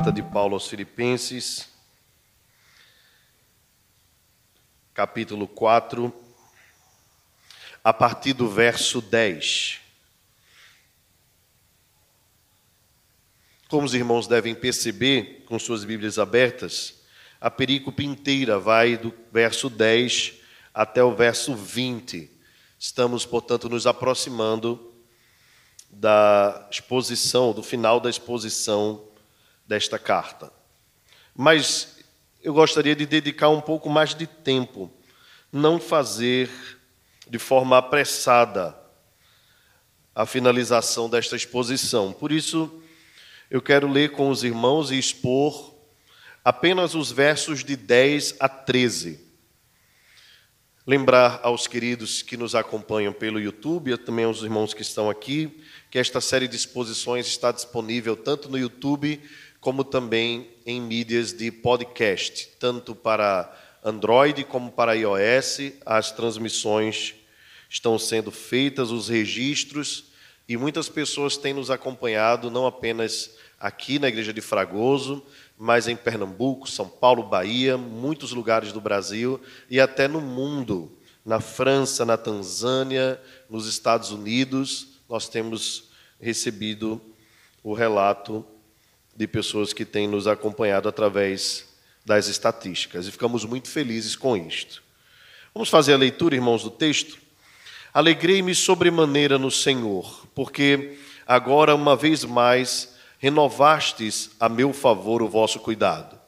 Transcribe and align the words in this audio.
Carta 0.00 0.12
de 0.12 0.22
Paulo 0.22 0.54
aos 0.54 0.66
Filipenses, 0.66 1.68
capítulo 4.94 5.46
4, 5.46 6.10
a 7.84 7.92
partir 7.92 8.32
do 8.32 8.48
verso 8.48 9.02
10. 9.02 9.78
Como 13.68 13.84
os 13.84 13.92
irmãos 13.92 14.26
devem 14.26 14.54
perceber, 14.54 15.44
com 15.44 15.58
suas 15.58 15.84
Bíblias 15.84 16.18
abertas, 16.18 17.02
a 17.38 17.50
perícope 17.50 18.02
inteira 18.02 18.58
vai 18.58 18.96
do 18.96 19.12
verso 19.30 19.68
10 19.68 20.32
até 20.72 21.04
o 21.04 21.14
verso 21.14 21.54
20. 21.54 22.30
Estamos, 22.78 23.26
portanto, 23.26 23.68
nos 23.68 23.86
aproximando 23.86 24.94
da 25.90 26.68
exposição, 26.70 27.52
do 27.52 27.62
final 27.62 28.00
da 28.00 28.08
exposição 28.08 29.09
desta 29.70 30.00
carta. 30.00 30.52
Mas 31.32 32.00
eu 32.42 32.52
gostaria 32.52 32.96
de 32.96 33.06
dedicar 33.06 33.50
um 33.50 33.60
pouco 33.60 33.88
mais 33.88 34.16
de 34.16 34.26
tempo, 34.26 34.92
não 35.52 35.78
fazer 35.78 36.50
de 37.28 37.38
forma 37.38 37.78
apressada 37.78 38.76
a 40.12 40.26
finalização 40.26 41.08
desta 41.08 41.36
exposição. 41.36 42.12
Por 42.12 42.32
isso, 42.32 42.82
eu 43.48 43.62
quero 43.62 43.86
ler 43.86 44.10
com 44.10 44.28
os 44.28 44.42
irmãos 44.42 44.90
e 44.90 44.98
expor 44.98 45.72
apenas 46.44 46.96
os 46.96 47.12
versos 47.12 47.62
de 47.62 47.76
10 47.76 48.38
a 48.40 48.48
13. 48.48 49.20
Lembrar 50.84 51.38
aos 51.44 51.68
queridos 51.68 52.22
que 52.22 52.36
nos 52.36 52.56
acompanham 52.56 53.12
pelo 53.12 53.38
YouTube, 53.38 53.92
e 53.92 53.96
também 53.96 54.24
aos 54.24 54.42
irmãos 54.42 54.74
que 54.74 54.82
estão 54.82 55.08
aqui, 55.08 55.62
que 55.88 55.98
esta 55.98 56.20
série 56.20 56.48
de 56.48 56.56
exposições 56.56 57.28
está 57.28 57.52
disponível 57.52 58.16
tanto 58.16 58.48
no 58.48 58.58
YouTube 58.58 59.22
como 59.60 59.84
também 59.84 60.48
em 60.64 60.80
mídias 60.80 61.32
de 61.32 61.50
podcast, 61.50 62.48
tanto 62.58 62.94
para 62.94 63.52
Android 63.84 64.44
como 64.44 64.72
para 64.72 64.94
iOS. 64.94 65.72
As 65.84 66.10
transmissões 66.10 67.14
estão 67.68 67.98
sendo 67.98 68.30
feitas, 68.30 68.90
os 68.90 69.08
registros, 69.08 70.06
e 70.48 70.56
muitas 70.56 70.88
pessoas 70.88 71.36
têm 71.36 71.52
nos 71.52 71.70
acompanhado, 71.70 72.50
não 72.50 72.66
apenas 72.66 73.36
aqui 73.58 73.98
na 73.98 74.08
Igreja 74.08 74.32
de 74.32 74.40
Fragoso, 74.40 75.22
mas 75.56 75.86
em 75.86 75.94
Pernambuco, 75.94 76.68
São 76.68 76.88
Paulo, 76.88 77.22
Bahia, 77.22 77.76
muitos 77.76 78.32
lugares 78.32 78.72
do 78.72 78.80
Brasil 78.80 79.38
e 79.68 79.78
até 79.78 80.08
no 80.08 80.20
mundo, 80.20 80.90
na 81.24 81.38
França, 81.38 82.04
na 82.04 82.16
Tanzânia, 82.16 83.20
nos 83.48 83.66
Estados 83.66 84.10
Unidos, 84.10 84.88
nós 85.08 85.28
temos 85.28 85.90
recebido 86.18 87.00
o 87.62 87.74
relato 87.74 88.44
de 89.20 89.26
pessoas 89.26 89.74
que 89.74 89.84
têm 89.84 90.08
nos 90.08 90.26
acompanhado 90.26 90.88
através 90.88 91.68
das 92.06 92.26
estatísticas 92.26 93.06
e 93.06 93.10
ficamos 93.10 93.44
muito 93.44 93.68
felizes 93.68 94.16
com 94.16 94.34
isto. 94.34 94.82
Vamos 95.52 95.68
fazer 95.68 95.92
a 95.92 95.98
leitura, 95.98 96.34
irmãos, 96.34 96.62
do 96.62 96.70
texto? 96.70 97.18
Alegrei-me 97.92 98.54
sobremaneira 98.54 99.38
no 99.38 99.50
Senhor, 99.50 100.26
porque 100.34 100.96
agora, 101.26 101.74
uma 101.74 101.94
vez 101.94 102.24
mais, 102.24 102.94
renovastes 103.18 104.30
a 104.40 104.48
meu 104.48 104.72
favor 104.72 105.20
o 105.20 105.28
vosso 105.28 105.60
cuidado, 105.60 106.18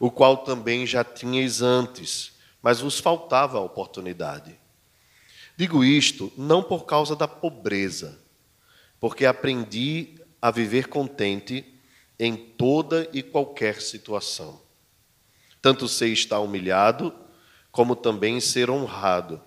o 0.00 0.10
qual 0.10 0.38
também 0.38 0.84
já 0.84 1.04
tinhais 1.04 1.62
antes, 1.62 2.32
mas 2.60 2.80
vos 2.80 2.98
faltava 2.98 3.58
a 3.58 3.62
oportunidade. 3.62 4.58
Digo 5.56 5.84
isto 5.84 6.32
não 6.36 6.64
por 6.64 6.84
causa 6.84 7.14
da 7.14 7.28
pobreza, 7.28 8.18
porque 8.98 9.24
aprendi 9.24 10.16
a 10.42 10.50
viver 10.50 10.88
contente 10.88 11.64
em 12.20 12.36
toda 12.36 13.08
e 13.12 13.22
qualquer 13.22 13.80
situação. 13.80 14.60
Tanto 15.62 15.88
sei 15.88 16.12
estar 16.12 16.38
humilhado, 16.38 17.14
como 17.72 17.96
também 17.96 18.40
ser 18.40 18.70
honrado. 18.70 19.42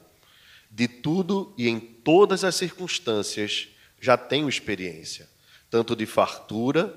De 0.70 0.88
tudo 0.88 1.54
e 1.58 1.70
em 1.70 1.80
todas 1.80 2.44
as 2.44 2.56
circunstâncias 2.56 3.70
já 4.02 4.18
tenho 4.18 4.50
experiência 4.50 5.32
tanto 5.70 5.96
de 5.96 6.06
fartura 6.06 6.96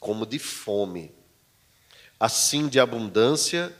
como 0.00 0.24
de 0.24 0.38
fome, 0.38 1.12
assim 2.18 2.66
de 2.66 2.80
abundância 2.80 3.70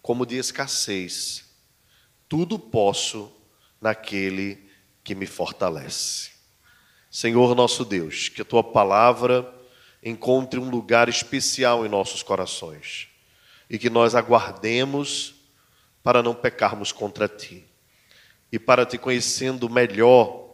como 0.00 0.24
de 0.24 0.36
escassez. 0.36 1.44
Tudo 2.28 2.56
posso 2.56 3.32
naquele 3.80 4.70
que 5.02 5.12
me 5.12 5.26
fortalece. 5.26 6.30
Senhor 7.10 7.54
nosso 7.56 7.84
Deus, 7.84 8.28
que 8.28 8.42
a 8.42 8.44
tua 8.44 8.62
palavra 8.62 9.53
encontre 10.04 10.60
um 10.60 10.68
lugar 10.68 11.08
especial 11.08 11.86
em 11.86 11.88
nossos 11.88 12.22
corações 12.22 13.08
e 13.70 13.78
que 13.78 13.88
nós 13.88 14.14
aguardemos 14.14 15.34
para 16.02 16.22
não 16.22 16.34
pecarmos 16.34 16.92
contra 16.92 17.26
ti 17.26 17.64
e 18.52 18.58
para 18.58 18.84
te 18.84 18.98
conhecendo 18.98 19.68
melhor, 19.70 20.50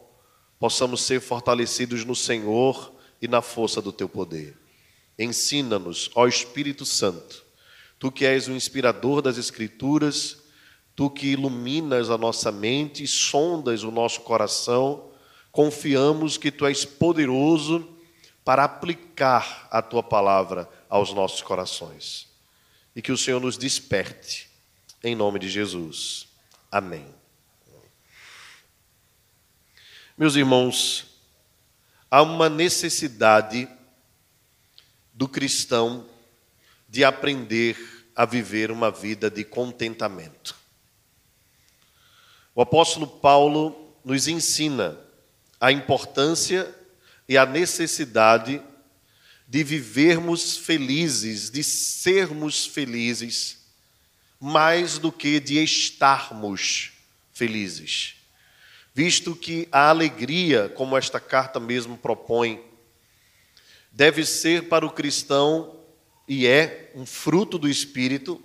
possamos 0.59 1.03
ser 1.03 1.21
fortalecidos 1.21 2.05
no 2.05 2.15
Senhor 2.15 2.95
e 3.21 3.27
na 3.27 3.43
força 3.43 3.83
do 3.83 3.93
teu 3.93 4.09
poder. 4.09 4.57
Ensina-nos, 5.19 6.11
ó 6.15 6.29
Espírito 6.29 6.87
Santo, 6.87 7.45
tu 7.99 8.11
que 8.13 8.25
és 8.25 8.47
o 8.47 8.53
inspirador 8.53 9.21
das 9.21 9.37
Escrituras, 9.37 10.39
tu 10.95 11.11
que 11.11 11.27
iluminas 11.27 12.09
a 12.09 12.17
nossa 12.17 12.53
mente 12.53 13.03
e 13.03 13.09
sondas 13.09 13.83
o 13.83 13.91
nosso 13.91 14.21
coração, 14.21 15.11
confiamos 15.51 16.39
que 16.39 16.53
tu 16.53 16.65
és 16.65 16.85
poderoso 16.85 17.90
para 18.51 18.65
aplicar 18.65 19.69
a 19.71 19.81
tua 19.81 20.03
palavra 20.03 20.69
aos 20.89 21.15
nossos 21.15 21.41
corações. 21.41 22.27
E 22.97 23.01
que 23.01 23.13
o 23.13 23.17
Senhor 23.17 23.41
nos 23.41 23.57
desperte, 23.57 24.51
em 25.05 25.15
nome 25.15 25.39
de 25.39 25.49
Jesus. 25.49 26.27
Amém. 26.69 27.07
Meus 30.19 30.35
irmãos, 30.35 31.07
há 32.11 32.23
uma 32.23 32.49
necessidade 32.49 33.69
do 35.15 35.29
cristão 35.29 36.05
de 36.89 37.05
aprender 37.05 37.79
a 38.17 38.25
viver 38.25 38.73
uma 38.73 38.91
vida 38.91 39.31
de 39.31 39.45
contentamento. 39.45 40.57
O 42.53 42.61
apóstolo 42.61 43.07
Paulo 43.07 43.95
nos 44.05 44.27
ensina 44.27 44.99
a 45.61 45.71
importância 45.71 46.80
e 47.31 47.39
a 47.39 47.47
necessidade 47.47 48.61
de 49.47 49.63
vivermos 49.63 50.57
felizes, 50.57 51.49
de 51.49 51.63
sermos 51.63 52.67
felizes, 52.67 53.59
mais 54.41 54.99
do 54.99 55.13
que 55.13 55.39
de 55.39 55.63
estarmos 55.63 56.91
felizes. 57.33 58.17
Visto 58.93 59.37
que 59.37 59.69
a 59.71 59.91
alegria, 59.91 60.69
como 60.71 60.97
esta 60.97 61.21
carta 61.21 61.61
mesmo 61.61 61.97
propõe, 61.97 62.61
deve 63.93 64.27
ser 64.27 64.69
para 64.69 64.85
o 64.85 64.91
cristão 64.91 65.79
e 66.27 66.49
é 66.49 66.91
um 66.97 67.07
fruto 67.07 67.59
do 67.59 67.69
Espírito, 67.69 68.43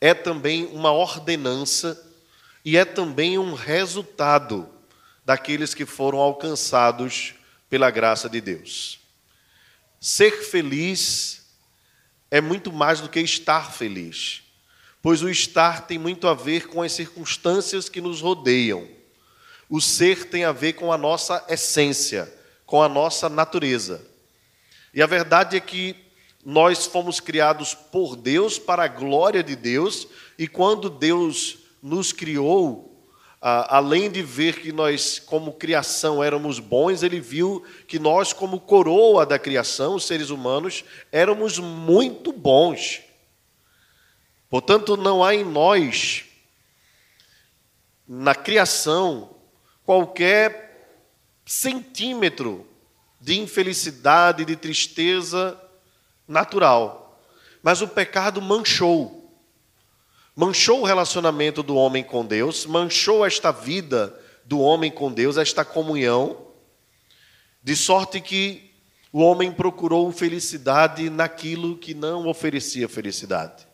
é 0.00 0.14
também 0.14 0.66
uma 0.66 0.92
ordenança 0.92 2.00
e 2.64 2.76
é 2.76 2.84
também 2.84 3.38
um 3.38 3.54
resultado 3.54 4.68
daqueles 5.24 5.74
que 5.74 5.84
foram 5.84 6.20
alcançados 6.20 7.34
pela 7.74 7.90
graça 7.90 8.30
de 8.30 8.40
Deus. 8.40 9.00
Ser 9.98 10.44
feliz 10.44 11.44
é 12.30 12.40
muito 12.40 12.72
mais 12.72 13.00
do 13.00 13.08
que 13.08 13.18
estar 13.18 13.72
feliz, 13.72 14.44
pois 15.02 15.24
o 15.24 15.28
estar 15.28 15.84
tem 15.84 15.98
muito 15.98 16.28
a 16.28 16.34
ver 16.34 16.68
com 16.68 16.80
as 16.82 16.92
circunstâncias 16.92 17.88
que 17.88 18.00
nos 18.00 18.20
rodeiam. 18.20 18.86
O 19.68 19.80
ser 19.80 20.26
tem 20.26 20.44
a 20.44 20.52
ver 20.52 20.74
com 20.74 20.92
a 20.92 20.96
nossa 20.96 21.44
essência, 21.48 22.32
com 22.64 22.80
a 22.80 22.88
nossa 22.88 23.28
natureza. 23.28 24.06
E 24.94 25.02
a 25.02 25.06
verdade 25.06 25.56
é 25.56 25.60
que 25.60 25.96
nós 26.44 26.86
fomos 26.86 27.18
criados 27.18 27.74
por 27.74 28.14
Deus 28.14 28.56
para 28.56 28.84
a 28.84 28.88
glória 28.88 29.42
de 29.42 29.56
Deus, 29.56 30.06
e 30.38 30.46
quando 30.46 30.88
Deus 30.88 31.58
nos 31.82 32.12
criou, 32.12 32.93
além 33.46 34.10
de 34.10 34.22
ver 34.22 34.58
que 34.58 34.72
nós, 34.72 35.18
como 35.18 35.52
criação, 35.52 36.24
éramos 36.24 36.58
bons, 36.58 37.02
ele 37.02 37.20
viu 37.20 37.62
que 37.86 37.98
nós, 37.98 38.32
como 38.32 38.58
coroa 38.58 39.26
da 39.26 39.38
criação, 39.38 39.96
os 39.96 40.06
seres 40.06 40.30
humanos, 40.30 40.82
éramos 41.12 41.58
muito 41.58 42.32
bons. 42.32 43.02
Portanto, 44.48 44.96
não 44.96 45.22
há 45.22 45.34
em 45.34 45.44
nós, 45.44 46.24
na 48.08 48.34
criação, 48.34 49.36
qualquer 49.84 50.96
centímetro 51.44 52.66
de 53.20 53.38
infelicidade, 53.38 54.46
de 54.46 54.56
tristeza 54.56 55.60
natural. 56.26 57.20
Mas 57.62 57.82
o 57.82 57.88
pecado 57.88 58.40
manchou. 58.40 59.13
Manchou 60.36 60.80
o 60.80 60.84
relacionamento 60.84 61.62
do 61.62 61.76
homem 61.76 62.02
com 62.02 62.26
Deus, 62.26 62.66
manchou 62.66 63.24
esta 63.24 63.52
vida 63.52 64.18
do 64.44 64.58
homem 64.58 64.90
com 64.90 65.12
Deus, 65.12 65.36
esta 65.36 65.64
comunhão, 65.64 66.48
de 67.62 67.76
sorte 67.76 68.20
que 68.20 68.72
o 69.12 69.20
homem 69.20 69.52
procurou 69.52 70.10
felicidade 70.10 71.08
naquilo 71.08 71.78
que 71.78 71.94
não 71.94 72.26
oferecia 72.26 72.88
felicidade. 72.88 73.64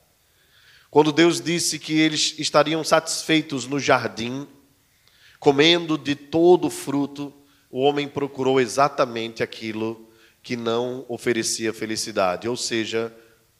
Quando 0.91 1.13
Deus 1.13 1.41
disse 1.41 1.79
que 1.79 1.99
eles 1.99 2.35
estariam 2.39 2.85
satisfeitos 2.85 3.67
no 3.67 3.81
jardim, 3.81 4.47
comendo 5.39 5.97
de 5.97 6.15
todo 6.15 6.67
o 6.67 6.71
fruto, 6.71 7.33
o 7.71 7.81
homem 7.81 8.07
procurou 8.07 8.61
exatamente 8.61 9.43
aquilo 9.43 10.09
que 10.43 10.57
não 10.57 11.07
oferecia 11.09 11.73
felicidade, 11.73 12.47
ou 12.47 12.57
seja, 12.57 13.11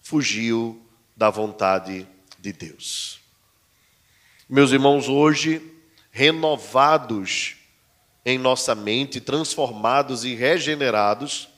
fugiu 0.03 0.83
da 1.17 1.31
vontade 1.31 2.01
de 2.01 2.20
Deus. 2.41 3.21
Meus 4.49 4.73
irmãos, 4.73 5.09
hoje, 5.09 5.63
renovados 6.11 7.57
em 8.25 8.39
nossa 8.39 8.75
mente, 8.75 9.21
transformados 9.21 10.25
e 10.25 10.35
regenerados, 10.35 11.49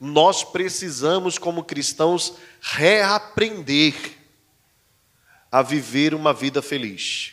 nós 0.00 0.44
precisamos, 0.44 1.38
como 1.38 1.64
cristãos, 1.64 2.34
reaprender 2.60 3.94
a 5.50 5.62
viver 5.62 6.14
uma 6.14 6.32
vida 6.32 6.62
feliz. 6.62 7.32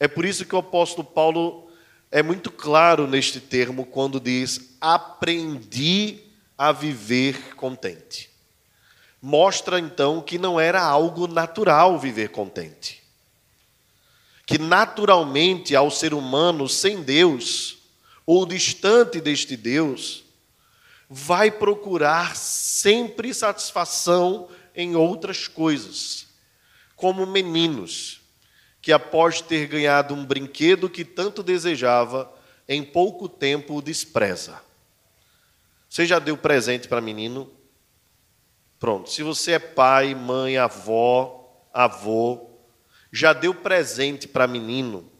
É 0.00 0.08
por 0.08 0.24
isso 0.24 0.46
que 0.46 0.54
o 0.54 0.58
apóstolo 0.58 1.06
Paulo 1.06 1.70
é 2.10 2.22
muito 2.22 2.50
claro 2.50 3.06
neste 3.06 3.40
termo 3.40 3.84
quando 3.84 4.20
diz: 4.20 4.76
aprendi 4.80 6.20
a 6.56 6.72
viver 6.72 7.54
contente. 7.56 8.30
Mostra 9.26 9.78
então 9.80 10.20
que 10.20 10.36
não 10.36 10.60
era 10.60 10.82
algo 10.82 11.26
natural 11.26 11.98
viver 11.98 12.28
contente. 12.28 13.02
Que 14.44 14.58
naturalmente 14.58 15.74
ao 15.74 15.90
ser 15.90 16.12
humano 16.12 16.68
sem 16.68 17.02
Deus, 17.02 17.78
ou 18.26 18.44
distante 18.44 19.22
deste 19.22 19.56
Deus, 19.56 20.24
vai 21.08 21.50
procurar 21.50 22.36
sempre 22.36 23.32
satisfação 23.32 24.46
em 24.74 24.94
outras 24.94 25.48
coisas, 25.48 26.26
como 26.94 27.24
meninos 27.24 28.20
que, 28.82 28.92
após 28.92 29.40
ter 29.40 29.66
ganhado 29.66 30.12
um 30.12 30.22
brinquedo 30.22 30.90
que 30.90 31.02
tanto 31.02 31.42
desejava, 31.42 32.30
em 32.68 32.84
pouco 32.84 33.26
tempo 33.26 33.76
o 33.76 33.80
despreza. 33.80 34.60
Você 35.88 36.04
já 36.04 36.18
deu 36.18 36.36
presente 36.36 36.86
para 36.88 37.00
menino? 37.00 37.50
Pronto. 38.84 39.10
Se 39.10 39.22
você 39.22 39.52
é 39.52 39.58
pai, 39.58 40.14
mãe, 40.14 40.58
avó, 40.58 41.50
avô, 41.72 42.50
já 43.10 43.32
deu 43.32 43.54
presente 43.54 44.28
para 44.28 44.46
menino, 44.46 45.10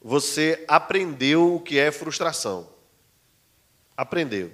você 0.00 0.64
aprendeu 0.66 1.54
o 1.54 1.60
que 1.60 1.78
é 1.78 1.92
frustração. 1.92 2.68
Aprendeu. 3.96 4.52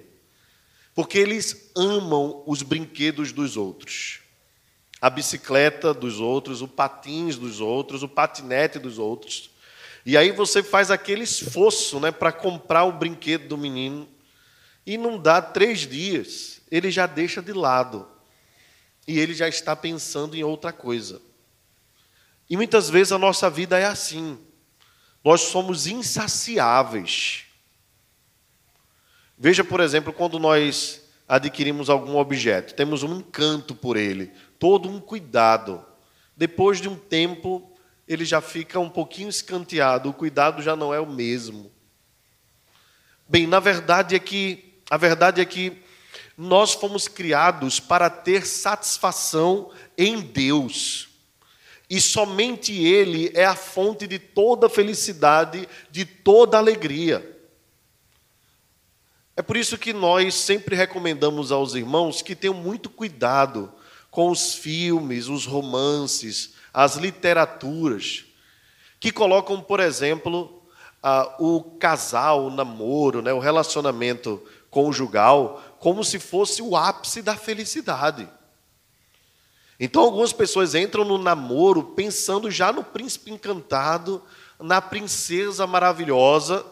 Porque 0.93 1.17
eles 1.17 1.71
amam 1.75 2.43
os 2.45 2.61
brinquedos 2.61 3.31
dos 3.31 3.57
outros. 3.57 4.19
A 5.01 5.09
bicicleta 5.09 5.91
dos 5.91 6.19
outros, 6.19 6.61
o 6.61 6.67
patins 6.67 7.35
dos 7.35 7.59
outros, 7.59 8.03
o 8.03 8.07
patinete 8.07 8.77
dos 8.77 8.99
outros. 8.99 9.49
E 10.05 10.15
aí 10.15 10.31
você 10.31 10.61
faz 10.61 10.91
aquele 10.91 11.23
esforço 11.23 11.99
né, 11.99 12.11
para 12.11 12.31
comprar 12.31 12.83
o 12.83 12.91
brinquedo 12.91 13.47
do 13.47 13.57
menino. 13.57 14.07
E 14.85 14.99
não 14.99 15.17
dá 15.17 15.41
três 15.41 15.79
dias, 15.79 16.61
ele 16.69 16.91
já 16.91 17.07
deixa 17.07 17.41
de 17.41 17.53
lado. 17.53 18.18
E 19.09 19.17
ele 19.17 19.33
já 19.33 19.47
está 19.49 19.75
pensando 19.75 20.35
em 20.35 20.43
outra 20.43 20.71
coisa. 20.71 21.19
E 22.47 22.55
muitas 22.55 22.91
vezes 22.91 23.11
a 23.11 23.17
nossa 23.17 23.49
vida 23.49 23.75
é 23.75 23.85
assim. 23.85 24.37
Nós 25.25 25.41
somos 25.41 25.87
insaciáveis. 25.87 27.45
Veja, 29.35 29.63
por 29.63 29.79
exemplo, 29.79 30.13
quando 30.13 30.37
nós 30.37 31.01
adquirimos 31.27 31.89
algum 31.89 32.17
objeto, 32.17 32.75
temos 32.75 33.01
um 33.01 33.17
encanto 33.17 33.73
por 33.73 33.97
ele, 33.97 34.31
todo 34.59 34.87
um 34.87 34.99
cuidado. 34.99 35.83
Depois 36.37 36.79
de 36.79 36.87
um 36.87 36.95
tempo, 36.95 37.67
ele 38.07 38.23
já 38.23 38.41
fica 38.41 38.79
um 38.79 38.91
pouquinho 38.91 39.29
escanteado, 39.29 40.09
o 40.09 40.13
cuidado 40.13 40.61
já 40.61 40.75
não 40.75 40.93
é 40.93 40.99
o 40.99 41.09
mesmo. 41.09 41.71
Bem, 43.27 43.47
na 43.47 43.59
verdade 43.59 44.15
é 44.15 44.19
que 44.19 44.79
a 44.87 44.97
verdade 44.97 45.41
é 45.41 45.45
que 45.45 45.81
nós 46.41 46.73
fomos 46.73 47.09
criados 47.09 47.81
para 47.81 48.09
ter 48.09 48.47
satisfação 48.47 49.71
em 49.97 50.21
Deus. 50.21 51.09
E 51.89 51.99
somente 51.99 52.71
Ele 52.73 53.29
é 53.33 53.43
a 53.43 53.57
fonte 53.57 54.07
de 54.07 54.17
toda 54.17 54.69
felicidade, 54.69 55.67
de 55.91 56.05
toda 56.05 56.57
alegria. 56.57 57.37
É 59.35 59.41
por 59.41 59.57
isso 59.57 59.77
que 59.77 59.91
nós 59.91 60.33
sempre 60.33 60.77
recomendamos 60.77 61.51
aos 61.51 61.75
irmãos 61.75 62.21
que 62.21 62.35
tenham 62.35 62.53
muito 62.53 62.89
cuidado 62.89 63.69
com 64.09 64.31
os 64.31 64.53
filmes, 64.53 65.27
os 65.27 65.45
romances, 65.45 66.53
as 66.73 66.95
literaturas, 66.95 68.23
que 68.97 69.11
colocam, 69.11 69.59
por 69.59 69.81
exemplo, 69.81 70.63
o 71.37 71.63
casal, 71.79 72.45
o 72.45 72.49
namoro, 72.49 73.21
né, 73.21 73.33
o 73.33 73.39
relacionamento 73.39 74.41
conjugal, 74.69 75.61
como 75.79 76.03
se 76.03 76.19
fosse 76.19 76.61
o 76.61 76.75
ápice 76.75 77.21
da 77.21 77.35
felicidade. 77.35 78.27
Então, 79.79 80.01
algumas 80.01 80.33
pessoas 80.33 80.75
entram 80.75 81.05
no 81.05 81.17
namoro 81.17 81.83
pensando 81.95 82.51
já 82.51 82.71
no 82.71 82.83
príncipe 82.83 83.31
encantado, 83.31 84.21
na 84.59 84.81
princesa 84.81 85.65
maravilhosa, 85.65 86.65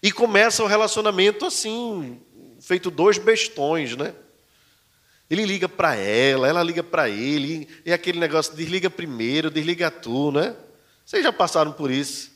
e 0.00 0.12
começa 0.12 0.62
o 0.62 0.68
relacionamento 0.68 1.44
assim, 1.44 2.20
feito 2.60 2.92
dois 2.92 3.18
bestões, 3.18 3.96
né? 3.96 4.14
Ele 5.28 5.44
liga 5.44 5.68
para 5.68 5.96
ela, 5.96 6.46
ela 6.46 6.62
liga 6.62 6.84
para 6.84 7.08
ele, 7.08 7.66
e 7.84 7.92
aquele 7.92 8.20
negócio, 8.20 8.54
desliga 8.54 8.88
primeiro, 8.88 9.50
desliga 9.50 9.90
tu, 9.90 10.30
né? 10.30 10.54
Vocês 11.04 11.24
já 11.24 11.32
passaram 11.32 11.72
por 11.72 11.90
isso? 11.90 12.35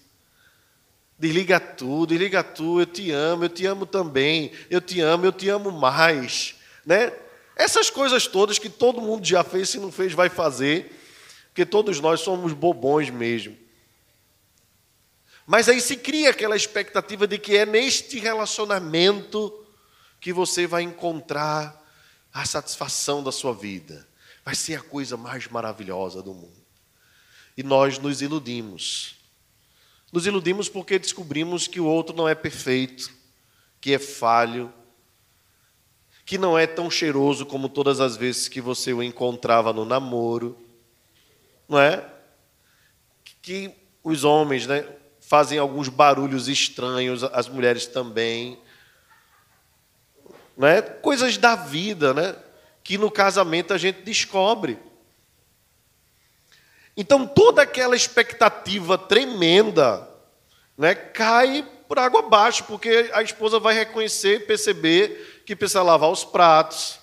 Desliga 1.21 1.61
tu, 1.61 2.07
desliga 2.07 2.43
tu, 2.43 2.81
eu 2.81 2.87
te 2.87 3.11
amo, 3.11 3.45
eu 3.45 3.51
te 3.51 3.67
amo 3.67 3.85
também, 3.85 4.53
eu 4.71 4.81
te 4.81 5.03
amo, 5.03 5.27
eu 5.27 5.33
te 5.33 5.51
amo 5.51 5.71
mais, 5.71 6.55
né? 6.85 7.13
Essas 7.55 7.91
coisas 7.91 8.27
todas 8.27 8.59
que 8.59 8.71
todo 8.71 9.03
mundo 9.03 9.27
já 9.27 9.45
fez, 9.45 9.69
se 9.69 9.79
não 9.79 9.93
fez, 9.93 10.15
vai 10.15 10.31
fazer, 10.31 10.99
porque 11.49 11.67
todos 11.67 12.01
nós 12.01 12.21
somos 12.21 12.55
bobões 12.55 13.11
mesmo. 13.11 13.55
Mas 15.47 15.69
aí 15.69 15.79
se 15.79 15.95
cria 15.95 16.31
aquela 16.31 16.57
expectativa 16.57 17.27
de 17.27 17.37
que 17.37 17.55
é 17.55 17.67
neste 17.67 18.19
relacionamento 18.19 19.53
que 20.19 20.33
você 20.33 20.67
vai 20.67 20.85
encontrar 20.85 21.87
a 22.33 22.47
satisfação 22.47 23.23
da 23.23 23.31
sua 23.31 23.53
vida. 23.53 24.09
Vai 24.43 24.55
ser 24.55 24.77
a 24.77 24.83
coisa 24.83 25.19
mais 25.19 25.47
maravilhosa 25.49 26.23
do 26.23 26.33
mundo. 26.33 26.65
E 27.59 27.63
nós 27.63 27.99
nos 27.99 28.23
iludimos. 28.23 29.20
Nos 30.13 30.27
iludimos 30.27 30.69
porque 30.69 30.99
descobrimos 30.99 31.69
que 31.69 31.81
o 31.81 31.87
outro 31.87 32.15
não 32.17 32.29
é 32.29 32.35
perfeito, 32.35 33.11
que 33.81 33.95
é 33.95 33.99
falho, 33.99 34.73
que 36.25 36.37
não 36.37 36.59
é 36.59 36.67
tão 36.67 36.91
cheiroso 36.91 37.47
como 37.47 37.69
todas 37.69 38.01
as 38.01 38.17
vezes 38.17 38.49
que 38.49 38.61
você 38.61 38.93
o 38.93 39.03
encontrava 39.03 39.73
no 39.73 39.85
namoro, 39.85 40.59
não 41.69 41.79
é? 41.79 42.09
Que 43.43 43.73
os 44.03 44.25
homens, 44.25 44.67
né, 44.67 44.87
fazem 45.21 45.59
alguns 45.59 45.89
barulhos 45.89 46.49
estranhos, 46.49 47.23
as 47.25 47.49
mulheres 47.49 47.87
também, 47.87 48.59
não 50.57 50.67
é? 50.67 50.83
Coisas 50.83 51.37
da 51.37 51.55
vida, 51.55 52.13
né, 52.13 52.37
que 52.83 52.99
no 52.99 53.11
casamento 53.11 53.73
a 53.73 53.79
gente 53.79 54.03
descobre. 54.03 54.79
Então 57.01 57.27
toda 57.27 57.63
aquela 57.63 57.97
expectativa 57.97 58.99
tremenda, 58.99 60.07
né, 60.77 60.95
cai 60.95 61.67
por 61.89 61.99
água 61.99 62.21
abaixo, 62.21 62.65
porque 62.65 63.11
a 63.15 63.23
esposa 63.23 63.59
vai 63.59 63.73
reconhecer, 63.73 64.47
perceber 64.47 65.43
que 65.47 65.57
precisa 65.57 65.83
lavar 65.83 66.11
os 66.11 66.25
pratos, 66.25 67.01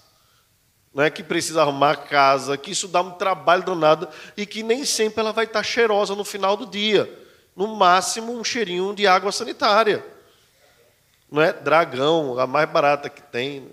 né, 0.94 1.10
que 1.10 1.24
precisa 1.24 1.64
arrumar 1.64 1.94
a 1.94 1.96
casa, 1.96 2.60
que 2.60 2.70
isso 2.70 2.88
dá 2.88 3.02
um 3.02 3.14
trabalho 3.14 3.64
danado 3.64 4.08
e 4.38 4.46
que 4.46 4.62
nem 4.62 4.86
sempre 4.86 5.20
ela 5.20 5.34
vai 5.34 5.46
estar 5.46 5.64
cheirosa 5.64 6.14
no 6.14 6.24
final 6.24 6.56
do 6.56 6.68
dia. 6.68 7.12
No 7.56 7.66
máximo, 7.76 8.34
um 8.34 8.44
cheirinho 8.44 8.94
de 8.94 9.08
água 9.08 9.32
sanitária. 9.32 10.06
Não 11.32 11.42
é? 11.42 11.52
Dragão, 11.52 12.38
a 12.38 12.46
mais 12.46 12.70
barata 12.70 13.10
que 13.10 13.24
tem. 13.24 13.72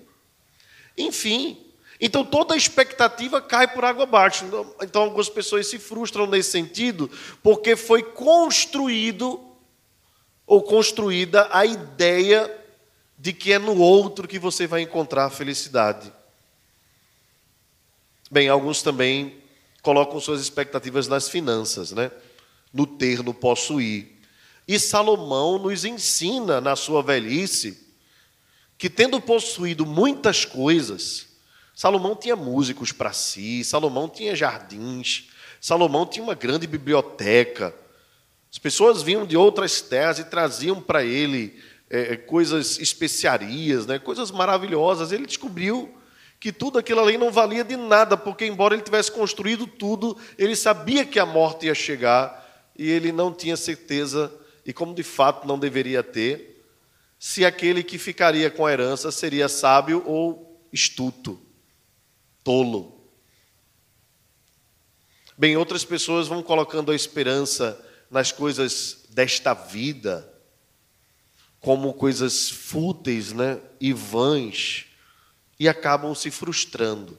Enfim, 0.96 1.62
então 2.00 2.24
toda 2.24 2.54
a 2.54 2.56
expectativa 2.56 3.40
cai 3.40 3.68
por 3.68 3.84
água 3.84 4.04
abaixo. 4.04 4.44
Então 4.82 5.02
algumas 5.02 5.28
pessoas 5.28 5.66
se 5.66 5.78
frustram 5.78 6.26
nesse 6.26 6.50
sentido, 6.50 7.10
porque 7.42 7.76
foi 7.76 8.02
construído 8.02 9.40
ou 10.46 10.62
construída 10.62 11.48
a 11.50 11.64
ideia 11.64 12.50
de 13.18 13.32
que 13.32 13.52
é 13.52 13.58
no 13.58 13.78
outro 13.78 14.28
que 14.28 14.38
você 14.38 14.66
vai 14.66 14.82
encontrar 14.82 15.26
a 15.26 15.30
felicidade. 15.30 16.12
Bem, 18.30 18.48
alguns 18.48 18.82
também 18.82 19.38
colocam 19.82 20.18
suas 20.18 20.40
expectativas 20.40 21.06
nas 21.06 21.28
finanças, 21.28 21.92
né? 21.92 22.10
no 22.72 22.86
ter, 22.86 23.22
no 23.22 23.32
possuir. 23.32 24.12
E 24.66 24.78
Salomão 24.80 25.58
nos 25.58 25.84
ensina 25.84 26.60
na 26.60 26.74
sua 26.74 27.02
velhice 27.02 27.86
que, 28.76 28.90
tendo 28.90 29.20
possuído 29.20 29.86
muitas 29.86 30.44
coisas, 30.44 31.23
Salomão 31.74 32.14
tinha 32.14 32.36
músicos 32.36 32.92
para 32.92 33.12
si, 33.12 33.64
Salomão 33.64 34.08
tinha 34.08 34.36
jardins, 34.36 35.28
Salomão 35.60 36.06
tinha 36.06 36.22
uma 36.22 36.34
grande 36.34 36.66
biblioteca. 36.66 37.74
As 38.50 38.58
pessoas 38.58 39.02
vinham 39.02 39.26
de 39.26 39.36
outras 39.36 39.80
terras 39.80 40.18
e 40.18 40.24
traziam 40.24 40.80
para 40.80 41.02
ele 41.02 41.58
é, 41.90 42.16
coisas, 42.16 42.78
especiarias, 42.78 43.86
né, 43.86 43.98
coisas 43.98 44.30
maravilhosas. 44.30 45.10
Ele 45.10 45.26
descobriu 45.26 45.92
que 46.38 46.52
tudo 46.52 46.78
aquilo 46.78 47.00
ali 47.00 47.16
não 47.16 47.32
valia 47.32 47.64
de 47.64 47.76
nada, 47.76 48.16
porque, 48.16 48.44
embora 48.44 48.74
ele 48.74 48.82
tivesse 48.82 49.10
construído 49.10 49.66
tudo, 49.66 50.16
ele 50.36 50.54
sabia 50.54 51.04
que 51.04 51.18
a 51.18 51.26
morte 51.26 51.66
ia 51.66 51.74
chegar 51.74 52.70
e 52.76 52.88
ele 52.90 53.10
não 53.10 53.32
tinha 53.32 53.56
certeza, 53.56 54.32
e 54.66 54.72
como 54.72 54.94
de 54.94 55.02
fato 55.02 55.46
não 55.46 55.58
deveria 55.58 56.02
ter, 56.02 56.62
se 57.18 57.44
aquele 57.44 57.82
que 57.82 57.96
ficaria 57.96 58.50
com 58.50 58.66
a 58.66 58.72
herança 58.72 59.10
seria 59.10 59.48
sábio 59.48 60.02
ou 60.04 60.60
estuto, 60.72 61.40
tolo. 62.44 63.00
Bem, 65.36 65.56
outras 65.56 65.84
pessoas 65.84 66.28
vão 66.28 66.42
colocando 66.42 66.92
a 66.92 66.94
esperança 66.94 67.82
nas 68.08 68.30
coisas 68.30 69.06
desta 69.10 69.54
vida, 69.54 70.30
como 71.58 71.94
coisas 71.94 72.50
fúteis 72.50 73.32
né, 73.32 73.60
e 73.80 73.92
vãs 73.92 74.86
e 75.58 75.68
acabam 75.68 76.14
se 76.14 76.30
frustrando. 76.30 77.18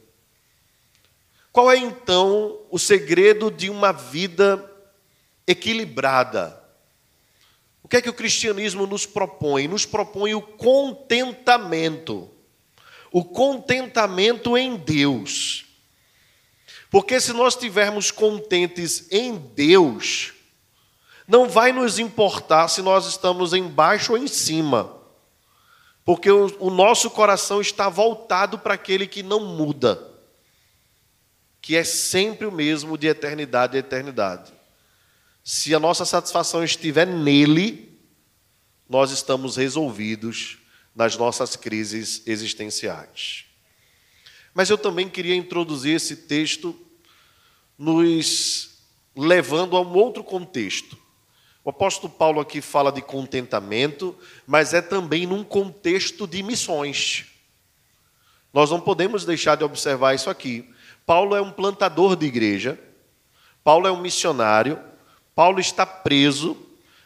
Qual 1.52 1.72
é 1.72 1.78
então 1.78 2.60
o 2.70 2.78
segredo 2.78 3.50
de 3.50 3.70
uma 3.70 3.92
vida 3.92 4.72
equilibrada? 5.48 6.62
O 7.82 7.88
que 7.88 7.98
é 7.98 8.02
que 8.02 8.10
o 8.10 8.14
cristianismo 8.14 8.86
nos 8.86 9.06
propõe? 9.06 9.68
Nos 9.68 9.86
propõe 9.86 10.36
o 10.36 10.42
contentamento. 10.42 12.30
O 13.16 13.24
contentamento 13.24 14.58
em 14.58 14.76
Deus. 14.76 15.66
Porque 16.90 17.20
se 17.20 17.32
nós 17.34 17.54
estivermos 17.54 18.12
contentes 18.12 19.08
em 19.12 19.38
Deus, 19.38 20.34
não 21.28 21.48
vai 21.48 21.72
nos 21.72 22.00
importar 22.00 22.68
se 22.68 22.82
nós 22.82 23.06
estamos 23.06 23.54
embaixo 23.54 24.14
ou 24.14 24.18
em 24.18 24.28
cima 24.28 24.96
porque 26.06 26.30
o, 26.30 26.56
o 26.60 26.70
nosso 26.70 27.10
coração 27.10 27.60
está 27.60 27.90
voltado 27.90 28.60
para 28.60 28.76
aquele 28.76 29.08
que 29.08 29.24
não 29.24 29.40
muda, 29.40 30.08
que 31.60 31.76
é 31.76 31.84
sempre 31.84 32.46
o 32.46 32.52
mesmo 32.52 32.96
de 32.96 33.08
eternidade 33.08 33.76
a 33.76 33.80
eternidade. 33.80 34.54
Se 35.44 35.74
a 35.74 35.80
nossa 35.80 36.06
satisfação 36.06 36.64
estiver 36.64 37.08
nele, 37.08 38.00
nós 38.88 39.10
estamos 39.10 39.58
resolvidos 39.58 40.60
nas 40.96 41.18
nossas 41.18 41.56
crises 41.56 42.24
existenciais. 42.26 43.46
Mas 44.54 44.70
eu 44.70 44.78
também 44.78 45.10
queria 45.10 45.36
introduzir 45.36 45.96
esse 45.96 46.16
texto 46.16 46.74
nos 47.78 48.80
levando 49.16 49.76
a 49.76 49.82
um 49.82 49.94
outro 49.94 50.24
contexto. 50.24 50.98
O 51.64 51.70
apóstolo 51.70 52.14
Paulo 52.14 52.40
aqui 52.40 52.62
fala 52.62 52.92
de 52.92 53.02
contentamento, 53.02 54.16
mas 54.48 54.74
é 54.74 54.82
também 54.82 55.26
num 55.26 55.44
contexto 55.44 56.26
de 56.26 56.42
missões. 56.42 57.26
Nós 58.54 58.70
não 58.70 58.80
podemos 58.80 59.26
deixar 59.26 59.56
de 59.56 59.64
observar 59.64 60.14
isso 60.14 60.30
aqui. 60.30 60.70
Paulo 61.06 61.36
é 61.36 61.42
um 61.42 61.52
plantador 61.52 62.16
de 62.16 62.26
igreja, 62.26 62.80
Paulo 63.64 63.88
é 63.88 63.92
um 63.92 64.00
missionário, 64.00 64.80
Paulo 65.34 65.60
está 65.60 65.86
preso, 65.86 66.56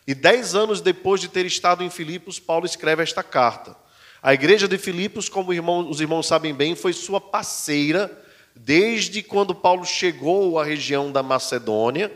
e 0.09 0.15
dez 0.15 0.55
anos 0.55 0.81
depois 0.81 1.21
de 1.21 1.27
ter 1.27 1.45
estado 1.45 1.83
em 1.83 1.89
Filipos, 1.91 2.39
Paulo 2.39 2.65
escreve 2.65 3.03
esta 3.03 3.21
carta. 3.21 3.77
A 4.23 4.33
igreja 4.33 4.67
de 4.67 4.75
Filipos, 4.75 5.29
como 5.29 5.51
os 5.87 6.01
irmãos 6.01 6.25
sabem 6.25 6.51
bem, 6.51 6.73
foi 6.73 6.93
sua 6.93 7.21
parceira 7.21 8.19
desde 8.55 9.21
quando 9.21 9.53
Paulo 9.53 9.85
chegou 9.85 10.57
à 10.57 10.63
região 10.63 11.11
da 11.11 11.21
Macedônia 11.21 12.11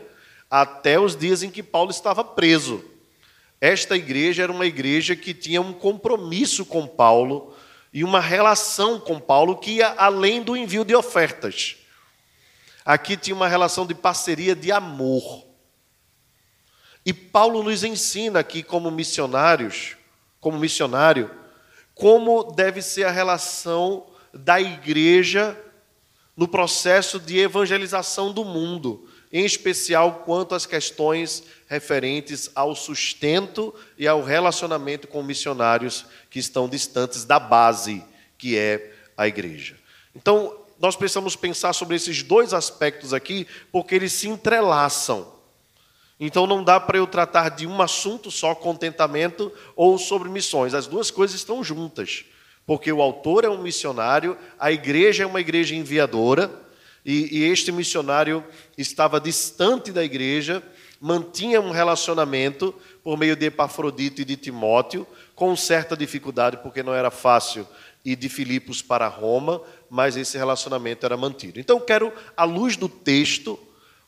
até 0.50 0.98
os 0.98 1.14
dias 1.14 1.44
em 1.44 1.50
que 1.52 1.62
Paulo 1.62 1.92
estava 1.92 2.24
preso. 2.24 2.84
Esta 3.60 3.96
igreja 3.96 4.42
era 4.42 4.50
uma 4.50 4.66
igreja 4.66 5.14
que 5.14 5.32
tinha 5.32 5.60
um 5.60 5.72
compromisso 5.72 6.64
com 6.64 6.88
Paulo 6.88 7.54
e 7.92 8.02
uma 8.02 8.18
relação 8.18 8.98
com 8.98 9.20
Paulo 9.20 9.58
que 9.58 9.74
ia 9.74 9.94
além 9.96 10.42
do 10.42 10.56
envio 10.56 10.84
de 10.84 10.96
ofertas. 10.96 11.76
Aqui 12.84 13.16
tinha 13.16 13.36
uma 13.36 13.46
relação 13.46 13.86
de 13.86 13.94
parceria 13.94 14.56
de 14.56 14.72
amor. 14.72 15.53
E 17.04 17.12
Paulo 17.12 17.62
nos 17.62 17.84
ensina 17.84 18.40
aqui 18.40 18.62
como 18.62 18.90
missionários, 18.90 19.96
como 20.40 20.58
missionário, 20.58 21.30
como 21.94 22.52
deve 22.52 22.82
ser 22.82 23.04
a 23.04 23.10
relação 23.10 24.06
da 24.32 24.60
igreja 24.60 25.58
no 26.36 26.48
processo 26.48 27.20
de 27.20 27.38
evangelização 27.38 28.32
do 28.32 28.44
mundo 28.44 29.08
em 29.34 29.44
especial 29.44 30.22
quanto 30.24 30.54
às 30.54 30.64
questões 30.64 31.42
referentes 31.66 32.48
ao 32.54 32.72
sustento 32.76 33.74
e 33.98 34.06
ao 34.06 34.22
relacionamento 34.22 35.08
com 35.08 35.24
missionários 35.24 36.06
que 36.30 36.38
estão 36.38 36.68
distantes 36.68 37.24
da 37.24 37.40
base, 37.40 38.04
que 38.38 38.56
é 38.56 38.92
a 39.16 39.26
igreja. 39.26 39.76
Então, 40.14 40.56
nós 40.78 40.94
precisamos 40.94 41.34
pensar 41.34 41.72
sobre 41.72 41.96
esses 41.96 42.22
dois 42.22 42.54
aspectos 42.54 43.12
aqui, 43.12 43.44
porque 43.72 43.96
eles 43.96 44.12
se 44.12 44.28
entrelaçam. 44.28 45.33
Então, 46.26 46.46
não 46.46 46.64
dá 46.64 46.80
para 46.80 46.96
eu 46.96 47.06
tratar 47.06 47.50
de 47.50 47.66
um 47.66 47.82
assunto 47.82 48.30
só, 48.30 48.54
contentamento, 48.54 49.52
ou 49.76 49.98
sobre 49.98 50.30
missões. 50.30 50.72
As 50.72 50.86
duas 50.86 51.10
coisas 51.10 51.36
estão 51.36 51.62
juntas, 51.62 52.24
porque 52.64 52.90
o 52.90 53.02
autor 53.02 53.44
é 53.44 53.48
um 53.50 53.60
missionário, 53.60 54.34
a 54.58 54.72
igreja 54.72 55.24
é 55.24 55.26
uma 55.26 55.42
igreja 55.42 55.74
enviadora 55.74 56.50
e, 57.04 57.40
e 57.40 57.44
este 57.44 57.70
missionário 57.70 58.42
estava 58.78 59.20
distante 59.20 59.92
da 59.92 60.02
igreja, 60.02 60.62
mantinha 60.98 61.60
um 61.60 61.70
relacionamento 61.70 62.74
por 63.02 63.18
meio 63.18 63.36
de 63.36 63.44
Epafrodito 63.44 64.22
e 64.22 64.24
de 64.24 64.34
Timóteo, 64.38 65.06
com 65.34 65.54
certa 65.54 65.94
dificuldade, 65.94 66.56
porque 66.62 66.82
não 66.82 66.94
era 66.94 67.10
fácil 67.10 67.68
ir 68.02 68.16
de 68.16 68.30
Filipos 68.30 68.80
para 68.80 69.08
Roma, 69.08 69.60
mas 69.90 70.16
esse 70.16 70.38
relacionamento 70.38 71.04
era 71.04 71.18
mantido. 71.18 71.60
Então, 71.60 71.78
quero, 71.78 72.10
à 72.34 72.44
luz 72.44 72.78
do 72.78 72.88
texto, 72.88 73.58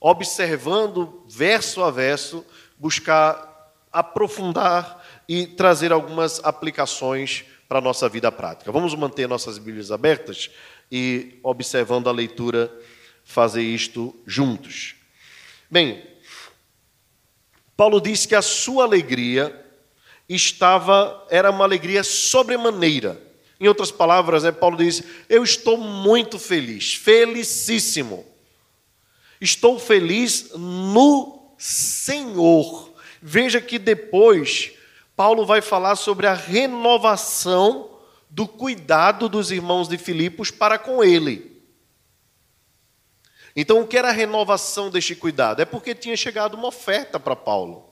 observando 0.08 1.24
verso 1.26 1.82
a 1.82 1.90
verso, 1.90 2.46
buscar 2.78 3.74
aprofundar 3.92 5.04
e 5.28 5.48
trazer 5.48 5.90
algumas 5.90 6.38
aplicações 6.44 7.44
para 7.68 7.78
a 7.78 7.82
nossa 7.82 8.08
vida 8.08 8.30
prática. 8.30 8.70
Vamos 8.70 8.94
manter 8.94 9.26
nossas 9.26 9.58
Bíblias 9.58 9.90
abertas 9.90 10.48
e, 10.92 11.40
observando 11.42 12.08
a 12.08 12.12
leitura, 12.12 12.72
fazer 13.24 13.62
isto 13.62 14.14
juntos. 14.24 14.94
Bem, 15.68 16.06
Paulo 17.76 18.00
disse 18.00 18.28
que 18.28 18.36
a 18.36 18.42
sua 18.42 18.84
alegria 18.84 19.60
estava, 20.28 21.26
era 21.30 21.50
uma 21.50 21.64
alegria 21.64 22.04
sobremaneira. 22.04 23.20
Em 23.58 23.66
outras 23.66 23.90
palavras, 23.90 24.44
né, 24.44 24.52
Paulo 24.52 24.76
diz: 24.76 25.02
Eu 25.28 25.42
estou 25.42 25.76
muito 25.76 26.38
feliz, 26.38 26.94
felicíssimo. 26.94 28.35
Estou 29.40 29.78
feliz 29.78 30.50
no 30.54 31.54
Senhor. 31.58 32.92
Veja 33.20 33.60
que 33.60 33.78
depois 33.78 34.72
Paulo 35.14 35.46
vai 35.46 35.60
falar 35.60 35.96
sobre 35.96 36.26
a 36.26 36.34
renovação 36.34 37.90
do 38.28 38.46
cuidado 38.46 39.28
dos 39.28 39.50
irmãos 39.50 39.88
de 39.88 39.96
Filipos 39.96 40.50
para 40.50 40.78
com 40.78 41.02
ele. 41.02 41.56
Então, 43.54 43.80
o 43.80 43.86
que 43.86 43.96
era 43.96 44.08
a 44.08 44.12
renovação 44.12 44.90
deste 44.90 45.14
cuidado? 45.14 45.62
É 45.62 45.64
porque 45.64 45.94
tinha 45.94 46.16
chegado 46.16 46.54
uma 46.54 46.68
oferta 46.68 47.18
para 47.18 47.34
Paulo. 47.34 47.88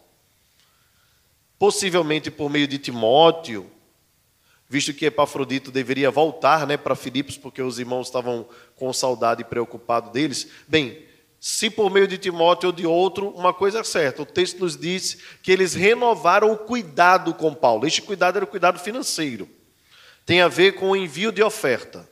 Possivelmente 1.58 2.30
por 2.30 2.50
meio 2.50 2.68
de 2.68 2.76
Timóteo, 2.76 3.70
visto 4.68 4.92
que 4.92 5.06
Epafrodito 5.06 5.70
deveria 5.70 6.10
voltar 6.10 6.66
né, 6.66 6.76
para 6.76 6.94
Filipos, 6.94 7.38
porque 7.38 7.62
os 7.62 7.78
irmãos 7.78 8.08
estavam 8.08 8.46
com 8.76 8.92
saudade 8.92 9.40
e 9.40 9.44
preocupados 9.46 10.12
deles. 10.12 10.48
Bem, 10.68 11.02
se 11.46 11.68
por 11.68 11.90
meio 11.90 12.08
de 12.08 12.16
Timóteo 12.16 12.68
ou 12.68 12.72
de 12.72 12.86
outro, 12.86 13.28
uma 13.30 13.52
coisa 13.52 13.80
é 13.80 13.84
certa: 13.84 14.22
o 14.22 14.26
texto 14.26 14.60
nos 14.60 14.76
diz 14.76 15.18
que 15.42 15.52
eles 15.52 15.74
renovaram 15.74 16.52
o 16.52 16.56
cuidado 16.56 17.34
com 17.34 17.52
Paulo. 17.52 17.86
Este 17.86 18.00
cuidado 18.00 18.36
era 18.36 18.44
o 18.44 18.48
cuidado 18.48 18.78
financeiro 18.78 19.48
tem 20.26 20.40
a 20.40 20.48
ver 20.48 20.72
com 20.72 20.90
o 20.90 20.96
envio 20.96 21.30
de 21.30 21.42
oferta. 21.42 22.08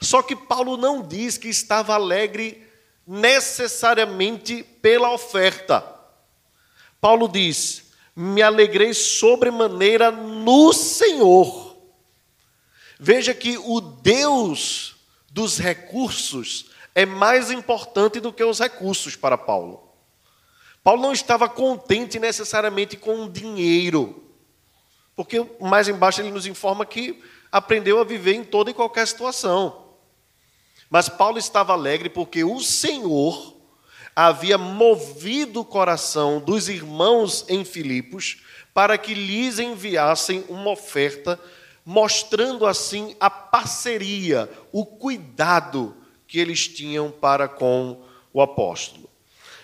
Só 0.00 0.22
que 0.22 0.36
Paulo 0.36 0.76
não 0.76 1.06
diz 1.06 1.38
que 1.38 1.48
estava 1.48 1.94
alegre 1.94 2.66
necessariamente 3.06 4.62
pela 4.80 5.12
oferta. 5.12 5.84
Paulo 7.00 7.28
diz: 7.28 7.84
Me 8.14 8.42
alegrei 8.42 8.94
sobremaneira 8.94 10.10
no 10.10 10.72
Senhor. 10.72 11.76
Veja 12.98 13.34
que 13.34 13.58
o 13.58 13.80
Deus 13.80 14.96
dos 15.30 15.58
recursos 15.58 16.66
é 16.94 17.04
mais 17.04 17.50
importante 17.50 18.20
do 18.20 18.32
que 18.32 18.44
os 18.44 18.60
recursos 18.60 19.16
para 19.16 19.36
Paulo. 19.36 19.92
Paulo 20.82 21.02
não 21.02 21.12
estava 21.12 21.48
contente 21.48 22.18
necessariamente 22.18 22.96
com 22.96 23.24
o 23.24 23.30
dinheiro. 23.30 24.22
Porque 25.16 25.44
mais 25.60 25.88
embaixo 25.88 26.20
ele 26.20 26.30
nos 26.30 26.46
informa 26.46 26.84
que 26.84 27.22
aprendeu 27.50 28.00
a 28.00 28.04
viver 28.04 28.34
em 28.34 28.44
toda 28.44 28.70
e 28.70 28.74
qualquer 28.74 29.06
situação. 29.06 29.84
Mas 30.90 31.08
Paulo 31.08 31.38
estava 31.38 31.72
alegre 31.72 32.08
porque 32.08 32.44
o 32.44 32.60
Senhor 32.60 33.56
havia 34.14 34.58
movido 34.58 35.60
o 35.60 35.64
coração 35.64 36.38
dos 36.38 36.68
irmãos 36.68 37.44
em 37.48 37.64
Filipos 37.64 38.42
para 38.72 38.98
que 38.98 39.14
lhes 39.14 39.58
enviassem 39.58 40.44
uma 40.48 40.70
oferta, 40.70 41.40
mostrando 41.84 42.66
assim 42.66 43.16
a 43.18 43.30
parceria, 43.30 44.50
o 44.72 44.84
cuidado 44.84 45.96
que 46.34 46.40
eles 46.40 46.66
tinham 46.66 47.12
para 47.12 47.46
com 47.46 48.02
o 48.32 48.42
apóstolo. 48.42 49.08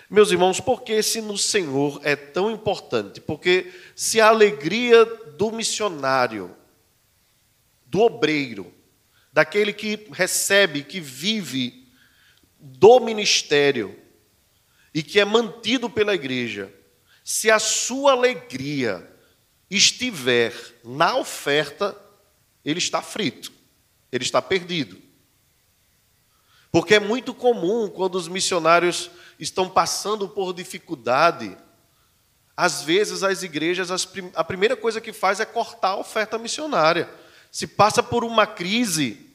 Meus 0.09 0.31
irmãos, 0.31 0.61
por 0.61 0.83
que 0.83 0.93
esse 0.93 1.19
no 1.19 1.37
Senhor 1.37 1.99
é 2.01 2.15
tão 2.15 2.49
importante? 2.49 3.19
Porque 3.19 3.73
se 3.93 4.21
a 4.21 4.29
alegria 4.29 5.03
do 5.03 5.51
missionário, 5.51 6.55
do 7.85 7.99
obreiro, 7.99 8.73
daquele 9.33 9.73
que 9.73 10.07
recebe, 10.13 10.81
que 10.81 11.01
vive 11.01 11.89
do 12.57 13.01
ministério 13.01 13.99
e 14.93 15.03
que 15.03 15.19
é 15.19 15.25
mantido 15.25 15.89
pela 15.89 16.15
igreja, 16.15 16.73
se 17.21 17.51
a 17.51 17.59
sua 17.59 18.13
alegria 18.13 19.05
estiver 19.69 20.53
na 20.85 21.17
oferta, 21.17 21.93
ele 22.63 22.79
está 22.79 23.01
frito, 23.01 23.51
ele 24.09 24.23
está 24.23 24.41
perdido. 24.41 25.10
Porque 26.71 26.95
é 26.95 26.99
muito 26.99 27.33
comum 27.33 27.89
quando 27.89 28.15
os 28.15 28.27
missionários 28.27 29.11
estão 29.37 29.69
passando 29.69 30.29
por 30.29 30.53
dificuldade, 30.53 31.57
às 32.55 32.83
vezes 32.83 33.23
as 33.23 33.43
igrejas, 33.43 33.89
a 34.35 34.43
primeira 34.43 34.77
coisa 34.77 35.01
que 35.01 35.11
faz 35.11 35.39
é 35.39 35.45
cortar 35.45 35.89
a 35.89 35.97
oferta 35.97 36.37
missionária. 36.37 37.09
Se 37.51 37.67
passa 37.67 38.01
por 38.01 38.23
uma 38.23 38.45
crise. 38.45 39.27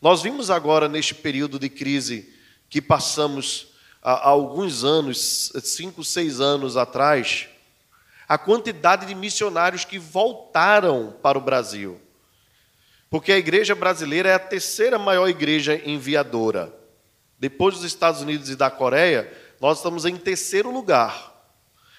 Nós 0.00 0.22
vimos 0.22 0.50
agora, 0.50 0.88
neste 0.88 1.14
período 1.14 1.58
de 1.58 1.68
crise 1.68 2.32
que 2.68 2.80
passamos 2.80 3.68
há 4.02 4.28
alguns 4.28 4.84
anos, 4.84 5.52
cinco, 5.62 6.04
seis 6.04 6.40
anos 6.40 6.76
atrás, 6.76 7.48
a 8.28 8.38
quantidade 8.38 9.04
de 9.04 9.14
missionários 9.14 9.84
que 9.84 9.98
voltaram 9.98 11.16
para 11.22 11.36
o 11.36 11.40
Brasil. 11.40 12.00
Porque 13.08 13.32
a 13.32 13.38
igreja 13.38 13.74
brasileira 13.74 14.28
é 14.28 14.34
a 14.34 14.38
terceira 14.38 14.98
maior 14.98 15.28
igreja 15.28 15.80
enviadora. 15.84 16.74
Depois 17.38 17.74
dos 17.76 17.84
Estados 17.84 18.20
Unidos 18.20 18.48
e 18.48 18.56
da 18.56 18.70
Coreia, 18.70 19.32
nós 19.60 19.78
estamos 19.78 20.04
em 20.04 20.16
terceiro 20.16 20.70
lugar. 20.70 21.34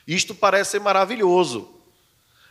Isto 0.07 0.35
parece 0.35 0.71
ser 0.71 0.79
maravilhoso. 0.79 1.73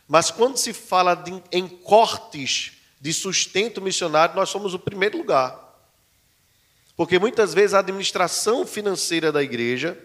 Mas 0.08 0.30
quando 0.30 0.56
se 0.56 0.72
fala 0.72 1.14
de, 1.14 1.42
em 1.50 1.66
cortes 1.66 2.72
de 3.00 3.12
sustento 3.12 3.80
missionário, 3.82 4.36
nós 4.36 4.48
somos 4.48 4.72
o 4.72 4.78
primeiro 4.78 5.18
lugar. 5.18 5.66
Porque 6.96 7.18
muitas 7.18 7.52
vezes 7.52 7.74
a 7.74 7.80
administração 7.80 8.66
financeira 8.66 9.30
da 9.30 9.42
igreja, 9.42 9.98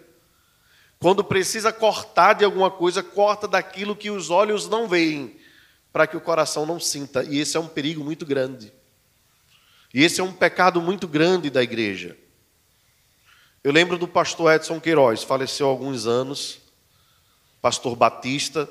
quando 1.00 1.24
precisa 1.24 1.72
cortar 1.72 2.34
de 2.34 2.43
alguma 2.43 2.70
coisa, 2.70 3.01
corta 3.01 3.48
daquilo 3.48 3.96
que 3.96 4.10
os 4.10 4.29
olhos 4.29 4.67
não 4.67 4.88
veem, 4.88 5.39
para 5.92 6.08
que 6.08 6.16
o 6.16 6.22
coração 6.22 6.66
não 6.66 6.80
sinta. 6.80 7.24
E 7.24 7.40
esse 7.40 7.58
é 7.58 7.60
um 7.60 7.68
perigo 7.68 8.04
muito 8.04 8.26
grande. 8.26 8.72
E 9.94 10.04
esse 10.04 10.22
é 10.22 10.24
um 10.24 10.32
pecado 10.32 10.82
muito 10.82 11.08
grande 11.08 11.50
da 11.50 11.62
igreja. 11.62 12.18
Eu 13.64 13.72
lembro 13.72 13.98
do 13.98 14.08
pastor 14.08 14.54
Edson 14.54 14.80
Queiroz, 14.80 15.24
faleceu 15.24 15.68
há 15.68 15.70
alguns 15.70 16.08
anos, 16.08 16.60
pastor 17.62 17.96
batista, 17.96 18.68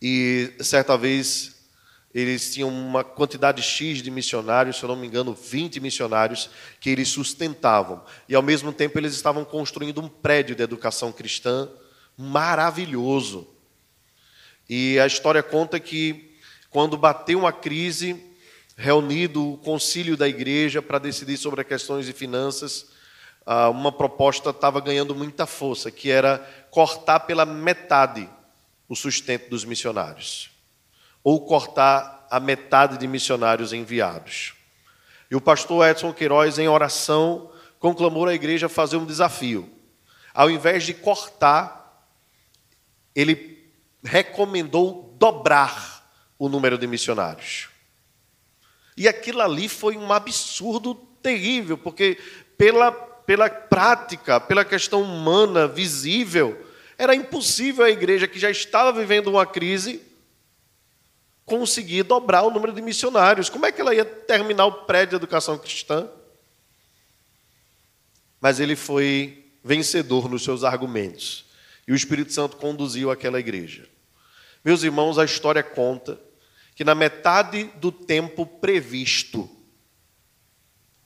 e 0.00 0.54
certa 0.60 0.96
vez 0.96 1.54
eles 2.14 2.54
tinham 2.54 2.68
uma 2.68 3.02
quantidade 3.02 3.60
X 3.60 3.98
de 4.00 4.10
missionários, 4.10 4.76
se 4.76 4.84
eu 4.84 4.88
não 4.88 4.94
me 4.94 5.06
engano, 5.06 5.34
20 5.34 5.80
missionários 5.80 6.48
que 6.78 6.88
eles 6.88 7.08
sustentavam. 7.08 8.04
E 8.28 8.36
ao 8.36 8.42
mesmo 8.42 8.72
tempo 8.72 8.96
eles 8.98 9.14
estavam 9.14 9.44
construindo 9.44 10.00
um 10.00 10.08
prédio 10.08 10.54
de 10.54 10.62
educação 10.62 11.10
cristã 11.10 11.68
maravilhoso. 12.16 13.53
E 14.68 14.98
a 14.98 15.06
história 15.06 15.42
conta 15.42 15.78
que 15.78 16.36
quando 16.70 16.96
bateu 16.96 17.38
uma 17.38 17.52
crise, 17.52 18.22
reunido 18.76 19.52
o 19.52 19.58
concílio 19.58 20.16
da 20.16 20.28
igreja 20.28 20.82
para 20.82 20.98
decidir 20.98 21.36
sobre 21.36 21.62
questões 21.64 22.06
de 22.06 22.12
finanças, 22.12 22.86
ah, 23.46 23.68
uma 23.68 23.92
proposta 23.92 24.50
estava 24.50 24.80
ganhando 24.80 25.14
muita 25.14 25.46
força, 25.46 25.90
que 25.90 26.10
era 26.10 26.38
cortar 26.70 27.20
pela 27.20 27.44
metade 27.44 28.28
o 28.88 28.96
sustento 28.96 29.48
dos 29.48 29.64
missionários 29.64 30.50
ou 31.22 31.40
cortar 31.46 32.26
a 32.30 32.38
metade 32.38 32.98
de 32.98 33.06
missionários 33.06 33.72
enviados. 33.72 34.54
E 35.30 35.34
o 35.34 35.40
pastor 35.40 35.88
Edson 35.88 36.12
Queiroz, 36.12 36.58
em 36.58 36.68
oração, 36.68 37.50
conclamou 37.78 38.26
a 38.26 38.34
igreja 38.34 38.66
a 38.66 38.68
fazer 38.68 38.98
um 38.98 39.06
desafio. 39.06 39.70
Ao 40.34 40.50
invés 40.50 40.84
de 40.84 40.92
cortar, 40.92 42.06
ele 43.14 43.53
recomendou 44.04 45.16
dobrar 45.18 46.12
o 46.38 46.48
número 46.48 46.76
de 46.76 46.86
missionários. 46.86 47.68
E 48.96 49.08
aquilo 49.08 49.40
ali 49.40 49.68
foi 49.68 49.96
um 49.96 50.12
absurdo 50.12 50.94
terrível, 51.22 51.78
porque 51.78 52.18
pela, 52.56 52.92
pela 52.92 53.48
prática, 53.48 54.38
pela 54.38 54.64
questão 54.64 55.02
humana 55.02 55.66
visível, 55.66 56.64
era 56.98 57.14
impossível 57.14 57.84
a 57.84 57.90
igreja 57.90 58.28
que 58.28 58.38
já 58.38 58.50
estava 58.50 58.92
vivendo 58.92 59.28
uma 59.28 59.46
crise 59.46 60.00
conseguir 61.44 62.04
dobrar 62.04 62.42
o 62.42 62.50
número 62.50 62.72
de 62.72 62.80
missionários. 62.80 63.48
Como 63.48 63.66
é 63.66 63.72
que 63.72 63.80
ela 63.80 63.94
ia 63.94 64.04
terminar 64.04 64.66
o 64.66 64.84
prédio 64.84 65.10
de 65.10 65.16
educação 65.16 65.58
cristã? 65.58 66.08
Mas 68.40 68.60
ele 68.60 68.76
foi 68.76 69.44
vencedor 69.62 70.28
nos 70.28 70.44
seus 70.44 70.62
argumentos. 70.62 71.46
E 71.86 71.92
o 71.92 71.96
Espírito 71.96 72.32
Santo 72.32 72.56
conduziu 72.56 73.10
aquela 73.10 73.40
igreja. 73.40 73.88
Meus 74.64 74.82
irmãos, 74.82 75.18
a 75.18 75.24
história 75.24 75.62
conta 75.62 76.18
que 76.74 76.84
na 76.84 76.94
metade 76.94 77.64
do 77.76 77.92
tempo 77.92 78.46
previsto, 78.46 79.48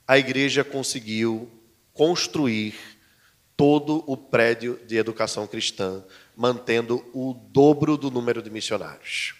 a 0.07 0.17
igreja 0.17 0.63
conseguiu 0.63 1.51
construir 1.93 2.73
todo 3.57 4.03
o 4.07 4.15
prédio 4.15 4.79
de 4.87 4.95
educação 4.95 5.45
cristã, 5.45 6.03
mantendo 6.35 7.05
o 7.13 7.33
dobro 7.33 7.97
do 7.97 8.09
número 8.09 8.41
de 8.41 8.49
missionários. 8.49 9.35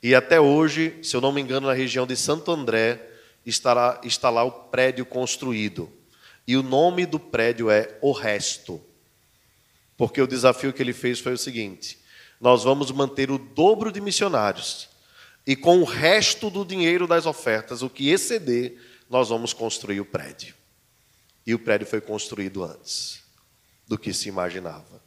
E 0.00 0.14
até 0.14 0.40
hoje, 0.40 0.96
se 1.02 1.16
eu 1.16 1.20
não 1.20 1.32
me 1.32 1.40
engano, 1.40 1.66
na 1.66 1.72
região 1.72 2.06
de 2.06 2.16
Santo 2.16 2.52
André, 2.52 3.04
estará, 3.44 4.00
está 4.04 4.30
lá 4.30 4.44
o 4.44 4.52
prédio 4.52 5.04
construído. 5.04 5.92
E 6.46 6.56
o 6.56 6.62
nome 6.62 7.04
do 7.04 7.18
prédio 7.18 7.68
é 7.68 7.98
O 8.00 8.12
Resto. 8.12 8.80
Porque 9.96 10.22
o 10.22 10.26
desafio 10.26 10.72
que 10.72 10.80
ele 10.80 10.92
fez 10.92 11.18
foi 11.18 11.32
o 11.32 11.38
seguinte: 11.38 11.98
nós 12.40 12.64
vamos 12.64 12.90
manter 12.90 13.30
o 13.30 13.38
dobro 13.38 13.90
de 13.90 14.00
missionários. 14.00 14.88
E 15.46 15.56
com 15.56 15.80
o 15.80 15.84
resto 15.84 16.50
do 16.50 16.64
dinheiro 16.64 17.06
das 17.06 17.26
ofertas, 17.26 17.82
o 17.82 17.88
que 17.88 18.10
exceder, 18.10 18.78
nós 19.08 19.30
vamos 19.30 19.52
construir 19.52 20.00
o 20.00 20.04
prédio. 20.04 20.54
E 21.46 21.54
o 21.54 21.58
prédio 21.58 21.86
foi 21.86 22.00
construído 22.00 22.62
antes 22.62 23.22
do 23.86 23.98
que 23.98 24.12
se 24.12 24.28
imaginava. 24.28 25.02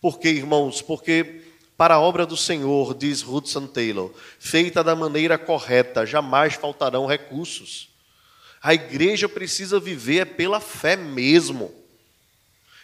Por 0.00 0.18
que, 0.18 0.28
irmãos? 0.28 0.82
Porque 0.82 1.42
para 1.76 1.94
a 1.94 2.00
obra 2.00 2.26
do 2.26 2.36
Senhor, 2.36 2.94
diz 2.94 3.22
Hudson 3.22 3.66
Taylor, 3.66 4.12
feita 4.38 4.82
da 4.82 4.96
maneira 4.96 5.38
correta, 5.38 6.06
jamais 6.06 6.54
faltarão 6.54 7.06
recursos. 7.06 7.90
A 8.62 8.74
igreja 8.74 9.28
precisa 9.28 9.78
viver 9.78 10.34
pela 10.34 10.58
fé 10.58 10.96
mesmo. 10.96 11.72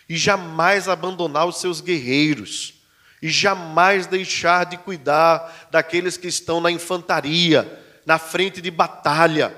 E 0.09 0.17
jamais 0.17 0.89
abandonar 0.89 1.47
os 1.47 1.57
seus 1.59 1.81
guerreiros. 1.81 2.75
E 3.23 3.31
jamais 3.31 4.07
deixar 4.07 4.67
de 4.67 4.77
cuidar 4.77 5.69
daqueles 5.71 6.17
que 6.17 6.27
estão 6.27 6.61
na 6.61 6.71
infantaria, 6.71 7.81
na 8.05 8.19
frente 8.19 8.61
de 8.61 8.71
batalha. 8.71 9.57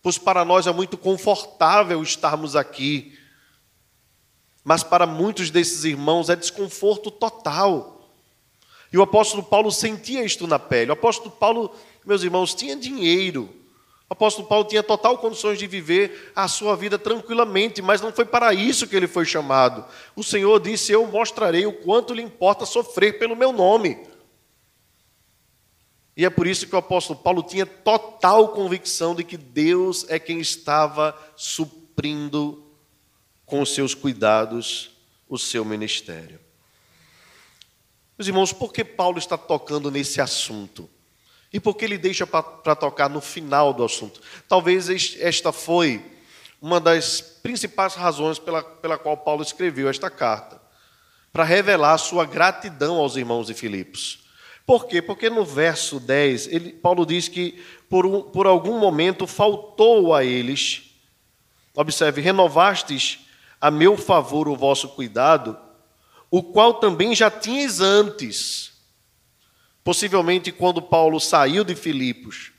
Pois 0.00 0.16
para 0.16 0.44
nós 0.44 0.68
é 0.68 0.72
muito 0.72 0.96
confortável 0.96 2.00
estarmos 2.00 2.54
aqui. 2.54 3.18
Mas 4.62 4.84
para 4.84 5.04
muitos 5.04 5.50
desses 5.50 5.82
irmãos 5.84 6.30
é 6.30 6.36
desconforto 6.36 7.10
total. 7.10 8.08
E 8.92 8.96
o 8.96 9.02
apóstolo 9.02 9.42
Paulo 9.42 9.72
sentia 9.72 10.24
isto 10.24 10.46
na 10.46 10.58
pele. 10.58 10.90
O 10.90 10.94
apóstolo 10.94 11.30
Paulo, 11.32 11.74
meus 12.04 12.22
irmãos, 12.22 12.54
tinha 12.54 12.76
dinheiro. 12.76 13.52
O 14.08 14.12
apóstolo 14.12 14.46
Paulo 14.46 14.68
tinha 14.68 14.82
total 14.82 15.18
condições 15.18 15.58
de 15.58 15.66
viver 15.66 16.32
a 16.34 16.46
sua 16.46 16.76
vida 16.76 16.96
tranquilamente, 16.96 17.82
mas 17.82 18.00
não 18.00 18.12
foi 18.12 18.24
para 18.24 18.54
isso 18.54 18.86
que 18.86 18.94
ele 18.94 19.08
foi 19.08 19.24
chamado. 19.24 19.84
O 20.14 20.22
Senhor 20.22 20.60
disse: 20.60 20.92
Eu 20.92 21.06
mostrarei 21.06 21.66
o 21.66 21.72
quanto 21.72 22.14
lhe 22.14 22.22
importa 22.22 22.64
sofrer 22.64 23.18
pelo 23.18 23.34
meu 23.34 23.52
nome. 23.52 24.06
E 26.16 26.24
é 26.24 26.30
por 26.30 26.46
isso 26.46 26.66
que 26.66 26.74
o 26.74 26.78
apóstolo 26.78 27.18
Paulo 27.18 27.42
tinha 27.42 27.66
total 27.66 28.48
convicção 28.50 29.14
de 29.14 29.24
que 29.24 29.36
Deus 29.36 30.06
é 30.08 30.18
quem 30.18 30.40
estava 30.40 31.14
suprindo 31.36 32.64
com 33.44 33.60
os 33.60 33.74
seus 33.74 33.92
cuidados 33.92 34.92
o 35.28 35.36
seu 35.36 35.64
ministério. 35.64 36.40
Meus 38.16 38.28
irmãos, 38.28 38.52
por 38.52 38.72
que 38.72 38.84
Paulo 38.84 39.18
está 39.18 39.36
tocando 39.36 39.90
nesse 39.90 40.20
assunto? 40.20 40.88
E 41.52 41.60
por 41.60 41.74
que 41.74 41.84
ele 41.84 41.98
deixa 41.98 42.26
para 42.26 42.74
tocar 42.74 43.08
no 43.08 43.20
final 43.20 43.72
do 43.72 43.84
assunto? 43.84 44.20
Talvez 44.48 44.88
esta 45.20 45.52
foi 45.52 46.04
uma 46.60 46.80
das 46.80 47.20
principais 47.20 47.94
razões 47.94 48.38
pela, 48.38 48.62
pela 48.62 48.98
qual 48.98 49.16
Paulo 49.16 49.42
escreveu 49.42 49.88
esta 49.88 50.10
carta 50.10 50.60
para 51.32 51.44
revelar 51.44 51.98
sua 51.98 52.24
gratidão 52.24 52.96
aos 52.96 53.16
irmãos 53.16 53.46
de 53.46 53.54
Filipos. 53.54 54.26
Por 54.64 54.86
quê? 54.86 55.00
Porque 55.00 55.30
no 55.30 55.44
verso 55.44 56.00
10, 56.00 56.48
ele, 56.48 56.72
Paulo 56.72 57.06
diz 57.06 57.28
que 57.28 57.62
por, 57.88 58.04
um, 58.04 58.22
por 58.22 58.46
algum 58.46 58.78
momento 58.78 59.26
faltou 59.26 60.12
a 60.12 60.24
eles, 60.24 60.90
observe, 61.74 62.20
renovastes 62.20 63.20
a 63.60 63.70
meu 63.70 63.96
favor 63.96 64.48
o 64.48 64.56
vosso 64.56 64.88
cuidado, 64.88 65.56
o 66.30 66.42
qual 66.42 66.74
também 66.74 67.14
já 67.14 67.30
tinhas 67.30 67.80
antes. 67.80 68.72
Possivelmente, 69.86 70.50
quando 70.50 70.82
Paulo 70.82 71.20
saiu 71.20 71.62
de 71.62 71.76
Filipos 71.76 72.50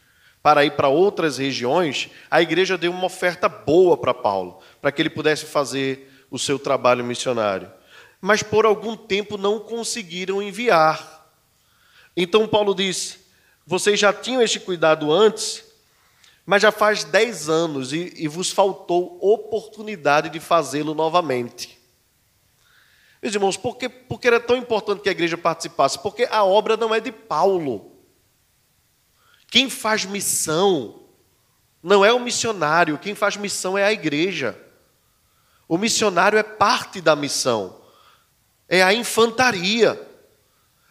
para 0.42 0.64
ir 0.64 0.78
para 0.78 0.88
outras 0.88 1.38
regiões, 1.38 2.10
a 2.32 2.42
igreja 2.42 2.78
deu 2.78 2.90
uma 2.90 3.08
oferta 3.08 3.50
boa 3.50 3.98
para 3.98 4.14
Paulo, 4.14 4.62
para 4.82 4.94
que 4.94 5.02
ele 5.02 5.10
pudesse 5.10 5.46
fazer 5.46 6.10
o 6.32 6.40
seu 6.40 6.58
trabalho 6.58 7.04
missionário. 7.04 7.70
Mas 8.22 8.42
por 8.42 8.66
algum 8.66 8.96
tempo 8.96 9.38
não 9.38 9.60
conseguiram 9.60 10.42
enviar. 10.42 11.30
Então 12.16 12.48
Paulo 12.48 12.74
diz: 12.74 13.20
vocês 13.66 14.00
já 14.00 14.14
tinham 14.14 14.42
este 14.42 14.62
cuidado 14.62 15.12
antes, 15.12 15.66
mas 16.46 16.62
já 16.62 16.72
faz 16.72 17.04
dez 17.04 17.50
anos 17.50 17.92
e, 17.92 18.14
e 18.16 18.30
vos 18.30 18.52
faltou 18.52 19.20
oportunidade 19.22 20.30
de 20.30 20.40
fazê-lo 20.40 20.94
novamente. 20.94 21.77
Meus 23.22 23.34
irmãos, 23.34 23.58
por 23.58 23.78
que, 23.78 23.90
por 23.90 24.20
que 24.20 24.28
era 24.28 24.40
tão 24.40 24.56
importante 24.56 25.02
que 25.02 25.10
a 25.10 25.12
igreja 25.12 25.38
participasse? 25.38 26.00
Porque 26.00 26.28
a 26.30 26.44
obra 26.44 26.78
não 26.78 26.94
é 26.94 27.00
de 27.00 27.12
Paulo. 27.12 27.92
Quem 29.48 29.70
faz 29.70 30.06
missão 30.06 31.04
não 31.82 32.04
é 32.04 32.12
o 32.12 32.20
missionário, 32.20 32.98
quem 32.98 33.16
faz 33.16 33.38
missão 33.38 33.78
é 33.78 33.84
a 33.84 33.94
igreja. 33.94 34.60
O 35.68 35.78
missionário 35.78 36.38
é 36.38 36.44
parte 36.44 37.02
da 37.02 37.16
missão, 37.16 37.82
é 38.70 38.84
a 38.84 38.94
infantaria. 38.94 40.00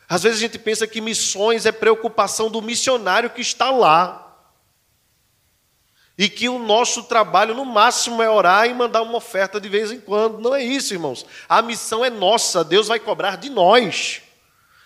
Às 0.08 0.22
vezes 0.22 0.38
a 0.38 0.40
gente 0.40 0.58
pensa 0.58 0.86
que 0.86 1.00
missões 1.00 1.66
é 1.66 1.72
preocupação 1.72 2.50
do 2.50 2.62
missionário 2.62 3.30
que 3.30 3.40
está 3.40 3.70
lá. 3.70 4.25
E 6.18 6.28
que 6.28 6.48
o 6.48 6.58
nosso 6.58 7.02
trabalho, 7.04 7.54
no 7.54 7.64
máximo, 7.64 8.22
é 8.22 8.30
orar 8.30 8.66
e 8.66 8.72
mandar 8.72 9.02
uma 9.02 9.18
oferta 9.18 9.60
de 9.60 9.68
vez 9.68 9.92
em 9.92 10.00
quando. 10.00 10.38
Não 10.38 10.54
é 10.54 10.62
isso, 10.62 10.94
irmãos. 10.94 11.26
A 11.48 11.60
missão 11.60 12.04
é 12.04 12.08
nossa, 12.08 12.64
Deus 12.64 12.88
vai 12.88 12.98
cobrar 12.98 13.36
de 13.36 13.50
nós. 13.50 14.22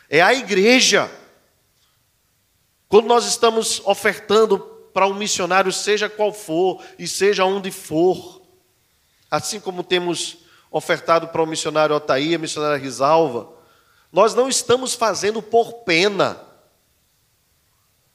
É 0.09 0.21
a 0.21 0.35
igreja. 0.35 1.11
Quando 2.88 3.07
nós 3.07 3.27
estamos 3.27 3.81
ofertando 3.85 4.59
para 4.93 5.07
um 5.07 5.14
missionário, 5.14 5.73
seja 5.73 6.09
qual 6.09 6.33
for 6.33 6.83
e 6.99 7.07
seja 7.07 7.45
onde 7.45 7.71
for, 7.71 8.43
assim 9.31 9.61
como 9.61 9.85
temos 9.85 10.38
ofertado 10.69 11.29
para 11.29 11.43
o 11.43 11.47
missionário 11.47 11.95
Otaí, 11.95 12.35
a 12.35 12.38
missionária 12.38 12.77
Risalva, 12.77 13.49
nós 14.12 14.35
não 14.35 14.49
estamos 14.49 14.95
fazendo 14.95 15.40
por 15.40 15.85
pena. 15.85 16.40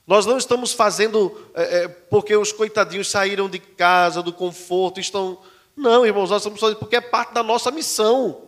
Nós 0.08 0.26
não 0.26 0.38
estamos 0.38 0.72
fazendo 0.72 1.50
é, 1.56 1.84
é, 1.84 1.88
porque 1.88 2.36
os 2.36 2.52
coitadinhos 2.52 3.10
saíram 3.10 3.50
de 3.50 3.60
casa, 3.60 4.22
do 4.22 4.32
conforto, 4.32 5.00
estão. 5.00 5.41
Não, 5.76 6.06
irmãos, 6.06 6.30
nós 6.30 6.41
estamos 6.41 6.60
fazendo 6.60 6.78
porque 6.78 6.96
é 6.96 7.02
parte 7.02 7.34
da 7.34 7.41
nossa 7.41 7.72
missão. 7.72 8.48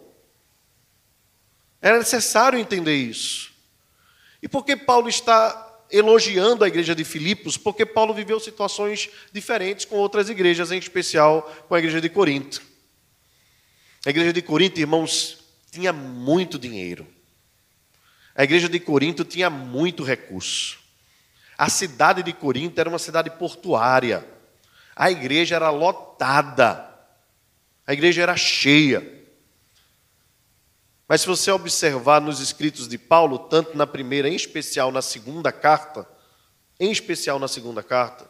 Era 1.81 1.97
necessário 1.97 2.59
entender 2.59 2.95
isso. 2.95 3.51
E 4.41 4.47
por 4.47 4.63
que 4.63 4.75
Paulo 4.75 5.09
está 5.09 5.63
elogiando 5.91 6.63
a 6.63 6.67
igreja 6.67 6.93
de 6.93 7.03
Filipos? 7.03 7.57
Porque 7.57 7.85
Paulo 7.85 8.13
viveu 8.13 8.39
situações 8.39 9.09
diferentes 9.33 9.85
com 9.85 9.95
outras 9.95 10.29
igrejas, 10.29 10.71
em 10.71 10.77
especial 10.77 11.41
com 11.67 11.73
a 11.73 11.79
igreja 11.79 11.99
de 11.99 12.09
Corinto. 12.09 12.61
A 14.05 14.09
igreja 14.09 14.31
de 14.31 14.41
Corinto, 14.41 14.79
irmãos, 14.79 15.39
tinha 15.71 15.91
muito 15.91 16.59
dinheiro. 16.59 17.05
A 18.35 18.43
igreja 18.43 18.69
de 18.69 18.79
Corinto 18.79 19.25
tinha 19.25 19.49
muito 19.49 20.03
recurso. 20.03 20.86
A 21.57 21.69
cidade 21.69 22.21
de 22.21 22.31
Corinto 22.33 22.79
era 22.79 22.87
uma 22.87 22.99
cidade 22.99 23.31
portuária. 23.31 24.27
A 24.95 25.09
igreja 25.09 25.55
era 25.55 25.69
lotada. 25.69 26.87
A 27.85 27.93
igreja 27.93 28.21
era 28.21 28.37
cheia. 28.37 29.15
Mas 31.07 31.21
se 31.21 31.27
você 31.27 31.49
observar 31.49 32.21
nos 32.21 32.39
escritos 32.39 32.87
de 32.87 32.97
Paulo, 32.97 33.39
tanto 33.39 33.77
na 33.77 33.87
primeira, 33.87 34.27
em 34.27 34.35
especial 34.35 34.91
na 34.91 35.01
segunda 35.01 35.51
carta, 35.51 36.07
em 36.79 36.91
especial 36.91 37.39
na 37.39 37.47
segunda 37.47 37.81
carta, 37.81 38.29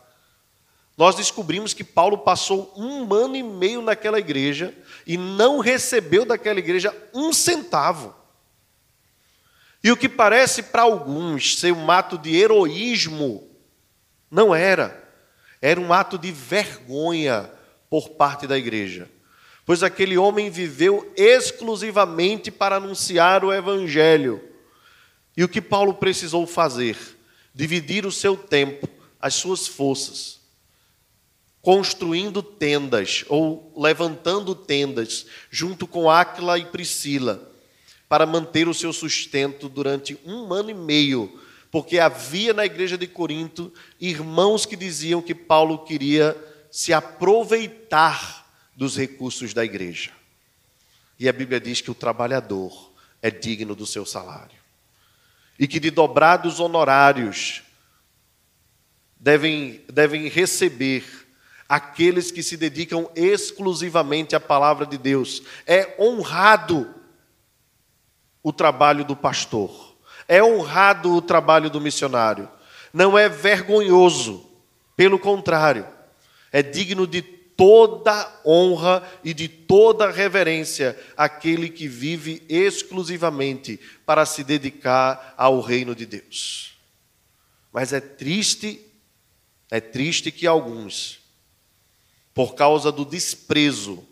nós 0.96 1.16
descobrimos 1.16 1.74
que 1.74 1.84
Paulo 1.84 2.20
passou 2.20 2.74
um 2.76 3.14
ano 3.14 3.36
e 3.36 3.44
meio 3.44 3.82
naquela 3.82 4.20
igreja 4.20 4.74
e 5.06 5.18
não 5.18 5.60
recebeu 5.60 6.26
daquela 6.26 6.60
igreja 6.60 6.96
um 7.14 7.34
centavo. 7.34 8.16
E 9.84 9.92
o 9.92 9.98
que 9.98 10.10
parece 10.10 10.64
para 10.64 10.82
alguns 10.82 11.58
ser 11.60 11.72
um 11.72 11.90
ato 11.92 12.18
de 12.18 12.36
heroísmo, 12.36 13.48
não 14.30 14.54
era. 14.54 15.06
Era 15.62 15.80
um 15.80 15.94
ato 15.94 16.18
de 16.18 16.32
vergonha 16.32 17.50
por 17.90 18.10
parte 18.10 18.48
da 18.48 18.58
igreja. 18.58 19.10
Pois 19.66 19.84
aquele 19.84 20.18
homem 20.18 20.50
viveu 20.50 21.12
exclusivamente 21.16 22.50
para 22.50 22.78
anunciar 22.78 23.44
o 23.44 23.54
evangelho. 23.54 24.42
E 25.36 25.44
o 25.44 25.50
que 25.50 25.62
Paulo 25.62 25.94
precisou 25.94 26.48
fazer? 26.48 26.98
Dividir 27.54 28.06
o 28.06 28.12
seu 28.12 28.36
tempo, 28.36 28.88
as 29.20 29.36
suas 29.36 29.68
forças, 29.68 30.40
construindo 31.62 32.42
tendas 32.42 33.26
ou 33.28 33.74
levantando 33.76 34.54
tendas 34.56 35.26
junto 35.50 35.88
com 35.88 36.10
Áquila 36.10 36.58
e 36.58 36.66
Priscila 36.66 37.57
para 38.10 38.26
manter 38.26 38.68
o 38.68 38.74
seu 38.74 38.94
sustento 38.94 39.68
durante 39.68 40.20
um 40.26 40.54
ano 40.54 40.70
e 40.70 40.74
meio, 40.74 41.40
porque 41.70 42.00
havia 42.00 42.54
na 42.54 42.66
igreja 42.66 42.98
de 42.98 43.08
Corinto 43.08 43.74
irmãos 44.00 44.66
que 44.66 44.76
diziam 44.76 45.22
que 45.22 45.36
Paulo 45.36 45.80
queria 45.80 46.36
se 46.72 46.94
aproveitar 46.94 48.48
dos 48.76 48.96
recursos 48.96 49.54
da 49.54 49.66
igreja. 49.66 50.12
E 51.20 51.28
a 51.28 51.34
Bíblia 51.34 51.60
diz 51.60 51.82
que 51.82 51.92
o 51.92 51.96
trabalhador 51.96 52.92
é 53.22 53.32
digno 53.32 53.76
do 53.76 53.86
seu 53.86 54.06
salário. 54.06 54.58
E 55.60 55.68
que 55.68 55.80
de 55.80 55.90
dobrados 55.90 56.60
honorários 56.60 57.64
devem, 59.20 59.84
devem 59.92 60.28
receber 60.30 61.04
aqueles 61.68 62.32
que 62.32 62.44
se 62.44 62.56
dedicam 62.56 63.10
exclusivamente 63.16 64.36
à 64.36 64.40
palavra 64.40 64.86
de 64.86 64.98
Deus. 64.98 65.42
É 65.66 65.96
honrado 66.00 66.94
o 68.48 68.54
trabalho 68.54 69.04
do 69.04 69.14
pastor, 69.14 69.94
é 70.26 70.42
honrado 70.42 71.14
o 71.14 71.22
trabalho 71.22 71.70
do 71.70 71.82
missionário, 71.82 72.50
não 72.94 73.18
é 73.18 73.28
vergonhoso, 73.28 74.50
pelo 74.96 75.20
contrário, 75.20 75.86
é 76.50 76.64
digno 76.64 77.06
de 77.06 77.22
toda 77.22 78.42
honra 78.46 79.06
e 79.22 79.34
de 79.34 79.50
toda 79.50 80.10
reverência 80.10 80.98
aquele 81.18 81.68
que 81.68 81.90
vive 81.90 82.42
exclusivamente 82.48 83.82
para 84.06 84.26
se 84.26 84.46
dedicar 84.46 85.34
ao 85.36 85.60
reino 85.60 85.94
de 85.94 86.06
Deus. 86.06 86.78
Mas 87.74 87.92
é 87.92 88.00
triste, 88.00 88.80
é 89.70 89.82
triste 89.82 90.32
que 90.32 90.48
alguns, 90.48 91.20
por 92.34 92.56
causa 92.56 92.94
do 92.94 93.04
desprezo, 93.04 94.08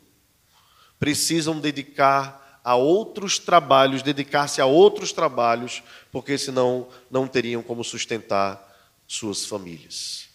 precisam 0.99 1.57
dedicar 1.57 2.44
a 2.65 2.75
outros 2.75 3.37
trabalhos, 3.37 4.01
dedicar-se 4.01 4.59
a 4.59 4.65
outros 4.65 5.11
trabalhos, 5.11 5.83
porque 6.11 6.35
senão 6.35 6.87
não 7.11 7.27
teriam 7.27 7.61
como 7.61 7.83
sustentar 7.83 8.59
suas 9.07 9.45
famílias. 9.45 10.27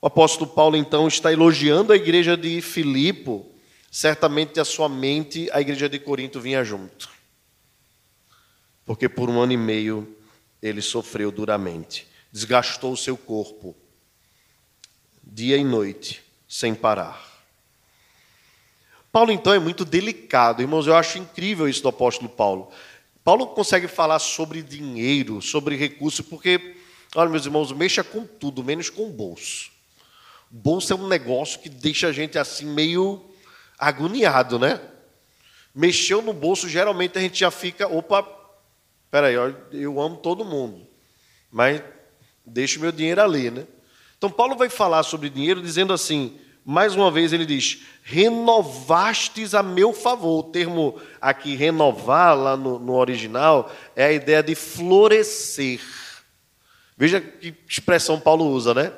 O 0.00 0.06
apóstolo 0.06 0.50
Paulo 0.50 0.78
então 0.78 1.06
está 1.06 1.30
elogiando 1.30 1.92
a 1.92 1.96
igreja 1.96 2.38
de 2.38 2.62
Filipo, 2.62 3.52
certamente 3.90 4.58
a 4.58 4.64
sua 4.64 4.88
mente, 4.88 5.46
a 5.52 5.60
igreja 5.60 5.90
de 5.90 5.98
Corinto 5.98 6.40
vinha 6.40 6.64
junto. 6.64 7.10
Porque 8.82 9.10
por 9.10 9.28
um 9.28 9.38
ano 9.38 9.52
e 9.52 9.58
meio 9.58 10.16
ele 10.62 10.80
sofreu 10.80 11.30
duramente, 11.30 12.08
desgastou 12.32 12.94
o 12.94 12.96
seu 12.96 13.18
corpo, 13.18 13.76
dia 15.22 15.58
e 15.58 15.64
noite, 15.64 16.22
sem 16.48 16.74
parar. 16.74 17.31
Paulo, 19.12 19.30
então, 19.30 19.52
é 19.52 19.58
muito 19.58 19.84
delicado. 19.84 20.62
Irmãos, 20.62 20.86
eu 20.86 20.96
acho 20.96 21.18
incrível 21.18 21.68
isso 21.68 21.82
do 21.82 21.88
apóstolo 21.88 22.30
Paulo. 22.30 22.70
Paulo 23.22 23.48
consegue 23.48 23.86
falar 23.86 24.18
sobre 24.18 24.62
dinheiro, 24.62 25.42
sobre 25.42 25.76
recursos, 25.76 26.26
porque, 26.26 26.76
olha, 27.14 27.28
meus 27.28 27.44
irmãos, 27.44 27.70
mexa 27.72 28.02
com 28.02 28.24
tudo, 28.24 28.64
menos 28.64 28.88
com 28.88 29.06
o 29.06 29.12
bolso. 29.12 29.70
Bolso 30.50 30.94
é 30.94 30.96
um 30.96 31.06
negócio 31.06 31.60
que 31.60 31.68
deixa 31.68 32.08
a 32.08 32.12
gente 32.12 32.38
assim 32.38 32.64
meio 32.64 33.22
agoniado, 33.78 34.58
né? 34.58 34.80
Mexeu 35.74 36.22
no 36.22 36.32
bolso, 36.32 36.68
geralmente 36.68 37.18
a 37.18 37.20
gente 37.20 37.38
já 37.38 37.50
fica, 37.50 37.86
opa, 37.86 38.26
peraí, 39.10 39.34
eu 39.72 40.00
amo 40.00 40.16
todo 40.16 40.44
mundo, 40.44 40.86
mas 41.50 41.82
deixo 42.44 42.80
meu 42.80 42.92
dinheiro 42.92 43.22
ali, 43.22 43.50
né? 43.50 43.66
Então 44.16 44.30
Paulo 44.30 44.56
vai 44.56 44.68
falar 44.68 45.02
sobre 45.02 45.28
dinheiro 45.30 45.62
dizendo 45.62 45.92
assim, 45.92 46.38
mais 46.64 46.94
uma 46.94 47.10
vez 47.10 47.32
ele 47.32 47.44
diz: 47.44 47.82
renovastes 48.02 49.54
a 49.54 49.62
meu 49.62 49.92
favor. 49.92 50.40
O 50.40 50.50
termo 50.50 51.00
aqui, 51.20 51.54
renovar, 51.54 52.36
lá 52.36 52.56
no, 52.56 52.78
no 52.78 52.94
original, 52.94 53.70
é 53.96 54.04
a 54.04 54.12
ideia 54.12 54.42
de 54.42 54.54
florescer. 54.54 55.80
Veja 56.96 57.20
que 57.20 57.54
expressão 57.68 58.20
Paulo 58.20 58.46
usa, 58.46 58.72
né? 58.74 58.92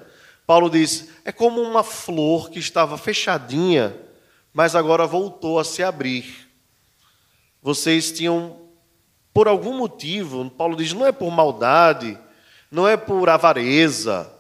Paulo 0.47 0.69
diz: 0.69 1.09
é 1.25 1.33
como 1.33 1.63
uma 1.63 1.83
flor 1.83 2.51
que 2.51 2.59
estava 2.59 2.99
fechadinha, 2.99 3.97
mas 4.53 4.77
agora 4.77 5.07
voltou 5.07 5.59
a 5.59 5.65
se 5.65 5.83
abrir. 5.83 6.51
Vocês 7.63 8.13
tinham, 8.13 8.59
por 9.33 9.49
algum 9.49 9.79
motivo, 9.79 10.51
Paulo 10.51 10.77
diz: 10.77 10.93
não 10.93 11.07
é 11.07 11.13
por 11.13 11.31
maldade, 11.31 12.19
não 12.71 12.87
é 12.87 12.95
por 12.95 13.31
avareza 13.31 14.34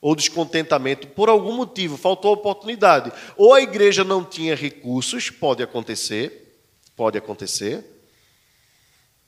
ou 0.00 0.14
descontentamento, 0.14 1.08
por 1.08 1.28
algum 1.28 1.52
motivo, 1.52 1.96
faltou 1.96 2.32
oportunidade. 2.32 3.12
Ou 3.36 3.52
a 3.52 3.60
igreja 3.60 4.04
não 4.04 4.24
tinha 4.24 4.54
recursos, 4.54 5.30
pode 5.30 5.62
acontecer, 5.62 6.62
pode 6.96 7.18
acontecer, 7.18 7.84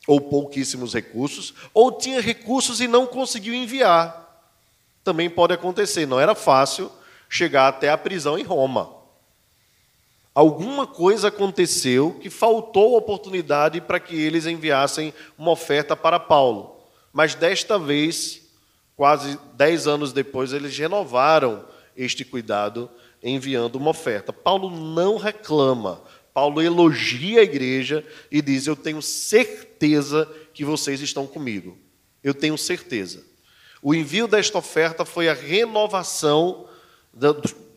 ou 0.07 0.21
pouquíssimos 0.21 0.95
recursos, 0.95 1.55
ou 1.75 1.93
tinha 1.93 2.21
recursos 2.21 2.81
e 2.81 2.87
não 2.87 3.07
conseguiu 3.07 3.55
enviar. 3.55 4.21
Também 5.03 5.29
pode 5.29 5.53
acontecer, 5.53 6.07
não 6.07 6.21
era 6.21 6.35
fácil 6.35 6.91
chegar 7.29 7.69
até 7.69 7.91
a 7.91 7.99
prisão 7.99 8.39
em 8.39 8.43
Roma. 8.43 9.01
Alguma 10.33 10.87
coisa 10.87 11.29
aconteceu 11.29 12.19
que 12.21 12.31
faltou 12.31 12.97
oportunidade 12.97 13.81
para 13.81 13.99
que 13.99 14.15
eles 14.15 14.47
enviassem 14.47 15.13
uma 15.37 15.51
oferta 15.51 15.97
para 15.97 16.21
Paulo. 16.21 16.77
Mas 17.13 17.35
desta 17.35 17.79
vez, 17.79 18.41
quase 19.01 19.39
dez 19.55 19.87
anos 19.87 20.13
depois, 20.13 20.53
eles 20.53 20.77
renovaram 20.77 21.65
este 21.97 22.23
cuidado 22.23 22.91
enviando 23.23 23.77
uma 23.77 23.93
oferta. 23.93 24.31
Paulo 24.31 24.69
não 24.69 25.17
reclama, 25.17 26.03
Paulo 26.35 26.61
elogia 26.61 27.41
a 27.41 27.43
igreja 27.43 28.05
e 28.31 28.43
diz: 28.43 28.67
Eu 28.67 28.77
tenho 28.77 29.01
certeza 29.01 30.31
que 30.53 30.67
vocês 30.67 31.01
estão 31.01 31.27
comigo. 31.27 31.79
Eu 32.23 32.35
tenho 32.35 32.59
certeza. 32.59 33.25
O 33.81 33.95
envio 33.95 34.29
desta 34.29 34.59
oferta 34.59 35.03
foi 35.07 35.31
a 35.31 35.33
renovação 35.33 36.69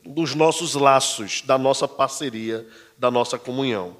dos 0.06 0.36
nossos 0.36 0.76
laços, 0.76 1.42
da 1.42 1.58
nossa 1.58 1.88
parceria, 1.88 2.68
da 2.98 3.10
nossa 3.10 3.40
comunhão. 3.40 3.96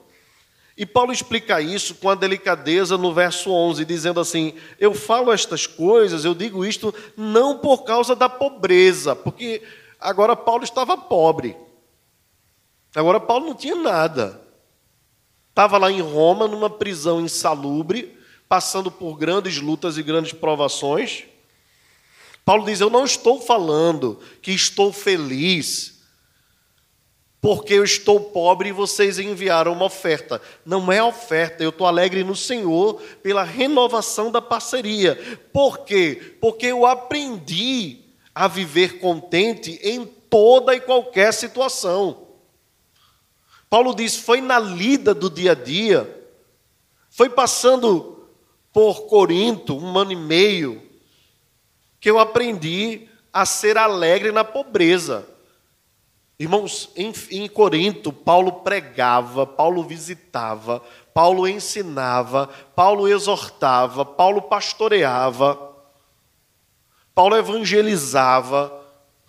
E 0.76 0.86
Paulo 0.86 1.12
explica 1.12 1.62
isso 1.62 1.96
com 1.96 2.10
a 2.10 2.16
delicadeza 2.16 2.98
no 2.98 3.14
verso 3.14 3.52
11, 3.52 3.86
dizendo 3.86 4.20
assim: 4.20 4.56
Eu 4.80 4.94
falo 4.94 5.32
estas 5.32 5.68
coisas, 5.68 6.26
eu 6.26 6.34
digo 6.34 6.66
isto 6.66 6.94
não 7.16 7.60
por 7.60 7.84
causa 7.84 8.16
da 8.16 8.28
pobreza, 8.28 9.16
porque 9.16 9.62
agora 10.00 10.36
Paulo 10.36 10.64
estava 10.64 10.98
pobre. 10.98 11.56
Agora 12.96 13.20
Paulo 13.20 13.48
não 13.48 13.56
tinha 13.56 13.76
nada. 13.76 14.42
Estava 15.50 15.78
lá 15.78 15.92
em 15.92 16.02
Roma, 16.02 16.48
numa 16.48 16.70
prisão 16.70 17.22
insalubre, 17.22 18.18
passando 18.50 18.90
por 18.90 19.16
grandes 19.16 19.60
lutas 19.60 19.98
e 20.00 20.04
grandes 20.04 20.34
provações. 20.34 21.26
Paulo 22.44 22.66
diz: 22.66 22.82
Eu 22.82 22.90
não 22.90 23.06
estou 23.06 23.40
falando 23.40 24.20
que 24.42 24.52
estou 24.52 24.92
feliz 24.92 25.93
porque 27.44 27.74
eu 27.74 27.84
estou 27.84 28.22
pobre 28.22 28.70
e 28.70 28.72
vocês 28.72 29.20
enviaram 29.20 29.74
uma 29.74 29.84
oferta. 29.84 30.42
Não 30.66 30.90
é 30.90 31.04
oferta, 31.04 31.62
eu 31.62 31.72
estou 31.72 31.86
alegre 31.86 32.24
no 32.24 32.38
Senhor 32.38 33.02
pela 33.22 33.44
renovação 33.44 34.32
da 34.32 34.42
parceria. 34.42 35.18
Por 35.52 35.80
quê? 35.80 36.38
Porque 36.40 36.68
eu 36.68 36.86
aprendi 36.86 38.00
a 38.34 38.48
viver 38.48 38.98
contente 38.98 39.78
em 39.84 40.06
toda 40.06 40.74
e 40.74 40.80
qualquer 40.80 41.34
situação. 41.34 42.30
Paulo 43.70 43.94
diz: 43.94 44.16
foi 44.16 44.40
na 44.40 44.58
lida 44.58 45.14
do 45.14 45.30
dia 45.30 45.52
a 45.52 45.56
dia, 45.56 46.26
foi 47.10 47.28
passando 47.28 48.26
por 48.72 49.02
Corinto 49.08 49.78
um 49.78 50.00
ano 50.00 50.14
e 50.14 50.16
meio, 50.16 50.82
que 52.00 52.10
eu 52.10 52.20
aprendi 52.20 53.10
a 53.34 53.46
ser 53.46 53.78
alegre 53.78 54.32
na 54.32 54.46
pobreza. 54.46 55.33
Irmãos, 56.40 56.90
em, 56.96 57.14
em, 57.32 57.48
Corinto, 57.48 58.12
Paulo 58.12 58.52
pregava, 58.64 59.46
Paulo 59.46 59.84
visitava, 59.84 60.82
Paulo 61.14 61.48
ensinava, 61.48 62.48
Paulo 62.76 63.08
exortava, 63.08 64.04
Paulo 64.04 64.42
pastoreava, 64.42 65.74
Paulo 67.14 67.36
evangelizava. 67.36 68.82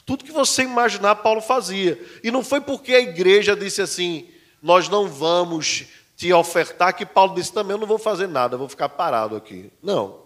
Tudo 0.07 0.25
que 0.25 0.33
você 0.33 0.63
imaginar, 0.63 1.17
Paulo 1.17 1.43
fazia. 1.43 2.03
E 2.23 2.31
não 2.31 2.43
foi 2.43 2.61
porque 2.61 2.95
a 2.95 3.01
igreja 3.01 3.55
disse 3.55 3.83
assim: 3.83 4.29
nós 4.63 4.89
não 4.89 5.07
vamos 5.07 5.87
te 6.17 6.33
ofertar, 6.33 6.97
que 6.97 7.05
Paulo 7.05 7.35
disse 7.35 7.53
também: 7.53 7.73
eu 7.73 7.81
não 7.81 7.87
vou 7.87 7.99
fazer 7.99 8.27
nada, 8.27 8.57
vou 8.57 8.69
ficar 8.69 8.89
parado 8.89 9.37
aqui. 9.37 9.71
Não. 9.83 10.25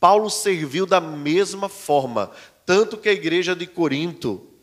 Paulo 0.00 0.28
serviu 0.28 0.86
da 0.86 1.00
mesma 1.00 1.68
forma, 1.68 2.30
tanto 2.66 2.96
que 2.96 3.08
a 3.08 3.12
igreja 3.12 3.54
de 3.54 3.66
Corinto 3.66 4.55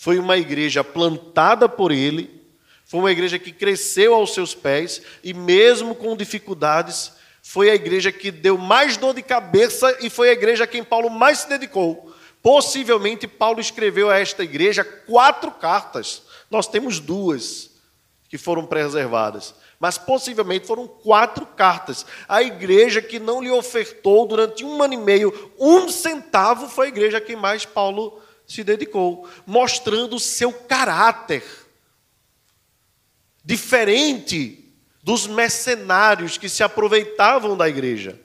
foi 0.00 0.18
uma 0.18 0.38
igreja 0.38 0.82
plantada 0.82 1.68
por 1.68 1.92
ele, 1.92 2.42
foi 2.86 3.00
uma 3.00 3.12
igreja 3.12 3.38
que 3.38 3.52
cresceu 3.52 4.14
aos 4.14 4.32
seus 4.32 4.54
pés 4.54 5.02
e, 5.22 5.34
mesmo 5.34 5.94
com 5.94 6.16
dificuldades, 6.16 7.12
foi 7.42 7.68
a 7.68 7.74
igreja 7.74 8.10
que 8.10 8.30
deu 8.30 8.56
mais 8.56 8.96
dor 8.96 9.12
de 9.12 9.20
cabeça 9.20 9.98
e 10.00 10.08
foi 10.08 10.30
a 10.30 10.32
igreja 10.32 10.64
a 10.64 10.66
quem 10.66 10.82
Paulo 10.82 11.10
mais 11.10 11.40
se 11.40 11.50
dedicou. 11.50 12.14
Possivelmente, 12.42 13.28
Paulo 13.28 13.60
escreveu 13.60 14.08
a 14.08 14.18
esta 14.18 14.42
igreja 14.42 14.82
quatro 14.82 15.50
cartas. 15.50 16.22
Nós 16.50 16.66
temos 16.66 16.98
duas 16.98 17.68
que 18.26 18.38
foram 18.38 18.64
preservadas 18.64 19.54
mas 19.78 19.96
possivelmente 19.96 20.66
foram 20.66 20.86
quatro 20.86 21.46
cartas. 21.46 22.04
A 22.28 22.42
igreja 22.42 23.00
que 23.00 23.18
não 23.18 23.42
lhe 23.42 23.50
ofertou 23.50 24.26
durante 24.26 24.62
um 24.62 24.82
ano 24.82 24.92
e 24.92 24.96
meio 24.98 25.52
um 25.58 25.88
centavo 25.88 26.68
foi 26.68 26.84
a 26.84 26.88
igreja 26.90 27.16
a 27.16 27.20
quem 27.20 27.34
mais 27.34 27.64
Paulo 27.64 28.20
se 28.50 28.64
dedicou, 28.64 29.28
mostrando 29.46 30.16
o 30.16 30.20
seu 30.20 30.52
caráter. 30.52 31.42
Diferente 33.44 34.72
dos 35.02 35.26
mercenários 35.26 36.36
que 36.36 36.48
se 36.48 36.62
aproveitavam 36.62 37.56
da 37.56 37.68
igreja. 37.68 38.20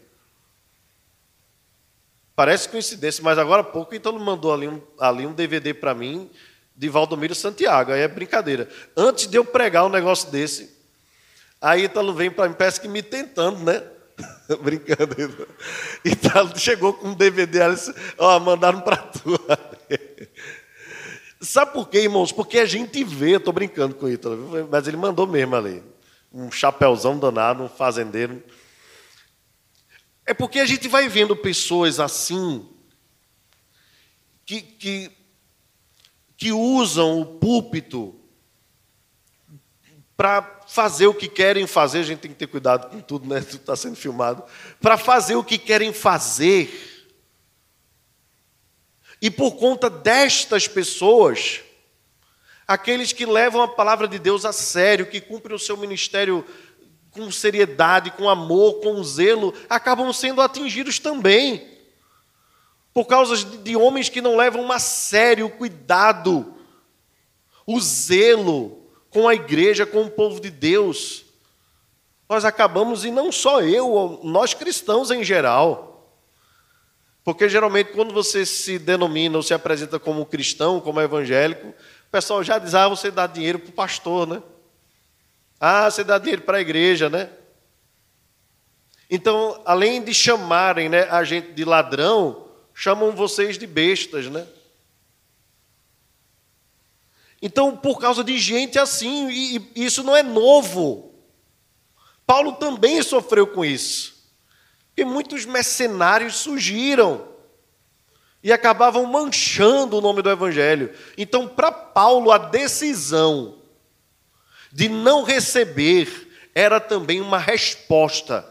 Parece 2.35 2.67
coincidência, 2.67 3.23
mas 3.23 3.37
agora 3.37 3.61
há 3.61 3.65
pouco 3.65 3.95
então 3.95 4.17
mandou 4.19 4.53
ali 4.53 4.67
um, 4.67 4.81
ali 4.99 5.25
um 5.25 5.33
DVD 5.33 5.73
para 5.73 5.93
mim 5.93 6.29
de 6.75 6.89
Valdomiro 6.89 7.33
Santiago. 7.33 7.93
Aí 7.93 8.01
é 8.01 8.07
brincadeira. 8.07 8.69
Antes 8.95 9.27
de 9.27 9.37
eu 9.37 9.45
pregar 9.45 9.85
um 9.85 9.89
negócio 9.89 10.29
desse, 10.29 10.75
Aí 11.65 11.85
Ítalo 11.85 12.13
vem 12.13 12.29
para 12.29 12.47
mim, 12.47 12.55
parece 12.55 12.79
que 12.79 12.87
me 12.87 13.01
tentando, 13.01 13.57
né? 13.63 13.81
Brincando. 14.61 15.47
Ítalo 16.03 16.57
chegou 16.57 16.93
com 16.93 17.07
um 17.07 17.13
DVD 17.15 17.61
ali, 17.61 17.77
ó, 18.19 18.39
mandaram 18.39 18.81
para 18.81 18.97
tu. 18.97 19.39
Sabe 21.41 21.73
por 21.73 21.89
quê, 21.89 21.99
irmãos? 21.99 22.31
Porque 22.31 22.59
a 22.59 22.65
gente 22.65 23.03
vê, 23.03 23.35
estou 23.35 23.53
brincando 23.53 23.95
com 23.95 24.05
o 24.05 24.09
Ítalo, 24.09 24.67
mas 24.69 24.87
ele 24.87 24.97
mandou 24.97 25.27
mesmo 25.27 25.55
ali. 25.55 25.83
Um 26.33 26.51
chapéuzão 26.51 27.19
danado, 27.19 27.63
um 27.63 27.69
fazendeiro. 27.69 28.43
É 30.25 30.33
porque 30.33 30.59
a 30.59 30.65
gente 30.65 30.87
vai 30.87 31.07
vendo 31.07 31.35
pessoas 31.35 31.99
assim, 31.99 32.67
que, 34.45 34.61
que, 34.61 35.11
que 36.35 36.51
usam 36.51 37.21
o 37.21 37.25
púlpito 37.25 38.19
para 40.17 40.61
fazer 40.67 41.07
o 41.07 41.13
que 41.13 41.27
querem 41.27 41.67
fazer, 41.67 41.99
a 41.99 42.03
gente 42.03 42.19
tem 42.19 42.31
que 42.31 42.37
ter 42.37 42.47
cuidado 42.47 42.89
com 42.89 43.01
tudo, 43.01 43.27
né? 43.27 43.41
Tudo 43.43 43.59
está 43.59 43.75
sendo 43.75 43.95
filmado. 43.95 44.43
Para 44.81 44.97
fazer 44.97 45.35
o 45.35 45.43
que 45.43 45.57
querem 45.57 45.91
fazer. 45.91 46.94
E 49.21 49.29
por 49.31 49.55
conta 49.55 49.89
destas 49.89 50.67
pessoas, 50.67 51.61
aqueles 52.67 53.11
que 53.13 53.25
levam 53.25 53.61
a 53.61 53.67
palavra 53.67 54.07
de 54.07 54.19
Deus 54.19 54.45
a 54.45 54.51
sério, 54.51 55.05
que 55.05 55.21
cumprem 55.21 55.55
o 55.55 55.59
seu 55.59 55.77
ministério 55.77 56.45
com 57.11 57.31
seriedade, 57.31 58.11
com 58.11 58.29
amor, 58.29 58.81
com 58.81 59.01
zelo, 59.03 59.53
acabam 59.69 60.11
sendo 60.11 60.41
atingidos 60.41 60.99
também. 60.99 61.75
Por 62.93 63.05
causa 63.05 63.37
de, 63.37 63.75
homens 63.75 64.09
que 64.09 64.21
não 64.21 64.35
levam 64.35 64.69
a 64.71 64.79
sério 64.79 65.47
o 65.47 65.49
cuidado, 65.49 66.53
o 67.65 67.79
zelo, 67.79 68.83
com 69.09 69.27
a 69.27 69.35
igreja, 69.35 69.85
com 69.85 70.03
o 70.03 70.09
povo 70.09 70.39
de 70.39 70.49
Deus. 70.49 71.25
Nós 72.27 72.43
acabamos, 72.43 73.05
e 73.05 73.11
não 73.11 73.31
só 73.31 73.61
eu, 73.61 74.19
nós 74.23 74.53
cristãos 74.53 75.11
em 75.11 75.23
geral. 75.23 75.84
Porque 77.25 77.49
geralmente, 77.49 77.91
quando 77.91 78.13
você 78.13 78.45
se 78.45 78.77
denomina 78.77 79.35
ou 79.35 79.41
se 79.41 79.51
apresenta 79.51 79.97
como 79.97 80.27
cristão, 80.27 80.79
como 80.79 81.01
evangélico, 81.01 81.69
o 81.69 82.11
pessoal 82.11 82.43
já 82.43 82.59
diz: 82.59 82.75
ah, 82.75 82.87
você 82.87 83.09
dá 83.09 83.25
dinheiro 83.25 83.57
para 83.57 83.69
o 83.71 83.73
pastor, 83.73 84.27
né? 84.27 84.43
Ah, 85.59 85.89
você 85.89 86.03
dá 86.03 86.19
dinheiro 86.19 86.43
para 86.43 86.59
a 86.59 86.61
igreja, 86.61 87.09
né? 87.09 87.31
Então, 89.09 89.59
além 89.65 90.03
de 90.03 90.13
chamarem 90.13 90.87
né, 90.87 91.03
a 91.09 91.23
gente 91.23 91.51
de 91.53 91.65
ladrão, 91.65 92.47
chamam 92.75 93.11
vocês 93.11 93.57
de 93.57 93.65
bestas, 93.65 94.27
né? 94.27 94.45
Então, 97.41 97.75
por 97.75 97.99
causa 97.99 98.23
de 98.23 98.37
gente 98.37 98.77
assim, 98.77 99.29
e, 99.31 99.71
e 99.75 99.85
isso 99.85 100.03
não 100.03 100.15
é 100.15 100.21
novo. 100.21 101.15
Paulo 102.25 102.53
também 102.53 103.01
sofreu 103.01 103.47
com 103.47 103.65
isso. 103.65 104.14
E 104.97 105.03
muitos 105.03 105.45
mercenários 105.45 106.35
surgiram 106.35 107.27
e 108.43 108.53
acabavam 108.53 109.05
manchando 109.05 109.97
o 109.97 110.01
nome 110.01 110.21
do 110.21 110.29
evangelho. 110.29 110.93
Então, 111.17 111.47
para 111.47 111.71
Paulo, 111.71 112.31
a 112.31 112.37
decisão 112.37 113.55
de 114.71 114.87
não 114.87 115.23
receber 115.23 116.31
era 116.53 116.79
também 116.79 117.19
uma 117.19 117.39
resposta 117.39 118.47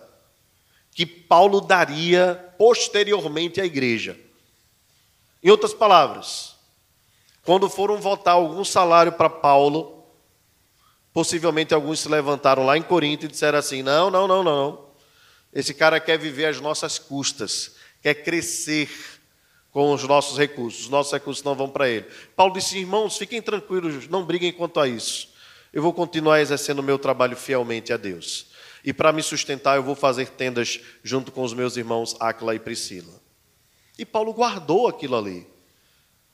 que 0.91 1.07
Paulo 1.07 1.61
daria 1.61 2.55
posteriormente 2.59 3.61
à 3.61 3.65
igreja. 3.65 4.19
Em 5.43 5.51
outras 5.51 5.75
palavras, 5.75 6.55
quando 7.45 7.69
foram 7.69 8.01
votar 8.01 8.35
algum 8.35 8.65
salário 8.65 9.13
para 9.13 9.29
Paulo, 9.29 10.05
possivelmente 11.13 11.75
alguns 11.75 12.01
se 12.01 12.09
levantaram 12.09 12.65
lá 12.65 12.77
em 12.77 12.83
Corinto 12.83 13.27
e 13.27 13.29
disseram 13.29 13.59
assim: 13.59 13.83
não, 13.83 14.11
não, 14.11 14.27
não, 14.27 14.43
não. 14.43 14.85
Esse 15.55 15.73
cara 15.73 16.01
quer 16.01 16.19
viver 16.19 16.47
às 16.47 16.61
nossas 16.61 16.99
custas, 16.99 17.77
quer 18.03 18.14
crescer 18.14 18.90
com 19.71 19.93
os 19.93 20.03
nossos 20.05 20.37
recursos, 20.37 20.83
os 20.83 20.88
nossos 20.88 21.12
recursos 21.12 21.45
não 21.45 21.55
vão 21.55 21.69
para 21.71 21.88
ele. 21.88 22.07
Paulo 22.35 22.53
disse: 22.53 22.79
irmãos, 22.79 23.17
fiquem 23.17 23.40
tranquilos, 23.40 24.09
não 24.09 24.25
briguem 24.25 24.53
quanto 24.53 24.81
a 24.81 24.88
isso. 24.88 25.33
Eu 25.73 25.83
vou 25.83 25.93
continuar 25.93 26.40
exercendo 26.40 26.81
o 26.81 26.83
meu 26.83 26.99
trabalho 26.99 27.37
fielmente 27.37 27.93
a 27.93 27.97
Deus. 27.97 28.47
E 28.85 28.93
para 28.93 29.12
me 29.12 29.23
sustentar, 29.23 29.77
eu 29.77 29.83
vou 29.83 29.95
fazer 29.95 30.29
tendas 30.29 30.81
junto 31.03 31.33
com 31.33 31.43
os 31.43 31.55
meus 31.55 31.77
irmãos 31.77 32.14
Áquila 32.21 32.55
e 32.55 32.59
Priscila. 32.59 33.12
E 33.99 34.05
Paulo 34.05 34.33
guardou 34.33 34.87
aquilo 34.87 35.17
ali. 35.17 35.47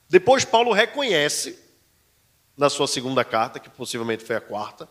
Depois, 0.09 0.45
Paulo 0.45 0.73
reconhece, 0.73 1.59
na 2.57 2.69
sua 2.69 2.89
segunda 2.89 3.25
carta, 3.25 3.61
que 3.61 3.71
possivelmente 3.71 4.25
foi 4.25 4.37
a 4.37 4.41
quarta, 4.41 4.89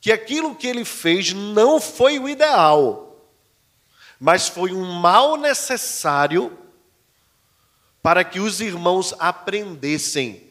que 0.00 0.10
aquilo 0.10 0.56
que 0.56 0.66
ele 0.66 0.84
fez 0.84 1.32
não 1.32 1.80
foi 1.80 2.18
o 2.18 2.28
ideal, 2.28 3.11
mas 4.22 4.46
foi 4.46 4.72
um 4.72 4.84
mal 4.84 5.36
necessário 5.36 6.56
para 8.00 8.22
que 8.22 8.38
os 8.38 8.60
irmãos 8.60 9.12
aprendessem 9.18 10.48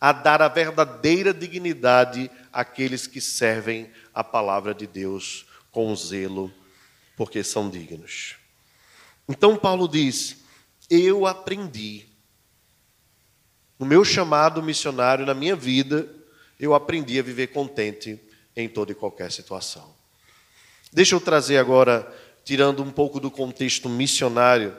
a 0.00 0.12
dar 0.12 0.40
a 0.40 0.46
verdadeira 0.46 1.34
dignidade 1.34 2.30
àqueles 2.52 3.08
que 3.08 3.20
servem 3.20 3.90
a 4.14 4.22
palavra 4.22 4.72
de 4.72 4.86
Deus 4.86 5.46
com 5.72 5.92
zelo, 5.96 6.54
porque 7.16 7.42
são 7.42 7.68
dignos. 7.68 8.36
Então 9.28 9.56
Paulo 9.56 9.88
diz: 9.88 10.36
Eu 10.88 11.26
aprendi. 11.26 12.06
No 13.80 13.84
meu 13.84 14.04
chamado 14.04 14.62
missionário, 14.62 15.26
na 15.26 15.34
minha 15.34 15.56
vida, 15.56 16.08
eu 16.56 16.72
aprendi 16.72 17.18
a 17.18 17.22
viver 17.24 17.48
contente 17.48 18.20
em 18.54 18.68
toda 18.68 18.92
e 18.92 18.94
qualquer 18.94 19.32
situação. 19.32 19.92
Deixa 20.92 21.14
eu 21.14 21.20
trazer 21.20 21.56
agora, 21.56 22.06
tirando 22.44 22.82
um 22.82 22.90
pouco 22.90 23.20
do 23.20 23.30
contexto 23.30 23.88
missionário, 23.88 24.76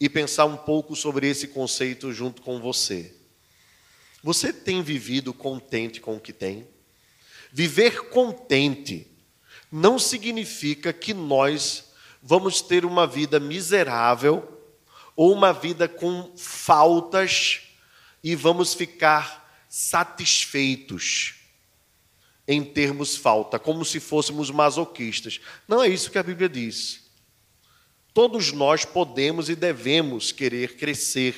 e 0.00 0.08
pensar 0.08 0.44
um 0.44 0.56
pouco 0.56 0.94
sobre 0.94 1.28
esse 1.28 1.48
conceito 1.48 2.12
junto 2.12 2.42
com 2.42 2.60
você. 2.60 3.14
Você 4.22 4.52
tem 4.52 4.82
vivido 4.82 5.32
contente 5.34 6.00
com 6.00 6.16
o 6.16 6.20
que 6.20 6.32
tem? 6.32 6.66
Viver 7.52 8.08
contente 8.08 9.06
não 9.70 9.98
significa 9.98 10.92
que 10.92 11.12
nós 11.12 11.92
vamos 12.22 12.60
ter 12.60 12.84
uma 12.84 13.06
vida 13.06 13.40
miserável 13.40 14.56
ou 15.16 15.32
uma 15.32 15.52
vida 15.52 15.88
com 15.88 16.32
faltas 16.36 17.62
e 18.22 18.34
vamos 18.34 18.74
ficar 18.74 19.64
satisfeitos 19.68 21.37
em 22.48 22.64
termos 22.64 23.14
falta, 23.14 23.58
como 23.58 23.84
se 23.84 24.00
fôssemos 24.00 24.50
masoquistas. 24.50 25.38
Não 25.68 25.82
é 25.82 25.88
isso 25.88 26.10
que 26.10 26.18
a 26.18 26.22
Bíblia 26.22 26.48
diz. 26.48 27.02
Todos 28.14 28.50
nós 28.50 28.84
podemos 28.84 29.50
e 29.50 29.54
devemos 29.54 30.32
querer 30.32 30.76
crescer 30.76 31.36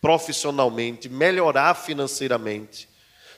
profissionalmente, 0.00 1.08
melhorar 1.08 1.74
financeiramente, 1.74 2.90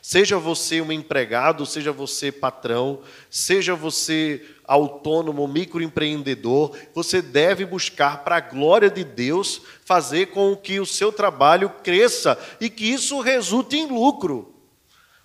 Seja 0.04 0.36
você 0.36 0.80
um 0.80 0.90
empregado, 0.90 1.64
seja 1.64 1.92
você 1.92 2.32
patrão, 2.32 3.02
seja 3.30 3.76
você 3.76 4.44
autônomo, 4.64 5.46
microempreendedor, 5.46 6.76
você 6.92 7.22
deve 7.22 7.64
buscar 7.64 8.24
para 8.24 8.38
a 8.38 8.40
glória 8.40 8.90
de 8.90 9.04
Deus 9.04 9.62
fazer 9.84 10.26
com 10.26 10.56
que 10.56 10.80
o 10.80 10.86
seu 10.86 11.12
trabalho 11.12 11.70
cresça 11.84 12.36
e 12.60 12.68
que 12.68 12.84
isso 12.84 13.20
resulte 13.20 13.76
em 13.76 13.86
lucro. 13.86 14.51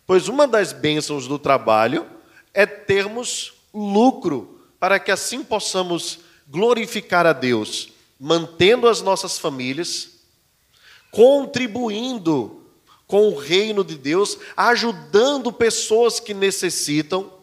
Pois 0.07 0.29
uma 0.29 0.47
das 0.47 0.71
bênçãos 0.71 1.27
do 1.27 1.37
trabalho 1.37 2.07
é 2.53 2.65
termos 2.65 3.55
lucro, 3.73 4.61
para 4.79 4.99
que 4.99 5.11
assim 5.11 5.43
possamos 5.43 6.19
glorificar 6.47 7.25
a 7.25 7.33
Deus, 7.33 7.89
mantendo 8.17 8.87
as 8.87 9.01
nossas 9.01 9.37
famílias, 9.37 10.11
contribuindo 11.11 12.63
com 13.05 13.27
o 13.27 13.37
reino 13.37 13.83
de 13.83 13.97
Deus, 13.97 14.37
ajudando 14.55 15.51
pessoas 15.51 16.21
que 16.21 16.33
necessitam. 16.33 17.33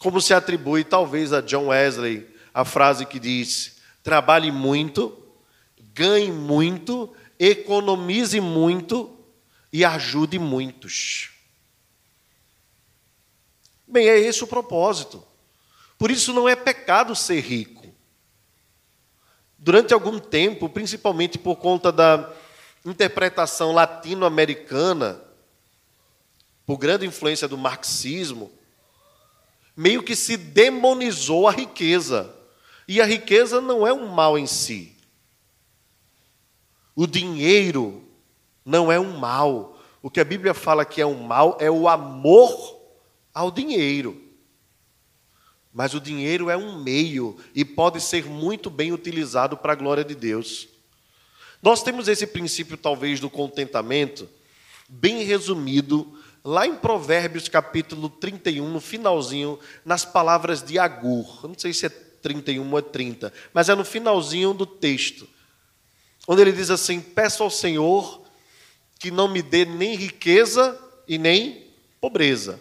Como 0.00 0.20
se 0.20 0.34
atribui 0.34 0.82
talvez 0.82 1.32
a 1.32 1.40
John 1.40 1.68
Wesley 1.68 2.28
a 2.52 2.64
frase 2.64 3.06
que 3.06 3.20
diz: 3.20 3.76
trabalhe 4.02 4.50
muito, 4.50 5.16
ganhe 5.94 6.32
muito, 6.32 7.12
economize 7.38 8.40
muito 8.40 9.13
e 9.74 9.84
ajude 9.84 10.38
muitos. 10.38 11.30
Bem, 13.84 14.08
é 14.08 14.16
esse 14.16 14.44
o 14.44 14.46
propósito. 14.46 15.26
Por 15.98 16.12
isso 16.12 16.32
não 16.32 16.48
é 16.48 16.54
pecado 16.54 17.16
ser 17.16 17.40
rico. 17.40 17.84
Durante 19.58 19.92
algum 19.92 20.20
tempo, 20.20 20.68
principalmente 20.68 21.38
por 21.38 21.56
conta 21.56 21.90
da 21.90 22.32
interpretação 22.84 23.72
latino-americana, 23.72 25.20
por 26.64 26.78
grande 26.78 27.04
influência 27.04 27.48
do 27.48 27.58
marxismo, 27.58 28.52
meio 29.76 30.04
que 30.04 30.14
se 30.14 30.36
demonizou 30.36 31.48
a 31.48 31.50
riqueza. 31.50 32.32
E 32.86 33.00
a 33.00 33.04
riqueza 33.04 33.60
não 33.60 33.84
é 33.84 33.92
um 33.92 34.06
mal 34.06 34.38
em 34.38 34.46
si. 34.46 34.96
O 36.94 37.08
dinheiro 37.08 38.03
não 38.64 38.90
é 38.90 38.98
um 38.98 39.18
mal. 39.18 39.78
O 40.00 40.10
que 40.10 40.20
a 40.20 40.24
Bíblia 40.24 40.54
fala 40.54 40.84
que 40.84 41.00
é 41.00 41.06
um 41.06 41.22
mal 41.22 41.56
é 41.60 41.70
o 41.70 41.88
amor 41.88 42.80
ao 43.32 43.50
dinheiro. 43.50 44.22
Mas 45.72 45.92
o 45.92 46.00
dinheiro 46.00 46.48
é 46.48 46.56
um 46.56 46.80
meio 46.80 47.36
e 47.54 47.64
pode 47.64 48.00
ser 48.00 48.24
muito 48.24 48.70
bem 48.70 48.92
utilizado 48.92 49.56
para 49.56 49.72
a 49.72 49.76
glória 49.76 50.04
de 50.04 50.14
Deus. 50.14 50.68
Nós 51.60 51.82
temos 51.82 52.06
esse 52.06 52.26
princípio, 52.26 52.76
talvez, 52.76 53.18
do 53.18 53.28
contentamento, 53.28 54.28
bem 54.88 55.24
resumido, 55.24 56.16
lá 56.44 56.66
em 56.66 56.76
Provérbios 56.76 57.48
capítulo 57.48 58.08
31, 58.08 58.68
no 58.68 58.80
finalzinho, 58.80 59.58
nas 59.84 60.04
palavras 60.04 60.62
de 60.62 60.78
Agur. 60.78 61.40
Eu 61.42 61.48
não 61.48 61.58
sei 61.58 61.72
se 61.72 61.86
é 61.86 61.88
31 61.88 62.70
ou 62.70 62.78
é 62.78 62.82
30, 62.82 63.32
mas 63.52 63.68
é 63.68 63.74
no 63.74 63.84
finalzinho 63.84 64.54
do 64.54 64.66
texto, 64.66 65.26
onde 66.28 66.42
ele 66.42 66.52
diz 66.52 66.70
assim: 66.70 67.00
Peço 67.00 67.42
ao 67.42 67.50
Senhor 67.50 68.23
que 69.04 69.10
não 69.10 69.28
me 69.28 69.42
dê 69.42 69.66
nem 69.66 69.94
riqueza 69.94 70.80
e 71.06 71.18
nem 71.18 71.66
pobreza. 72.00 72.58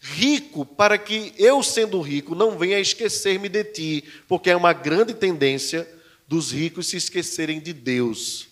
Rico, 0.00 0.66
para 0.66 0.98
que 0.98 1.32
eu, 1.38 1.62
sendo 1.62 2.00
rico, 2.00 2.34
não 2.34 2.58
venha 2.58 2.80
esquecer-me 2.80 3.48
de 3.48 3.62
ti, 3.62 4.04
porque 4.26 4.50
é 4.50 4.56
uma 4.56 4.72
grande 4.72 5.14
tendência 5.14 5.88
dos 6.26 6.50
ricos 6.50 6.88
se 6.88 6.96
esquecerem 6.96 7.60
de 7.60 7.72
Deus. 7.72 8.48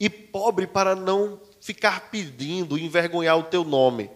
E 0.00 0.08
pobre 0.08 0.66
para 0.66 0.96
não 0.96 1.38
ficar 1.60 2.08
pedindo, 2.08 2.78
envergonhar 2.78 3.36
o 3.38 3.42
teu 3.42 3.62
nome. 3.62 4.10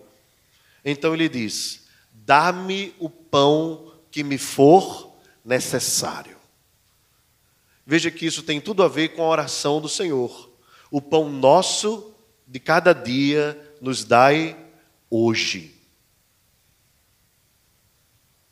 Então 0.82 1.12
ele 1.12 1.28
diz: 1.28 1.82
Dá-me 2.14 2.94
o 2.98 3.11
pão 3.11 3.92
que 4.11 4.24
me 4.24 4.38
for 4.38 5.14
necessário. 5.44 6.38
Veja 7.84 8.11
que 8.11 8.24
isso 8.24 8.42
tem 8.42 8.59
tudo 8.59 8.82
a 8.82 8.88
ver 8.88 9.11
com 9.11 9.22
a 9.22 9.28
oração 9.28 9.82
do 9.82 9.88
Senhor. 9.88 10.49
O 10.91 11.01
pão 11.01 11.30
nosso 11.30 12.14
de 12.47 12.59
cada 12.59 12.93
dia 12.93 13.76
nos 13.80 14.05
dai 14.05 14.57
hoje. 15.09 15.74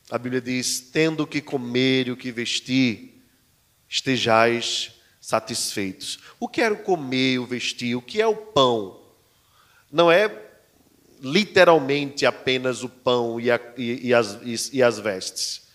A 0.09 0.17
Bíblia 0.17 0.41
diz: 0.41 0.79
tendo 0.79 1.23
o 1.23 1.27
que 1.27 1.41
comer 1.41 2.07
e 2.07 2.11
o 2.11 2.17
que 2.17 2.31
vestir, 2.31 3.21
estejais 3.87 4.93
satisfeitos. 5.19 6.19
O 6.39 6.47
que 6.47 6.61
era 6.61 6.73
o 6.73 6.83
comer, 6.83 7.39
o 7.39 7.45
vestir? 7.45 7.95
O 7.95 8.01
que 8.01 8.21
é 8.21 8.25
o 8.27 8.35
pão? 8.35 8.99
Não 9.91 10.11
é 10.11 10.49
literalmente 11.21 12.25
apenas 12.25 12.83
o 12.83 12.89
pão 12.89 13.39
e, 13.39 13.51
a, 13.51 13.59
e, 13.77 14.07
e, 14.07 14.13
as, 14.13 14.39
e, 14.41 14.77
e 14.77 14.83
as 14.83 14.97
vestes. 14.97 15.67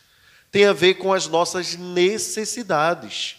Tem 0.50 0.64
a 0.64 0.72
ver 0.72 0.94
com 0.94 1.12
as 1.12 1.28
nossas 1.28 1.76
necessidades. 1.76 3.36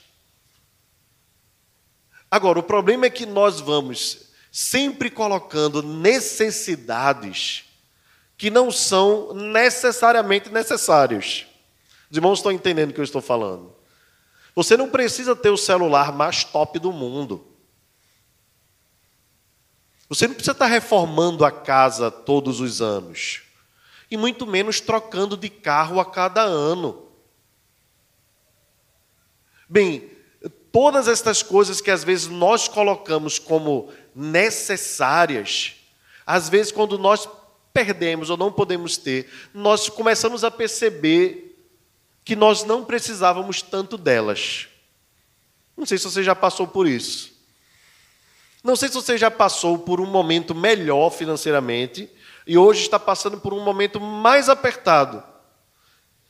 Agora, 2.36 2.60
o 2.60 2.64
problema 2.64 3.06
é 3.06 3.10
que 3.10 3.26
nós 3.26 3.62
vamos 3.62 4.28
sempre 4.52 5.10
colocando 5.10 5.82
necessidades 5.82 7.64
que 8.38 8.50
não 8.50 8.70
são 8.70 9.34
necessariamente 9.34 10.50
necessários. 10.50 11.46
Os 12.12 12.18
irmãos 12.18 12.40
estão 12.40 12.52
entendendo 12.52 12.90
o 12.90 12.94
que 12.94 13.00
eu 13.00 13.06
estou 13.06 13.22
falando. 13.22 13.74
Você 14.54 14.76
não 14.76 14.90
precisa 14.90 15.34
ter 15.34 15.50
o 15.50 15.56
celular 15.56 16.12
mais 16.12 16.44
top 16.44 16.78
do 16.78 16.92
mundo. 16.92 17.48
Você 20.10 20.28
não 20.28 20.36
precisa 20.36 20.52
estar 20.52 20.68
reformando 20.68 21.46
a 21.46 21.52
casa 21.54 22.12
todos 22.12 22.60
os 22.60 22.82
anos. 22.82 23.44
E 24.12 24.18
muito 24.18 24.46
menos 24.46 24.82
trocando 24.82 25.38
de 25.38 25.48
carro 25.48 26.02
a 26.02 26.06
cada 26.06 26.42
ano. 26.42 27.08
Bem, 29.70 30.15
todas 30.76 31.08
estas 31.08 31.42
coisas 31.42 31.80
que 31.80 31.90
às 31.90 32.04
vezes 32.04 32.28
nós 32.28 32.68
colocamos 32.68 33.40
como 33.40 33.94
necessárias, 34.14 35.76
às 36.28 36.50
vezes 36.50 36.70
quando 36.70 37.00
nós 37.00 37.30
perdemos 37.74 38.30
ou 38.30 38.36
não 38.36 38.52
podemos 38.52 38.98
ter, 38.98 39.32
nós 39.54 39.88
começamos 39.88 40.44
a 40.44 40.52
perceber 40.52 41.58
que 42.26 42.36
nós 42.36 42.66
não 42.66 42.84
precisávamos 42.84 43.62
tanto 43.62 43.98
delas. 43.98 44.68
Não 45.78 45.86
sei 45.86 45.98
se 45.98 46.04
você 46.04 46.22
já 46.22 46.36
passou 46.36 46.68
por 46.68 46.86
isso. 46.86 47.32
Não 48.62 48.76
sei 48.76 48.90
se 48.90 48.96
você 48.96 49.18
já 49.18 49.32
passou 49.32 49.80
por 49.80 50.02
um 50.02 50.06
momento 50.06 50.54
melhor 50.54 51.10
financeiramente 51.10 52.10
e 52.46 52.58
hoje 52.58 52.82
está 52.82 53.00
passando 53.00 53.40
por 53.40 53.54
um 53.54 53.64
momento 53.64 53.98
mais 54.02 54.50
apertado. 54.50 55.24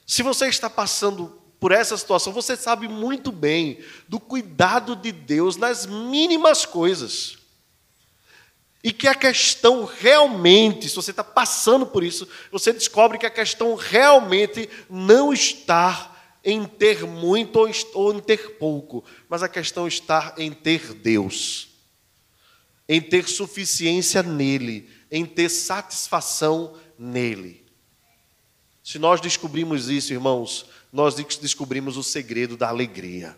Se 0.06 0.22
você 0.22 0.48
está 0.48 0.70
passando 0.70 1.42
por 1.66 1.72
essa 1.72 1.98
situação, 1.98 2.32
você 2.32 2.56
sabe 2.56 2.88
muito 2.88 3.32
bem 3.32 3.80
do 4.08 4.20
cuidado 4.20 4.96
de 4.96 5.12
Deus 5.12 5.58
nas 5.58 5.88
mínimas 5.88 6.64
coisas. 6.64 7.40
E 8.84 8.94
que 8.94 9.08
a 9.08 9.16
questão 9.16 9.84
realmente, 9.84 10.88
se 10.88 10.96
você 10.96 11.10
está 11.10 11.24
passando 11.24 11.88
por 11.88 12.04
isso, 12.04 12.30
você 12.52 12.72
descobre 12.72 13.18
que 13.18 13.26
a 13.26 13.32
questão 13.32 13.74
realmente 13.74 14.70
não 14.88 15.34
está 15.34 16.16
em 16.44 16.66
ter 16.66 17.04
muito 17.04 17.58
ou 17.96 18.14
em 18.14 18.20
ter 18.20 18.60
pouco, 18.60 19.04
mas 19.28 19.42
a 19.42 19.50
questão 19.50 19.88
está 19.88 20.36
em 20.38 20.52
ter 20.52 20.94
Deus 20.94 21.70
em 22.88 23.02
ter 23.02 23.28
suficiência 23.28 24.22
nele, 24.22 24.88
em 25.10 25.26
ter 25.26 25.50
satisfação 25.50 26.78
nele. 27.00 27.66
Se 28.84 29.00
nós 29.00 29.20
descobrimos 29.20 29.90
isso, 29.90 30.14
irmãos, 30.14 30.68
nós 30.96 31.14
descobrimos 31.14 31.98
o 31.98 32.04
segredo 32.04 32.56
da 32.56 32.70
alegria. 32.70 33.36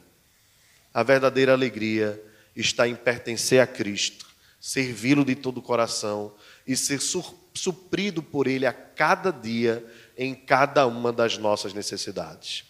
A 0.93 1.01
verdadeira 1.01 1.53
alegria 1.53 2.23
está 2.55 2.87
em 2.87 2.95
pertencer 2.95 3.59
a 3.59 3.65
Cristo, 3.65 4.27
servi-lo 4.59 5.25
de 5.25 5.33
todo 5.33 5.57
o 5.57 5.61
coração 5.63 6.35
e 6.67 6.77
ser 6.77 7.01
suprido 7.01 8.21
por 8.21 8.45
Ele 8.45 8.67
a 8.67 8.71
cada 8.71 9.31
dia, 9.31 9.83
em 10.15 10.35
cada 10.35 10.85
uma 10.85 11.11
das 11.11 11.39
nossas 11.39 11.73
necessidades. 11.73 12.63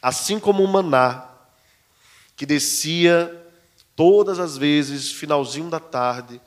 Assim 0.00 0.38
como 0.38 0.62
o 0.62 0.68
maná 0.68 1.28
que 2.36 2.46
descia 2.46 3.36
todas 3.96 4.38
as 4.38 4.56
vezes, 4.56 5.10
finalzinho 5.10 5.68
da 5.68 5.80
tarde, 5.80 6.40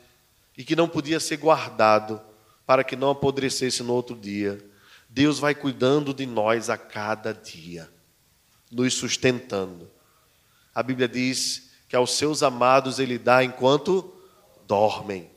e 0.57 0.63
que 0.63 0.73
não 0.73 0.87
podia 0.87 1.19
ser 1.19 1.35
guardado 1.35 2.21
para 2.65 2.81
que 2.81 2.95
não 2.95 3.09
apodrecesse 3.09 3.83
no 3.83 3.93
outro 3.93 4.15
dia. 4.15 4.72
Deus 5.13 5.37
vai 5.37 5.53
cuidando 5.53 6.11
de 6.11 6.25
nós 6.25 6.71
a 6.71 6.77
cada 6.77 7.35
dia, 7.35 7.87
nos 8.71 8.95
sustentando. 8.95 9.87
A 10.73 10.81
Bíblia 10.81 11.07
diz 11.07 11.69
que 11.87 11.95
aos 11.95 12.17
seus 12.17 12.41
amados 12.41 12.97
ele 12.97 13.19
dá 13.19 13.43
enquanto 13.43 14.11
dormem. 14.67 15.29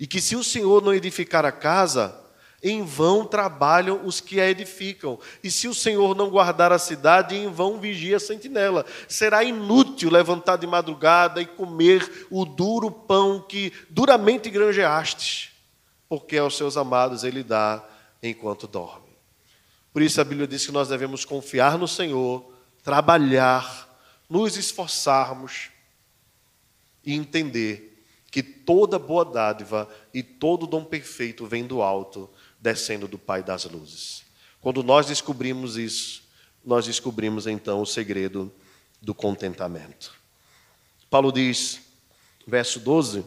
E 0.00 0.06
que 0.06 0.18
se 0.18 0.34
o 0.34 0.42
Senhor 0.42 0.82
não 0.82 0.94
edificar 0.94 1.44
a 1.44 1.52
casa, 1.52 2.18
em 2.62 2.82
vão 2.82 3.26
trabalham 3.26 4.06
os 4.06 4.18
que 4.18 4.40
a 4.40 4.48
edificam. 4.48 5.18
E 5.42 5.50
se 5.50 5.68
o 5.68 5.74
Senhor 5.74 6.16
não 6.16 6.30
guardar 6.30 6.72
a 6.72 6.78
cidade, 6.78 7.36
em 7.36 7.52
vão 7.52 7.78
vigia 7.78 8.16
a 8.16 8.20
sentinela. 8.20 8.86
Será 9.06 9.44
inútil 9.44 10.10
levantar 10.10 10.56
de 10.56 10.66
madrugada 10.66 11.42
e 11.42 11.46
comer 11.46 12.26
o 12.30 12.46
duro 12.46 12.90
pão 12.90 13.44
que 13.46 13.74
duramente 13.90 14.48
granjeastes, 14.48 15.50
porque 16.08 16.38
aos 16.38 16.56
seus 16.56 16.78
amados 16.78 17.24
ele 17.24 17.42
dá 17.42 17.90
enquanto 18.28 18.66
dorme. 18.66 19.14
Por 19.92 20.02
isso 20.02 20.20
a 20.20 20.24
Bíblia 20.24 20.46
diz 20.46 20.66
que 20.66 20.72
nós 20.72 20.88
devemos 20.88 21.24
confiar 21.24 21.78
no 21.78 21.86
Senhor, 21.86 22.52
trabalhar, 22.82 23.88
nos 24.28 24.56
esforçarmos 24.56 25.70
e 27.04 27.14
entender 27.14 28.04
que 28.30 28.42
toda 28.42 28.98
boa 28.98 29.24
dádiva 29.24 29.88
e 30.12 30.22
todo 30.22 30.66
dom 30.66 30.84
perfeito 30.84 31.46
vem 31.46 31.64
do 31.64 31.82
alto 31.82 32.28
descendo 32.58 33.06
do 33.06 33.16
Pai 33.18 33.42
das 33.42 33.64
luzes. 33.64 34.24
Quando 34.60 34.82
nós 34.82 35.06
descobrimos 35.06 35.76
isso, 35.76 36.24
nós 36.64 36.86
descobrimos 36.86 37.46
então 37.46 37.80
o 37.80 37.86
segredo 37.86 38.52
do 39.00 39.14
contentamento. 39.14 40.14
Paulo 41.08 41.30
diz, 41.30 41.80
verso 42.46 42.80
12, 42.80 43.24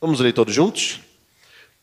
vamos 0.00 0.20
ler 0.20 0.32
todos 0.32 0.54
juntos? 0.54 1.00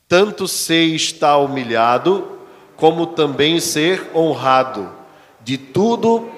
Tanto 0.10 0.48
ser 0.48 0.88
estar 0.88 1.38
humilhado, 1.38 2.40
como 2.76 3.06
também 3.06 3.62
ser 3.62 4.10
honrado, 4.14 4.92
de 5.40 5.58
tudo 5.58 6.30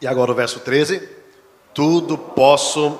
E 0.00 0.06
agora 0.06 0.30
o 0.30 0.34
verso 0.34 0.60
13. 0.60 1.08
Tudo 1.74 2.16
posso. 2.16 2.98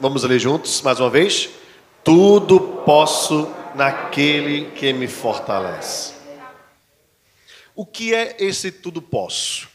Vamos 0.00 0.24
ler 0.24 0.40
juntos 0.40 0.82
mais 0.82 0.98
uma 0.98 1.08
vez. 1.08 1.50
Tudo 2.02 2.58
posso 2.84 3.48
naquele 3.76 4.72
que 4.72 4.92
me 4.92 5.06
fortalece. 5.06 6.21
O 7.74 7.86
que 7.86 8.14
é 8.14 8.36
esse 8.38 8.70
tudo 8.70 9.00
posso? 9.00 9.68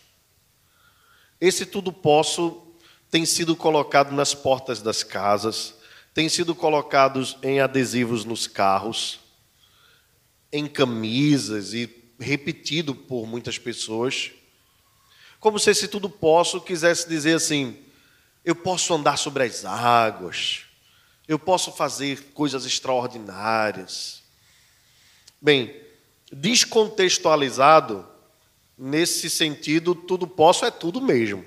Esse 1.39 1.65
tudo 1.65 1.91
posso 1.91 2.63
tem 3.09 3.25
sido 3.25 3.55
colocado 3.55 4.11
nas 4.13 4.33
portas 4.33 4.81
das 4.81 5.01
casas, 5.03 5.73
tem 6.13 6.27
sido 6.29 6.53
colocado 6.53 7.23
em 7.41 7.59
adesivos 7.59 8.25
nos 8.25 8.47
carros, 8.47 9.19
em 10.51 10.67
camisas 10.67 11.73
e 11.73 11.89
repetido 12.19 12.93
por 12.93 13.25
muitas 13.27 13.57
pessoas. 13.57 14.31
Como 15.39 15.59
se 15.59 15.71
esse 15.71 15.87
tudo 15.87 16.09
posso 16.09 16.61
quisesse 16.61 17.07
dizer 17.07 17.35
assim: 17.35 17.77
eu 18.43 18.55
posso 18.55 18.93
andar 18.93 19.17
sobre 19.17 19.43
as 19.43 19.65
águas, 19.65 20.63
eu 21.27 21.37
posso 21.37 21.71
fazer 21.71 22.31
coisas 22.33 22.65
extraordinárias. 22.65 24.23
Bem, 25.39 25.86
descontextualizado, 26.31 28.07
nesse 28.77 29.29
sentido, 29.29 29.95
tudo 29.95 30.27
posso 30.27 30.65
é 30.65 30.71
tudo 30.71 31.01
mesmo. 31.01 31.43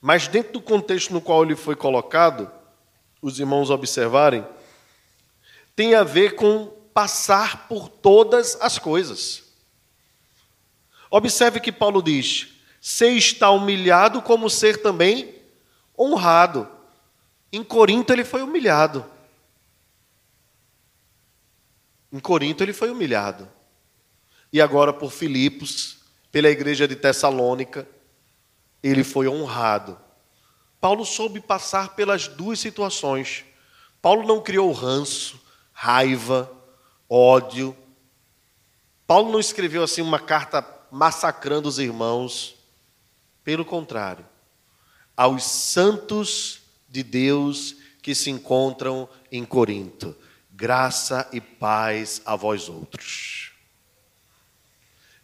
Mas 0.00 0.28
dentro 0.28 0.54
do 0.54 0.60
contexto 0.60 1.12
no 1.12 1.20
qual 1.20 1.44
ele 1.44 1.56
foi 1.56 1.76
colocado, 1.76 2.50
os 3.22 3.38
irmãos 3.38 3.70
observarem, 3.70 4.46
tem 5.74 5.94
a 5.94 6.02
ver 6.02 6.34
com 6.34 6.66
passar 6.92 7.66
por 7.68 7.88
todas 7.88 8.56
as 8.60 8.78
coisas. 8.78 9.42
Observe 11.10 11.60
que 11.60 11.72
Paulo 11.72 12.02
diz: 12.02 12.48
ser 12.80 13.12
está 13.12 13.50
humilhado 13.50 14.20
como 14.20 14.50
ser 14.50 14.82
também 14.82 15.34
honrado. 15.98 16.68
Em 17.52 17.62
Corinto 17.62 18.12
ele 18.12 18.24
foi 18.24 18.42
humilhado. 18.42 19.04
Em 22.12 22.18
Corinto 22.18 22.62
ele 22.62 22.72
foi 22.72 22.90
humilhado. 22.90 23.48
E 24.54 24.60
agora 24.60 24.92
por 24.92 25.10
Filipos, 25.10 25.96
pela 26.30 26.48
igreja 26.48 26.86
de 26.86 26.94
Tessalônica, 26.94 27.88
ele 28.80 29.02
foi 29.02 29.26
honrado. 29.26 29.98
Paulo 30.80 31.04
soube 31.04 31.40
passar 31.40 31.96
pelas 31.96 32.28
duas 32.28 32.60
situações. 32.60 33.44
Paulo 34.00 34.24
não 34.24 34.40
criou 34.40 34.70
ranço, 34.70 35.40
raiva, 35.72 36.48
ódio. 37.10 37.76
Paulo 39.08 39.32
não 39.32 39.40
escreveu 39.40 39.82
assim 39.82 40.02
uma 40.02 40.20
carta 40.20 40.64
massacrando 40.88 41.68
os 41.68 41.80
irmãos. 41.80 42.54
Pelo 43.42 43.64
contrário, 43.64 44.24
aos 45.16 45.42
santos 45.42 46.60
de 46.88 47.02
Deus 47.02 47.74
que 48.00 48.14
se 48.14 48.30
encontram 48.30 49.08
em 49.32 49.44
Corinto, 49.44 50.16
graça 50.48 51.28
e 51.32 51.40
paz 51.40 52.22
a 52.24 52.36
vós 52.36 52.68
outros. 52.68 53.53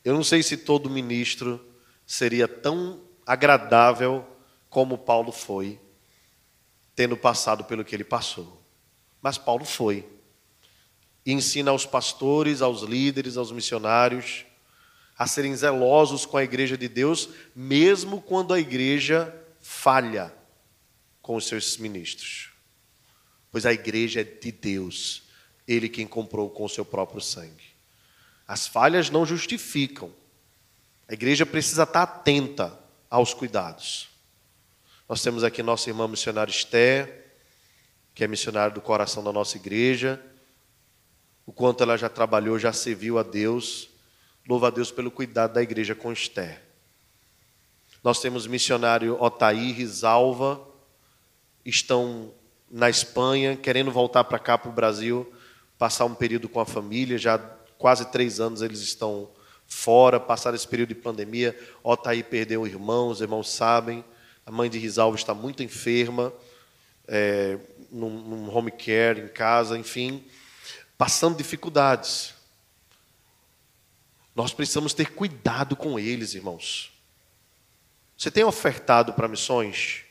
Eu 0.05 0.15
não 0.15 0.25
sei 0.25 0.43
se 0.43 0.57
todo 0.57 0.89
ministro 0.89 1.65
seria 2.07 2.49
tão 2.49 3.01
agradável 3.27 4.27
como 4.69 4.99
Paulo 4.99 5.33
foi, 5.33 5.79
tendo 6.95 7.17
passado 7.17 7.65
pelo 7.65 7.85
que 7.85 7.95
ele 7.95 8.05
passou. 8.05 8.63
Mas 9.21 9.39
Paulo 9.39 9.65
foi. 9.65 10.07
E 11.25 11.33
ensina 11.33 11.71
aos 11.71 11.85
pastores, 11.85 12.63
aos 12.63 12.83
líderes, 12.83 13.37
aos 13.37 13.53
missionários 13.53 14.47
a 15.21 15.27
serem 15.27 15.55
zelosos 15.55 16.25
com 16.25 16.39
a 16.39 16.43
igreja 16.43 16.79
de 16.79 16.89
Deus, 16.89 17.29
mesmo 17.55 18.23
quando 18.23 18.55
a 18.55 18.59
igreja 18.59 19.31
falha 19.61 20.35
com 21.21 21.37
os 21.37 21.47
seus 21.47 21.77
ministros. 21.77 22.53
Pois 23.53 23.67
a 23.67 23.73
igreja 23.75 24.23
é 24.23 24.25
de 24.25 24.51
Deus, 24.51 25.25
ele 25.69 25.91
quem 25.91 26.07
comprou 26.07 26.49
com 26.49 26.65
o 26.65 26.69
seu 26.71 26.87
próprio 26.87 27.21
sangue. 27.21 27.70
As 28.51 28.67
falhas 28.67 29.11
não 29.11 29.25
justificam. 29.25 30.11
A 31.07 31.13
igreja 31.13 31.47
precisa 31.47 31.85
estar 31.85 32.03
atenta 32.03 32.77
aos 33.09 33.33
cuidados. 33.33 34.09
Nós 35.09 35.23
temos 35.23 35.45
aqui 35.45 35.63
nossa 35.63 35.89
irmã 35.89 36.09
missionária 36.09 36.51
Esther, 36.51 37.31
que 38.13 38.25
é 38.25 38.27
missionária 38.27 38.75
do 38.75 38.81
coração 38.81 39.23
da 39.23 39.33
nossa 39.33 39.57
igreja. 39.57 40.21
O 41.47 41.53
quanto 41.53 41.85
ela 41.85 41.97
já 41.97 42.09
trabalhou, 42.09 42.59
já 42.59 42.73
serviu 42.73 43.21
a 43.21 43.23
Deus. 43.23 43.89
Louva 44.49 44.67
a 44.67 44.71
Deus 44.71 44.91
pelo 44.91 45.13
cuidado 45.13 45.53
da 45.53 45.63
igreja 45.63 45.95
com 45.95 46.13
Esther. 46.13 46.61
Nós 48.03 48.21
temos 48.21 48.49
missionário 48.49 49.17
Otaí, 49.23 49.71
Risalva, 49.71 50.61
estão 51.65 52.35
na 52.69 52.91
Espanha, 52.91 53.57
querendo 53.57 53.93
voltar 53.93 54.25
para 54.25 54.41
cá, 54.41 54.59
para 54.59 54.71
o 54.71 54.75
Brasil, 54.75 55.33
passar 55.79 56.05
um 56.05 56.17
período 56.17 56.49
com 56.49 56.59
a 56.59 56.67
família, 56.67 57.17
já 57.17 57.39
quase 57.81 58.05
três 58.13 58.39
anos 58.39 58.61
eles 58.61 58.81
estão 58.81 59.31
fora, 59.67 60.21
passaram 60.21 60.55
esse 60.55 60.69
período 60.69 60.91
de 60.91 60.95
pandemia. 60.97 61.59
Otaí 61.83 62.23
perdeu 62.23 62.61
um 62.61 62.67
irmão, 62.67 63.09
os 63.09 63.23
irmãos 63.23 63.49
sabem. 63.49 64.05
A 64.45 64.51
mãe 64.51 64.69
de 64.69 64.79
Risalvo 64.79 65.17
está 65.17 65.33
muito 65.33 65.63
enferma, 65.63 66.31
é, 67.09 67.59
num, 67.91 68.11
num 68.11 68.55
home 68.55 68.71
care, 68.71 69.23
em 69.23 69.29
casa, 69.29 69.79
enfim, 69.79 70.23
passando 70.99 71.39
dificuldades. 71.39 72.35
Nós 74.37 74.53
precisamos 74.53 74.93
ter 74.93 75.13
cuidado 75.13 75.75
com 75.75 75.99
eles, 75.99 76.35
irmãos. 76.35 76.93
Você 78.17 78.31
tem 78.31 78.45
ofertado 78.45 79.15
para 79.15 79.27
missões? 79.27 80.03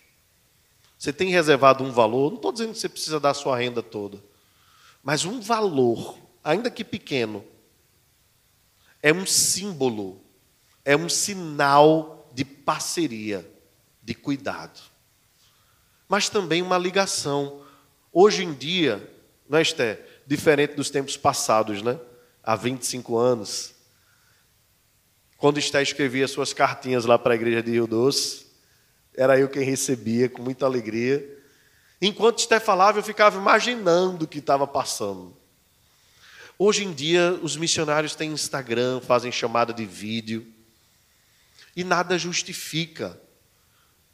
Você 0.97 1.13
tem 1.13 1.29
reservado 1.29 1.83
um 1.83 1.91
valor? 1.91 2.31
Não 2.31 2.37
estou 2.37 2.51
dizendo 2.51 2.73
que 2.73 2.79
você 2.79 2.89
precisa 2.89 3.19
dar 3.19 3.29
a 3.29 3.35
sua 3.35 3.57
renda 3.57 3.83
toda, 3.83 4.21
mas 5.03 5.23
um 5.23 5.39
valor, 5.39 6.17
ainda 6.43 6.71
que 6.71 6.83
pequeno, 6.83 7.45
é 9.01 9.13
um 9.13 9.25
símbolo, 9.25 10.21
é 10.83 10.95
um 10.95 11.09
sinal 11.09 12.29
de 12.33 12.43
parceria, 12.43 13.49
de 14.01 14.13
cuidado. 14.13 14.79
Mas 16.07 16.29
também 16.29 16.61
uma 16.61 16.77
ligação. 16.77 17.61
Hoje 18.11 18.43
em 18.43 18.53
dia, 18.53 19.07
não 19.47 19.57
é, 19.57 19.61
Esther? 19.61 20.21
Diferente 20.25 20.75
dos 20.75 20.89
tempos 20.89 21.15
passados, 21.15 21.81
né? 21.81 21.99
Há 22.43 22.55
25 22.55 23.17
anos. 23.17 23.73
Quando 25.37 25.59
Esther 25.59 25.81
escrevia 25.81 26.27
suas 26.27 26.51
cartinhas 26.51 27.05
lá 27.05 27.17
para 27.17 27.33
a 27.33 27.35
igreja 27.35 27.63
de 27.63 27.71
Rio 27.71 27.87
Doce, 27.87 28.47
era 29.15 29.39
eu 29.39 29.47
quem 29.47 29.63
recebia 29.63 30.29
com 30.29 30.41
muita 30.41 30.65
alegria. 30.65 31.37
Enquanto 32.01 32.39
Esther 32.39 32.61
falava, 32.61 32.99
eu 32.99 33.03
ficava 33.03 33.37
imaginando 33.37 34.25
o 34.25 34.27
que 34.27 34.39
estava 34.39 34.65
passando. 34.67 35.38
Hoje 36.61 36.83
em 36.83 36.91
dia, 36.91 37.39
os 37.41 37.55
missionários 37.55 38.15
têm 38.15 38.33
Instagram, 38.33 38.99
fazem 38.99 39.31
chamada 39.31 39.73
de 39.73 39.85
vídeo, 39.85 40.45
e 41.73 41.85
nada 41.85 42.17
justifica. 42.17 43.17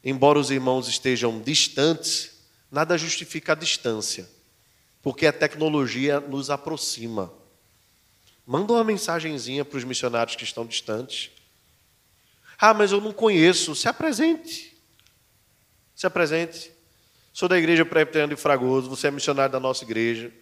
Embora 0.04 0.38
os 0.38 0.48
irmãos 0.48 0.86
estejam 0.86 1.42
distantes, 1.42 2.38
nada 2.70 2.96
justifica 2.96 3.50
a 3.50 3.56
distância, 3.56 4.30
porque 5.02 5.26
a 5.26 5.32
tecnologia 5.32 6.20
nos 6.20 6.48
aproxima. 6.48 7.32
Manda 8.46 8.74
uma 8.74 8.84
mensagenzinha 8.84 9.64
para 9.64 9.78
os 9.78 9.82
missionários 9.82 10.36
que 10.36 10.44
estão 10.44 10.64
distantes. 10.64 11.32
Ah, 12.56 12.72
mas 12.72 12.92
eu 12.92 13.00
não 13.00 13.12
conheço. 13.12 13.74
Se 13.74 13.88
apresente. 13.88 14.80
Se 15.96 16.06
apresente. 16.06 16.70
Sou 17.32 17.48
da 17.48 17.58
Igreja 17.58 17.84
Presbiteriana 17.84 18.36
de 18.36 18.40
Fragoso, 18.40 18.88
você 18.88 19.08
é 19.08 19.10
missionário 19.10 19.50
da 19.50 19.58
nossa 19.58 19.82
igreja. 19.82 20.32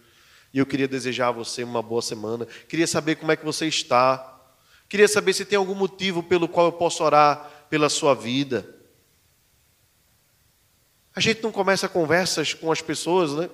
E 0.55 0.57
eu 0.57 0.65
queria 0.65 0.87
desejar 0.87 1.27
a 1.27 1.31
você 1.31 1.65
uma 1.65 1.81
boa 1.81 2.01
semana. 2.01 2.45
Queria 2.69 2.87
saber 2.87 3.17
como 3.17 3.29
é 3.29 3.35
que 3.35 3.43
você 3.43 3.67
está. 3.67 4.39
Queria 4.87 5.05
saber 5.05 5.33
se 5.33 5.43
tem 5.43 5.57
algum 5.57 5.75
motivo 5.75 6.23
pelo 6.23 6.47
qual 6.47 6.67
eu 6.67 6.71
posso 6.71 7.03
orar 7.03 7.67
pela 7.69 7.89
sua 7.89 8.15
vida. 8.15 8.65
A 11.13 11.19
gente 11.19 11.43
não 11.43 11.51
começa 11.51 11.89
conversas 11.89 12.53
com 12.53 12.71
as 12.71 12.81
pessoas, 12.81 13.33
né? 13.33 13.49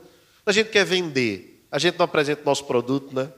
A 0.45 0.51
gente 0.51 0.69
quer 0.69 0.85
vender. 0.85 1.65
A 1.71 1.79
gente 1.79 1.97
não 1.97 2.05
apresenta 2.05 2.43
o 2.43 2.45
nosso 2.45 2.65
produto, 2.65 3.15
né? 3.15 3.33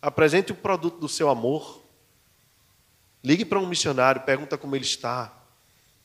Apresente 0.00 0.50
o 0.50 0.54
produto 0.54 0.98
do 0.98 1.10
seu 1.10 1.28
amor. 1.28 1.82
Ligue 3.22 3.44
para 3.44 3.58
um 3.58 3.66
missionário, 3.66 4.22
pergunta 4.22 4.56
como 4.56 4.74
ele 4.74 4.86
está. 4.86 5.30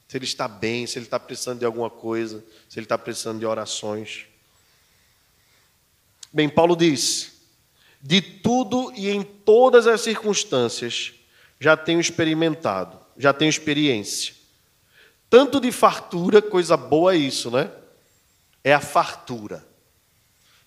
Se 0.05 0.17
ele 0.17 0.25
está 0.25 0.49
bem, 0.49 0.85
se 0.85 0.99
ele 0.99 1.05
está 1.05 1.17
precisando 1.17 1.59
de 1.59 1.65
alguma 1.65 1.89
coisa, 1.89 2.43
se 2.67 2.77
ele 2.77 2.85
está 2.85 2.97
precisando 2.97 3.39
de 3.39 3.45
orações. 3.45 4.25
Bem, 6.35 6.49
Paulo 6.49 6.75
diz: 6.75 7.31
de 8.01 8.19
tudo 8.19 8.91
e 8.93 9.09
em 9.09 9.23
todas 9.23 9.87
as 9.87 10.01
circunstâncias 10.01 11.13
já 11.57 11.77
tenho 11.77 12.01
experimentado, 12.01 12.99
já 13.17 13.31
tenho 13.31 13.47
experiência. 13.47 14.35
Tanto 15.29 15.61
de 15.61 15.71
fartura, 15.71 16.41
coisa 16.41 16.75
boa 16.75 17.13
é 17.13 17.17
isso, 17.17 17.49
né? 17.49 17.71
É 18.65 18.73
a 18.73 18.81
fartura. 18.81 19.65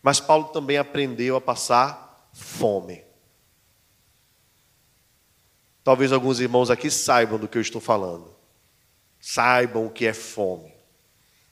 Mas 0.03 0.19
Paulo 0.19 0.45
também 0.45 0.79
aprendeu 0.79 1.37
a 1.37 1.41
passar 1.41 2.31
fome. 2.33 3.05
Talvez 5.85 6.13
alguns 6.13 6.41
irmãos 6.41 6.71
aqui 6.71 6.91
saibam 6.91 7.39
do 7.39 7.47
que 7.47 7.59
eu 7.59 7.63
estou 7.63 7.81
falando. 7.81 8.35
Saibam 9.21 9.85
o 9.85 9.91
que 9.91 10.07
é 10.07 10.15
fome. 10.15 10.73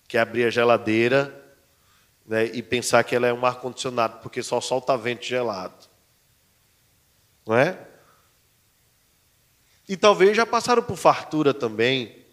Que 0.09 0.17
é 0.17 0.21
abrir 0.21 0.45
a 0.45 0.51
geladeira 0.51 1.46
né, 2.27 2.47
e 2.47 2.63
pensar 2.63 3.05
que 3.05 3.15
ela 3.15 3.27
é 3.27 3.33
um 3.33 3.47
ar-condicionado, 3.47 4.19
porque 4.21 4.43
só 4.43 4.61
solta 4.61 4.97
vento 4.97 5.25
gelado. 5.25 5.87
Não 7.47 7.57
é? 7.57 7.87
E 9.89 9.97
talvez 9.97 10.37
já 10.37 10.45
passaram 10.45 10.83
por 10.83 10.97
fartura 10.97 11.55
também. 11.55 12.25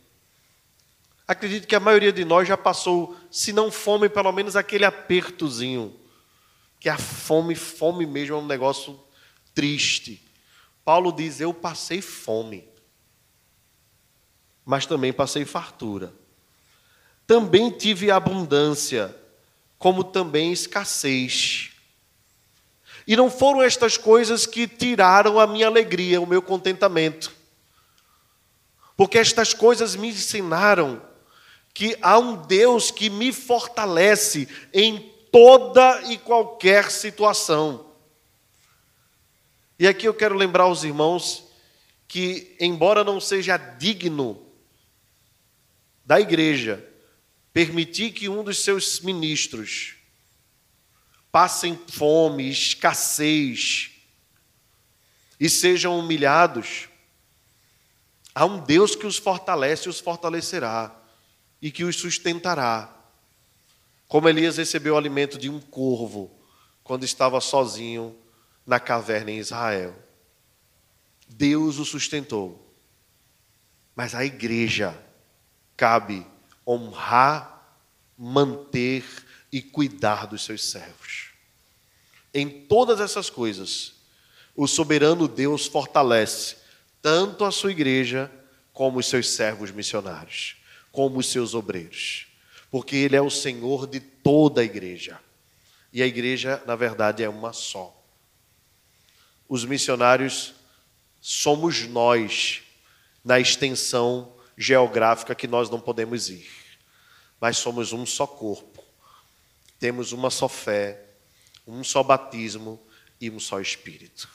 Acredito 1.28 1.68
que 1.68 1.76
a 1.76 1.80
maioria 1.80 2.12
de 2.12 2.26
nós 2.26 2.48
já 2.48 2.58
passou, 2.58 3.16
se 3.30 3.54
não 3.54 3.72
fome, 3.72 4.10
pelo 4.10 4.32
menos 4.32 4.56
aquele 4.56 4.84
apertozinho. 4.84 6.00
Que 6.80 6.90
a 6.90 6.98
fome, 6.98 7.56
fome 7.56 8.06
mesmo 8.08 8.36
é 8.36 8.40
um 8.40 8.46
negócio 8.46 9.00
triste. 9.54 10.22
Paulo 10.84 11.14
diz: 11.14 11.40
Eu 11.40 11.54
passei 11.54 12.02
fome, 12.02 12.68
mas 14.66 14.86
também 14.86 15.14
passei 15.14 15.46
fartura. 15.46 16.12
Também 17.26 17.70
tive 17.70 18.12
abundância 18.12 19.16
como 19.84 20.02
também 20.02 20.54
escassez. 20.54 21.72
E 23.06 23.18
não 23.18 23.30
foram 23.30 23.62
estas 23.62 23.98
coisas 23.98 24.46
que 24.46 24.66
tiraram 24.66 25.38
a 25.38 25.46
minha 25.46 25.68
alegria, 25.68 26.22
o 26.22 26.26
meu 26.26 26.42
contentamento. 26.42 27.36
Porque 28.96 29.18
estas 29.18 29.54
coisas 29.54 29.94
me 29.94 30.08
ensinaram 30.08 31.02
que 31.74 31.98
há 32.02 32.18
um 32.18 32.38
Deus 32.44 32.92
que 32.92 33.10
me 33.10 33.34
fortalece 33.34 34.48
em 34.72 35.00
toda 35.30 36.02
e 36.04 36.18
qualquer 36.18 36.90
situação. 36.90 37.86
E 39.78 39.86
aqui 39.86 40.08
eu 40.08 40.14
quero 40.14 40.34
lembrar 40.34 40.64
aos 40.64 40.86
irmãos 40.86 41.44
que, 42.08 42.56
embora 42.58 43.04
não 43.04 43.20
seja 43.20 43.58
digno 43.58 44.48
da 46.06 46.22
igreja 46.22 46.93
permitir 47.54 48.12
que 48.12 48.28
um 48.28 48.44
dos 48.44 48.64
seus 48.64 49.00
ministros 49.02 49.96
passem 51.32 51.80
fome, 51.88 52.50
escassez 52.50 53.92
e 55.40 55.50
sejam 55.50 55.98
humilhados, 56.00 56.90
há 58.34 58.46
um 58.46 58.60
Deus 58.60 58.96
que 58.96 59.06
os 59.06 59.18
fortalece 59.18 59.88
e 59.88 59.90
os 59.90 60.00
fortalecerá 60.00 60.96
e 61.62 61.72
que 61.72 61.84
os 61.84 61.96
sustentará. 61.96 62.94
Como 64.08 64.28
Elias 64.28 64.58
recebeu 64.58 64.96
o 64.96 64.98
alimento 64.98 65.38
de 65.38 65.50
um 65.50 65.60
corvo 65.60 66.32
quando 66.84 67.04
estava 67.04 67.40
sozinho 67.40 68.16
na 68.66 68.80
caverna 68.80 69.32
em 69.32 69.38
Israel. 69.38 69.96
Deus 71.28 71.78
o 71.78 71.86
sustentou. 71.86 72.60
Mas 73.96 74.16
a 74.16 74.26
igreja 74.26 74.98
cabe 75.76 76.26
honrar, 76.68 77.78
manter 78.18 79.04
e 79.52 79.62
cuidar 79.62 80.28
dos 80.28 80.44
seus 80.44 80.64
servos. 80.64 81.30
Em 82.34 82.50
todas 82.50 83.00
essas 83.00 83.30
coisas, 83.30 83.94
o 84.56 84.68
soberano 84.68 85.28
Deus 85.28 85.68
fortalece 85.68 86.58
tanto 87.02 87.46
a 87.46 87.52
sua 87.52 87.72
igreja 87.72 88.32
como 88.72 89.00
os 89.00 89.06
seus 89.06 89.30
servos 89.30 89.72
missionários, 89.72 90.58
como 90.92 91.20
os 91.20 91.28
seus 91.28 91.54
obreiros, 91.54 92.28
porque 92.72 92.96
Ele 92.96 93.16
é 93.16 93.22
o 93.22 93.30
Senhor 93.30 93.86
de 93.86 94.00
toda 94.00 94.62
a 94.62 94.64
igreja. 94.64 95.20
E 95.92 96.02
a 96.02 96.08
igreja, 96.08 96.64
na 96.66 96.76
verdade, 96.76 97.24
é 97.24 97.30
uma 97.30 97.54
só. 97.54 97.96
Os 99.48 99.64
missionários 99.64 100.56
somos 101.22 101.88
nós, 101.88 102.64
na 103.24 103.40
extensão 103.40 104.33
geográfica 104.58 105.36
que 105.36 105.48
nós 105.48 105.70
não 105.70 105.80
podemos 105.80 106.30
ir, 106.30 106.50
mas 107.40 107.58
somos 107.58 107.94
um 107.94 108.06
só 108.06 108.28
corpo, 108.28 108.84
temos 109.80 110.12
uma 110.12 110.30
só 110.30 110.48
fé, 110.48 111.04
um 111.68 111.84
só 111.84 112.04
batismo 112.04 112.80
e 113.20 113.30
um 113.30 113.40
só 113.40 113.60
Espírito. 113.60 114.30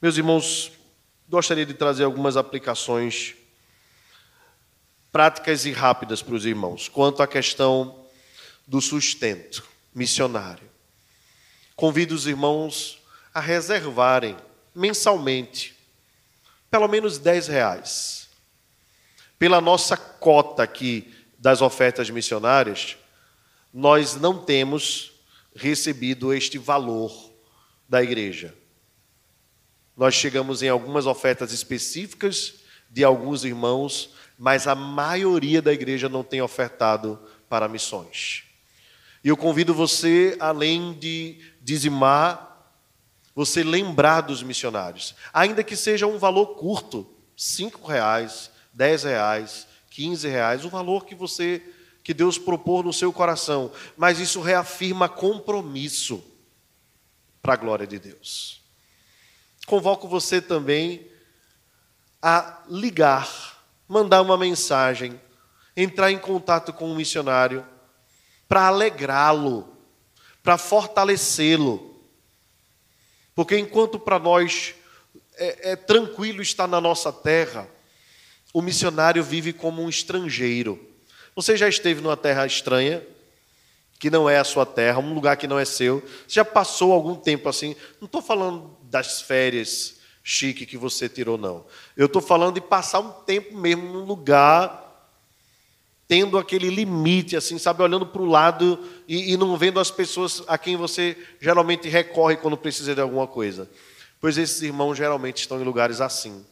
Meus 0.00 0.16
irmãos, 0.16 0.72
gostaria 1.28 1.64
de 1.64 1.74
trazer 1.74 2.04
algumas 2.04 2.36
aplicações 2.36 3.34
práticas 5.10 5.64
e 5.64 5.72
rápidas 5.72 6.22
para 6.22 6.34
os 6.34 6.44
irmãos 6.44 6.88
quanto 6.88 7.22
à 7.22 7.26
questão 7.26 8.04
do 8.66 8.80
sustento 8.80 9.64
missionário. 9.94 10.68
Convido 11.76 12.14
os 12.14 12.26
irmãos 12.26 13.00
a 13.32 13.40
reservarem 13.40 14.36
mensalmente 14.74 15.74
pelo 16.70 16.88
menos 16.88 17.18
10 17.18 17.46
reais. 17.46 18.23
Pela 19.38 19.60
nossa 19.60 19.96
cota 19.96 20.62
aqui 20.62 21.12
das 21.38 21.60
ofertas 21.60 22.08
missionárias, 22.10 22.96
nós 23.72 24.16
não 24.16 24.38
temos 24.38 25.12
recebido 25.54 26.32
este 26.32 26.58
valor 26.58 27.32
da 27.88 28.02
igreja. 28.02 28.54
Nós 29.96 30.14
chegamos 30.14 30.62
em 30.62 30.68
algumas 30.68 31.06
ofertas 31.06 31.52
específicas 31.52 32.54
de 32.90 33.04
alguns 33.04 33.44
irmãos, 33.44 34.10
mas 34.38 34.66
a 34.66 34.74
maioria 34.74 35.60
da 35.60 35.72
igreja 35.72 36.08
não 36.08 36.24
tem 36.24 36.40
ofertado 36.40 37.20
para 37.48 37.68
missões. 37.68 38.44
E 39.22 39.28
eu 39.28 39.36
convido 39.36 39.72
você, 39.72 40.36
além 40.38 40.92
de 40.94 41.40
dizimar, 41.62 42.72
você 43.34 43.62
lembrar 43.64 44.20
dos 44.20 44.42
missionários, 44.42 45.14
ainda 45.32 45.64
que 45.64 45.76
seja 45.76 46.06
um 46.06 46.18
valor 46.18 46.54
curto, 46.56 47.08
cinco 47.36 47.86
reais, 47.86 48.50
dez 48.74 49.04
reais, 49.04 49.66
quinze 49.88 50.28
reais, 50.28 50.64
o 50.64 50.68
valor 50.68 51.06
que 51.06 51.14
você, 51.14 51.62
que 52.02 52.12
Deus 52.12 52.36
propor 52.36 52.84
no 52.84 52.92
seu 52.92 53.12
coração, 53.12 53.72
mas 53.96 54.18
isso 54.18 54.40
reafirma 54.40 55.08
compromisso 55.08 56.22
para 57.40 57.54
a 57.54 57.56
glória 57.56 57.86
de 57.86 57.98
Deus. 57.98 58.60
Convoco 59.66 60.08
você 60.08 60.42
também 60.42 61.06
a 62.20 62.62
ligar, 62.68 63.64
mandar 63.86 64.20
uma 64.20 64.36
mensagem, 64.36 65.20
entrar 65.76 66.10
em 66.10 66.18
contato 66.18 66.72
com 66.72 66.90
um 66.90 66.94
missionário 66.94 67.66
para 68.48 68.66
alegrá-lo, 68.66 69.76
para 70.42 70.58
fortalecê-lo. 70.58 72.02
Porque 73.34 73.58
enquanto 73.58 73.98
para 73.98 74.18
nós 74.18 74.74
é, 75.36 75.72
é 75.72 75.76
tranquilo 75.76 76.42
estar 76.42 76.66
na 76.66 76.80
nossa 76.80 77.12
terra, 77.12 77.68
o 78.54 78.62
missionário 78.62 79.22
vive 79.24 79.52
como 79.52 79.82
um 79.82 79.88
estrangeiro. 79.88 80.78
Você 81.34 81.56
já 81.56 81.68
esteve 81.68 82.00
numa 82.00 82.16
terra 82.16 82.46
estranha, 82.46 83.02
que 83.98 84.08
não 84.08 84.30
é 84.30 84.38
a 84.38 84.44
sua 84.44 84.64
terra, 84.64 85.00
um 85.00 85.12
lugar 85.12 85.36
que 85.36 85.48
não 85.48 85.58
é 85.58 85.64
seu? 85.64 86.00
Você 86.26 86.34
já 86.34 86.44
passou 86.44 86.92
algum 86.92 87.16
tempo 87.16 87.48
assim? 87.48 87.74
Não 88.00 88.06
estou 88.06 88.22
falando 88.22 88.76
das 88.84 89.20
férias 89.20 89.96
chique 90.22 90.64
que 90.64 90.78
você 90.78 91.08
tirou, 91.08 91.36
não. 91.36 91.66
Eu 91.96 92.06
estou 92.06 92.22
falando 92.22 92.54
de 92.54 92.60
passar 92.60 93.00
um 93.00 93.10
tempo 93.10 93.56
mesmo 93.56 93.92
num 93.92 94.04
lugar, 94.04 95.10
tendo 96.06 96.38
aquele 96.38 96.70
limite, 96.70 97.36
assim, 97.36 97.58
sabe, 97.58 97.82
olhando 97.82 98.06
para 98.06 98.22
o 98.22 98.26
lado 98.26 98.78
e, 99.08 99.32
e 99.32 99.36
não 99.36 99.56
vendo 99.56 99.80
as 99.80 99.90
pessoas 99.90 100.44
a 100.46 100.56
quem 100.56 100.76
você 100.76 101.16
geralmente 101.40 101.88
recorre 101.88 102.36
quando 102.36 102.56
precisa 102.56 102.94
de 102.94 103.00
alguma 103.00 103.26
coisa. 103.26 103.68
Pois 104.20 104.38
esses 104.38 104.62
irmãos 104.62 104.94
geralmente 104.94 105.38
estão 105.38 105.60
em 105.60 105.64
lugares 105.64 106.00
assim. 106.00 106.46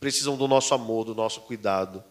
Precisam 0.00 0.36
do 0.36 0.46
nosso 0.46 0.74
amor, 0.74 1.04
do 1.04 1.14
nosso 1.14 1.40
cuidado. 1.42 2.02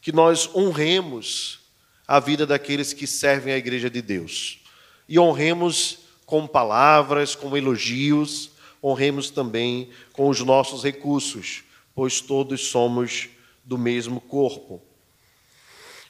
Que 0.00 0.12
nós 0.12 0.48
honremos 0.54 1.60
a 2.06 2.18
vida 2.18 2.46
daqueles 2.46 2.92
que 2.92 3.06
servem 3.06 3.54
a 3.54 3.58
igreja 3.58 3.88
de 3.88 4.02
Deus. 4.02 4.60
E 5.08 5.18
honremos 5.18 5.98
com 6.26 6.46
palavras, 6.46 7.34
com 7.34 7.56
elogios, 7.56 8.50
honremos 8.82 9.30
também 9.30 9.90
com 10.12 10.28
os 10.28 10.40
nossos 10.40 10.82
recursos, 10.82 11.64
pois 11.94 12.20
todos 12.20 12.68
somos 12.68 13.28
do 13.64 13.76
mesmo 13.76 14.20
corpo. 14.20 14.82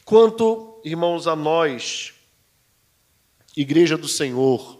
Quanto, 0.04 0.80
irmãos, 0.84 1.26
a 1.26 1.36
nós, 1.36 2.14
Igreja 3.56 3.98
do 3.98 4.06
Senhor, 4.06 4.78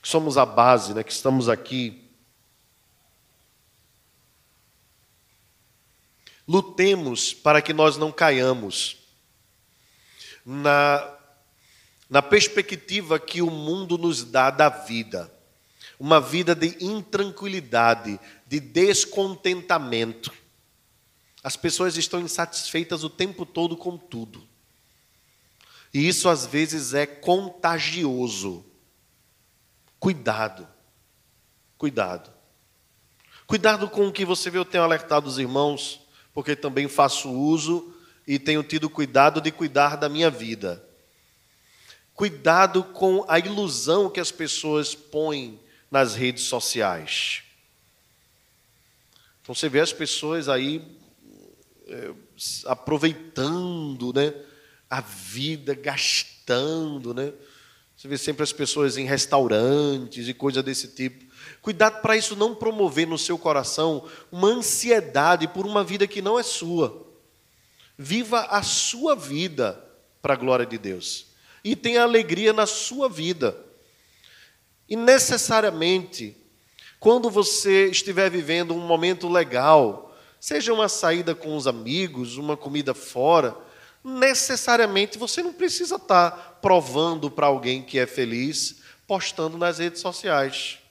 que 0.00 0.08
somos 0.08 0.38
a 0.38 0.46
base, 0.46 0.94
né, 0.94 1.02
que 1.02 1.12
estamos 1.12 1.48
aqui, 1.48 2.03
lutemos 6.46 7.32
para 7.32 7.62
que 7.62 7.72
nós 7.72 7.96
não 7.96 8.12
caiamos 8.12 8.98
na 10.44 11.14
na 12.08 12.22
perspectiva 12.22 13.18
que 13.18 13.42
o 13.42 13.50
mundo 13.50 13.96
nos 13.96 14.22
dá 14.22 14.50
da 14.50 14.68
vida. 14.68 15.32
Uma 15.98 16.20
vida 16.20 16.54
de 16.54 16.76
intranquilidade, 16.84 18.20
de 18.46 18.60
descontentamento. 18.60 20.32
As 21.42 21.56
pessoas 21.56 21.96
estão 21.96 22.20
insatisfeitas 22.20 23.04
o 23.04 23.10
tempo 23.10 23.46
todo 23.46 23.76
com 23.76 23.96
tudo. 23.96 24.46
E 25.92 26.06
isso 26.06 26.28
às 26.28 26.46
vezes 26.46 26.94
é 26.94 27.06
contagioso. 27.06 28.64
Cuidado. 29.98 30.68
Cuidado. 31.78 32.32
Cuidado 33.46 33.88
com 33.88 34.08
o 34.08 34.12
que 34.12 34.24
você 34.24 34.50
vê, 34.50 34.58
eu 34.58 34.64
tenho 34.64 34.84
alertado 34.84 35.28
os 35.28 35.38
irmãos, 35.38 36.00
porque 36.34 36.56
também 36.56 36.88
faço 36.88 37.30
uso 37.30 37.94
e 38.26 38.38
tenho 38.38 38.62
tido 38.62 38.90
cuidado 38.90 39.40
de 39.40 39.52
cuidar 39.52 39.96
da 39.96 40.08
minha 40.08 40.28
vida. 40.28 40.84
Cuidado 42.12 42.82
com 42.82 43.24
a 43.28 43.38
ilusão 43.38 44.10
que 44.10 44.20
as 44.20 44.30
pessoas 44.30 44.94
põem 44.94 45.60
nas 45.90 46.14
redes 46.14 46.44
sociais. 46.44 47.42
Então 49.42 49.54
você 49.54 49.68
vê 49.68 49.80
as 49.80 49.92
pessoas 49.92 50.48
aí 50.48 50.84
é, 51.86 52.12
aproveitando 52.66 54.12
né, 54.12 54.34
a 54.90 55.00
vida, 55.00 55.74
gastando, 55.74 57.14
né? 57.14 57.32
Você 57.96 58.08
vê 58.08 58.18
sempre 58.18 58.42
as 58.42 58.52
pessoas 58.52 58.96
em 58.96 59.06
restaurantes 59.06 60.28
e 60.28 60.34
coisa 60.34 60.62
desse 60.62 60.88
tipo. 60.88 61.24
Cuidado 61.64 62.02
para 62.02 62.14
isso 62.14 62.36
não 62.36 62.54
promover 62.54 63.06
no 63.06 63.16
seu 63.16 63.38
coração 63.38 64.06
uma 64.30 64.48
ansiedade 64.48 65.48
por 65.48 65.64
uma 65.64 65.82
vida 65.82 66.06
que 66.06 66.20
não 66.20 66.38
é 66.38 66.42
sua. 66.42 67.06
Viva 67.96 68.42
a 68.50 68.62
sua 68.62 69.16
vida 69.16 69.82
para 70.20 70.34
a 70.34 70.36
glória 70.36 70.66
de 70.66 70.76
Deus 70.76 71.24
e 71.64 71.74
tenha 71.74 72.02
alegria 72.02 72.52
na 72.52 72.66
sua 72.66 73.08
vida. 73.08 73.56
E 74.86 74.94
necessariamente, 74.94 76.36
quando 77.00 77.30
você 77.30 77.86
estiver 77.86 78.30
vivendo 78.30 78.74
um 78.74 78.86
momento 78.86 79.26
legal, 79.26 80.14
seja 80.38 80.70
uma 80.70 80.86
saída 80.86 81.34
com 81.34 81.56
os 81.56 81.66
amigos, 81.66 82.36
uma 82.36 82.58
comida 82.58 82.92
fora, 82.92 83.56
necessariamente 84.04 85.16
você 85.16 85.42
não 85.42 85.54
precisa 85.54 85.96
estar 85.96 86.58
provando 86.60 87.30
para 87.30 87.46
alguém 87.46 87.82
que 87.82 87.98
é 87.98 88.06
feliz, 88.06 88.82
postando 89.06 89.56
nas 89.56 89.78
redes 89.78 90.02
sociais. 90.02 90.83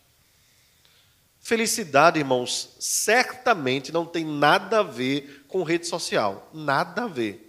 Felicidade, 1.43 2.17
irmãos, 2.17 2.75
certamente 2.79 3.91
não 3.91 4.05
tem 4.05 4.25
nada 4.25 4.79
a 4.79 4.83
ver 4.83 5.43
com 5.47 5.61
rede 5.61 5.85
social. 5.85 6.49
Nada 6.53 7.03
a 7.03 7.07
ver 7.07 7.43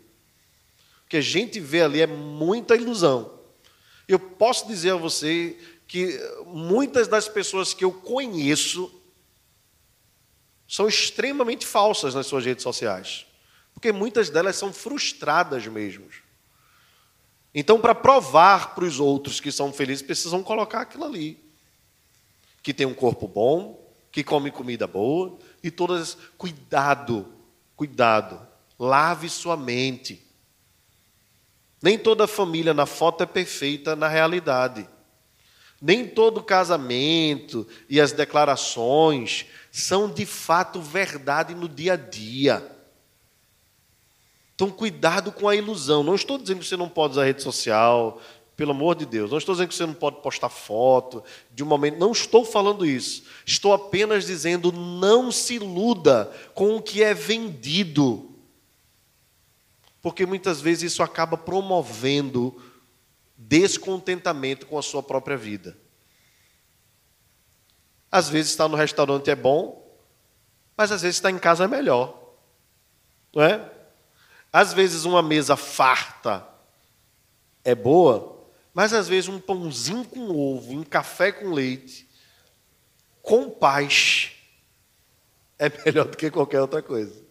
que 1.15 1.19
a 1.19 1.21
gente 1.21 1.61
vê 1.61 1.81
ali 1.81 2.01
é 2.01 2.09
muita 2.09 2.75
ilusão. 2.75 3.39
Eu 4.09 4.19
posso 4.19 4.67
dizer 4.67 4.91
a 4.91 4.97
você 4.97 5.57
que 5.87 6.19
muitas 6.45 7.07
das 7.07 7.29
pessoas 7.29 7.73
que 7.73 7.85
eu 7.85 7.93
conheço 7.93 8.93
são 10.67 10.89
extremamente 10.89 11.65
falsas 11.65 12.17
nas 12.17 12.27
suas 12.27 12.45
redes 12.45 12.65
sociais, 12.65 13.27
porque 13.73 13.93
muitas 13.93 14.29
delas 14.29 14.57
são 14.57 14.73
frustradas 14.73 15.65
mesmo. 15.69 16.09
Então, 17.55 17.81
para 17.81 17.95
provar 17.95 18.75
para 18.75 18.85
os 18.85 18.99
outros 18.99 19.39
que 19.39 19.53
são 19.53 19.73
felizes, 19.73 20.03
precisam 20.03 20.43
colocar 20.43 20.81
aquilo 20.81 21.05
ali. 21.05 21.39
Que 22.61 22.75
tem 22.75 22.87
um 22.87 22.95
corpo 22.95 23.29
bom, 23.29 23.84
que 24.15 24.23
come 24.23 24.53
comida 24.53 24.87
boa, 24.87 25.37
e 25.61 25.73
todas. 25.73 26.17
Cuidado, 26.39 27.27
cuidado. 27.75 28.41
Lave 28.79 29.29
sua 29.29 29.57
mente. 29.57 30.25
Nem 31.83 31.99
toda 31.99 32.29
família 32.29 32.73
na 32.73 32.87
foto 32.87 33.25
é 33.25 33.27
perfeita 33.27 33.97
na 33.97 34.07
realidade. 34.07 34.89
Nem 35.83 36.07
todo 36.07 36.45
casamento 36.45 37.67
e 37.91 38.01
as 38.01 38.13
declarações 38.13 39.47
são 39.73 40.09
de 40.09 40.25
fato 40.25 40.81
verdade 40.81 41.53
no 41.53 41.69
dia 41.69 41.95
a 41.95 41.97
dia. 41.97 42.71
Então, 44.55 44.71
cuidado 44.71 45.33
com 45.33 45.49
a 45.49 45.57
ilusão. 45.57 46.05
Não 46.05 46.15
estou 46.15 46.39
dizendo 46.39 46.61
que 46.61 46.67
você 46.67 46.77
não 46.77 46.89
pode 46.89 47.15
usar 47.15 47.25
rede 47.25 47.43
social, 47.43 48.23
pelo 48.57 48.71
amor 48.71 48.95
de 48.95 49.07
Deus. 49.07 49.31
Não 49.31 49.39
estou 49.39 49.55
dizendo 49.55 49.69
que 49.69 49.75
você 49.75 49.87
não 49.87 49.95
pode 49.95 50.21
postar 50.23 50.49
foto 50.49 51.23
de 51.53 51.63
um 51.63 51.67
momento. 51.67 51.99
Não 51.99 52.13
estou 52.13 52.45
falando 52.45 52.87
isso. 52.87 53.25
Estou 53.45 53.73
apenas 53.73 54.27
dizendo: 54.27 54.71
não 54.73 55.31
se 55.33 55.55
iluda 55.55 56.33
com 56.55 56.77
o 56.77 56.83
que 56.83 57.03
é 57.03 57.13
vendido. 57.13 58.31
Porque 60.01 60.27
muitas 60.27 60.61
vezes 60.61 60.93
isso 60.93 61.03
acaba 61.03 61.37
promovendo 61.37 62.55
descontentamento 63.37 64.67
com 64.67 64.79
a 64.79 64.83
sua 64.83 65.03
própria 65.03 65.37
vida. 65.37 65.77
Às 68.11 68.29
vezes 68.29 68.53
estar 68.53 68.69
no 68.69 68.77
restaurante 68.77 69.31
é 69.31 69.35
bom, 69.35 69.83
mas 70.77 70.93
às 70.93 71.03
vezes 71.03 71.17
estar 71.17 71.31
em 71.31 71.39
casa 71.39 71.65
é 71.65 71.69
melhor. 71.69 72.17
Não 73.35 73.43
é? 73.43 73.69
Às 74.53 74.73
vezes 74.73 75.05
uma 75.05 75.21
mesa 75.21 75.57
farta 75.57 76.47
é 77.65 77.75
boa, 77.75 78.34
mas 78.75 78.93
às 78.93 79.09
vezes 79.09 79.29
um 79.29 79.39
pãozinho 79.39 80.05
com 80.05 80.37
ovo, 80.37 80.73
um 80.73 80.83
café 80.83 81.31
com 81.31 81.53
leite, 81.53 82.09
com 83.23 83.49
paz, 83.49 84.33
é 85.59 85.71
melhor 85.87 86.09
do 86.09 86.17
que 86.17 86.31
qualquer 86.31 86.61
outra 86.61 86.83
coisa. 86.83 87.25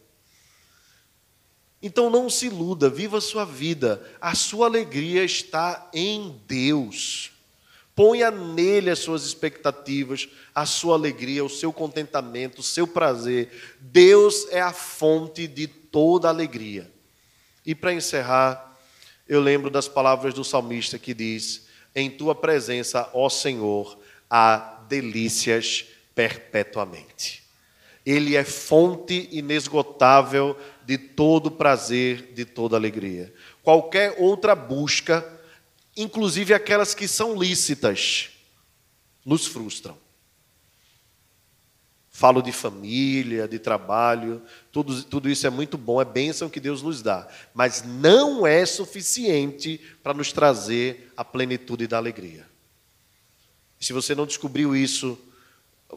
Então 1.81 2.09
não 2.09 2.29
se 2.29 2.45
iluda, 2.45 2.89
viva 2.89 3.17
a 3.17 3.21
sua 3.21 3.43
vida. 3.43 4.01
A 4.21 4.33
sua 4.33 4.67
alegria 4.67 5.25
está 5.25 5.89
em 5.93 6.41
Deus. 6.47 7.33
Ponha 7.93 8.31
nele 8.31 8.89
as 8.89 8.99
suas 8.99 9.25
expectativas, 9.25 10.29
a 10.55 10.65
sua 10.65 10.95
alegria, 10.95 11.43
o 11.43 11.49
seu 11.49 11.73
contentamento, 11.73 12.59
o 12.59 12.63
seu 12.63 12.87
prazer. 12.87 13.75
Deus 13.81 14.47
é 14.49 14.61
a 14.61 14.71
fonte 14.71 15.45
de 15.45 15.67
toda 15.67 16.29
alegria. 16.29 16.89
E 17.65 17.75
para 17.75 17.93
encerrar, 17.93 18.72
eu 19.27 19.39
lembro 19.39 19.69
das 19.69 19.87
palavras 19.87 20.33
do 20.33 20.43
salmista 20.43 20.99
que 20.99 21.13
diz: 21.13 21.67
Em 21.95 22.09
tua 22.09 22.35
presença, 22.35 23.09
ó 23.13 23.29
Senhor, 23.29 23.97
há 24.29 24.81
delícias 24.87 25.85
perpetuamente. 26.13 27.43
Ele 28.05 28.35
é 28.35 28.43
fonte 28.43 29.29
inesgotável 29.31 30.57
de 30.85 30.97
todo 30.97 31.49
prazer, 31.49 32.33
de 32.33 32.43
toda 32.43 32.75
alegria. 32.75 33.33
Qualquer 33.61 34.15
outra 34.19 34.53
busca, 34.55 35.25
inclusive 35.95 36.53
aquelas 36.53 36.93
que 36.93 37.07
são 37.07 37.35
lícitas, 37.35 38.29
nos 39.25 39.47
frustram. 39.47 40.02
Falo 42.15 42.43
de 42.43 42.51
família, 42.51 43.47
de 43.47 43.57
trabalho, 43.57 44.39
tudo, 44.71 45.03
tudo 45.03 45.27
isso 45.27 45.47
é 45.47 45.49
muito 45.49 45.79
bom, 45.79 45.99
é 45.99 46.05
bênção 46.05 46.47
que 46.47 46.59
Deus 46.59 46.83
nos 46.83 47.01
dá, 47.01 47.27
mas 47.55 47.83
não 47.83 48.45
é 48.45 48.63
suficiente 48.67 49.81
para 50.03 50.13
nos 50.13 50.31
trazer 50.31 51.11
a 51.17 51.25
plenitude 51.25 51.87
da 51.87 51.97
alegria. 51.97 52.45
Se 53.79 53.91
você 53.93 54.13
não 54.13 54.27
descobriu 54.27 54.75
isso, 54.75 55.17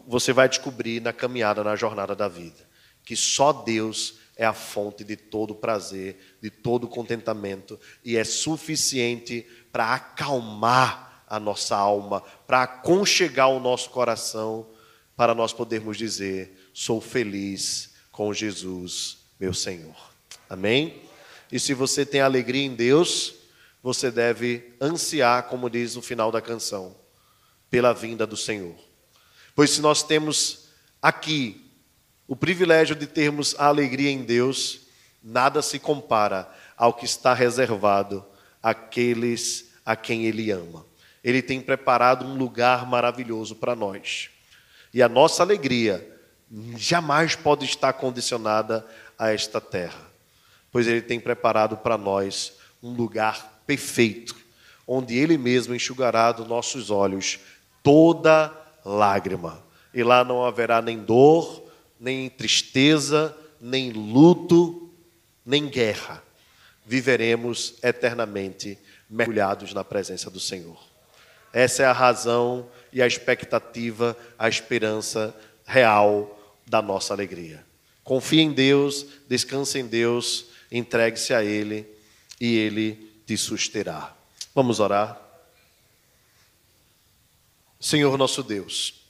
você 0.07 0.33
vai 0.33 0.49
descobrir 0.49 1.03
na 1.03 1.13
caminhada, 1.13 1.63
na 1.63 1.77
jornada 1.77 2.17
da 2.17 2.29
vida, 2.29 2.67
que 3.05 3.15
só 3.15 3.53
Deus 3.53 4.15
é 4.39 4.47
a 4.47 4.55
fonte 4.55 5.05
de 5.05 5.17
todo 5.17 5.55
prazer, 5.55 6.39
de 6.41 6.49
todo 6.49 6.89
contentamento, 6.89 7.79
e 8.03 8.17
é 8.17 8.25
suficiente 8.25 9.47
para 9.71 9.93
acalmar 9.93 11.25
a 11.29 11.39
nossa 11.39 11.77
alma, 11.77 12.23
para 12.47 12.63
aconchegar 12.63 13.51
o 13.51 13.61
nosso 13.61 13.91
coração 13.91 14.75
para 15.17 15.35
nós 15.35 15.53
podermos 15.53 15.97
dizer: 15.97 16.71
sou 16.73 17.01
feliz 17.01 17.95
com 18.13 18.33
Jesus, 18.33 19.19
meu 19.41 19.55
Senhor. 19.55 19.97
Amém? 20.49 21.03
E 21.51 21.59
se 21.59 21.75
você 21.75 22.05
tem 22.05 22.21
alegria 22.21 22.65
em 22.65 22.75
Deus, 22.75 23.35
você 23.83 24.11
deve 24.11 24.75
ansiar, 24.81 25.45
como 25.45 25.71
diz 25.71 25.95
no 25.95 26.03
final 26.03 26.31
da 26.31 26.41
canção, 26.41 26.95
pela 27.71 27.93
vinda 27.95 28.27
do 28.27 28.37
Senhor. 28.37 28.77
Pois 29.55 29.71
se 29.71 29.81
nós 29.81 30.03
temos 30.03 30.69
aqui 31.01 31.65
o 32.29 32.35
privilégio 32.35 32.97
de 32.97 33.07
termos 33.07 33.55
a 33.59 33.67
alegria 33.67 34.11
em 34.11 34.23
Deus, 34.23 34.81
nada 35.23 35.63
se 35.63 35.79
compara 35.79 36.53
ao 36.77 36.93
que 36.93 37.05
está 37.05 37.33
reservado 37.33 38.25
àqueles 38.63 39.73
a 39.85 39.95
quem 39.95 40.27
Ele 40.27 40.51
ama. 40.51 40.85
Ele 41.23 41.41
tem 41.41 41.61
preparado 41.61 42.25
um 42.25 42.37
lugar 42.37 42.87
maravilhoso 42.87 43.55
para 43.55 43.77
nós. 43.77 44.31
E 44.93 45.03
a 45.03 45.09
nossa 45.09 45.43
alegria 45.43 46.17
jamais 46.77 47.35
pode 47.35 47.65
estar 47.65 47.93
condicionada 47.95 48.87
a 49.19 49.33
esta 49.33 49.61
terra, 49.61 50.11
pois 50.71 50.87
Ele 50.87 51.01
tem 51.01 51.19
preparado 51.19 51.77
para 51.77 51.99
nós 51.99 52.53
um 52.83 52.93
lugar 52.93 53.63
perfeito, 53.67 54.37
onde 54.87 55.17
Ele 55.17 55.37
mesmo 55.37 55.75
enxugará 55.75 56.33
dos 56.33 56.47
nossos 56.47 56.91
olhos 56.91 57.41
toda 57.83 58.53
lágrima. 58.85 59.65
E 59.93 60.03
lá 60.03 60.23
não 60.23 60.45
haverá 60.45 60.81
nem 60.81 60.99
dor, 60.99 61.65
nem 61.99 62.29
tristeza, 62.29 63.37
nem 63.61 63.91
luto, 63.91 64.91
nem 65.45 65.69
guerra. 65.69 66.23
Viveremos 66.85 67.75
eternamente 67.83 68.79
mergulhados 69.09 69.73
na 69.73 69.83
presença 69.83 70.31
do 70.31 70.39
Senhor. 70.39 70.79
Essa 71.53 71.85
é 71.85 71.87
a 71.87 71.93
razão 71.93 72.69
e 72.93 73.03
a 73.03 73.07
expectativa, 73.07 74.17
a 74.39 74.49
esperança 74.49 75.35
real 75.65 76.39
da 76.67 76.81
nossa 76.81 77.13
alegria. 77.13 77.65
Confie 78.03 78.41
em 78.41 78.53
Deus, 78.53 79.07
descanse 79.29 79.79
em 79.79 79.87
Deus, 79.87 80.47
entregue-se 80.71 81.35
a 81.35 81.45
Ele 81.45 81.87
e 82.41 82.57
Ele 82.57 83.11
te 83.27 83.37
susterá. 83.37 84.15
Vamos 84.55 84.81
orar. 84.81 85.21
Senhor 87.81 88.17
nosso 88.17 88.43
Deus, 88.43 89.07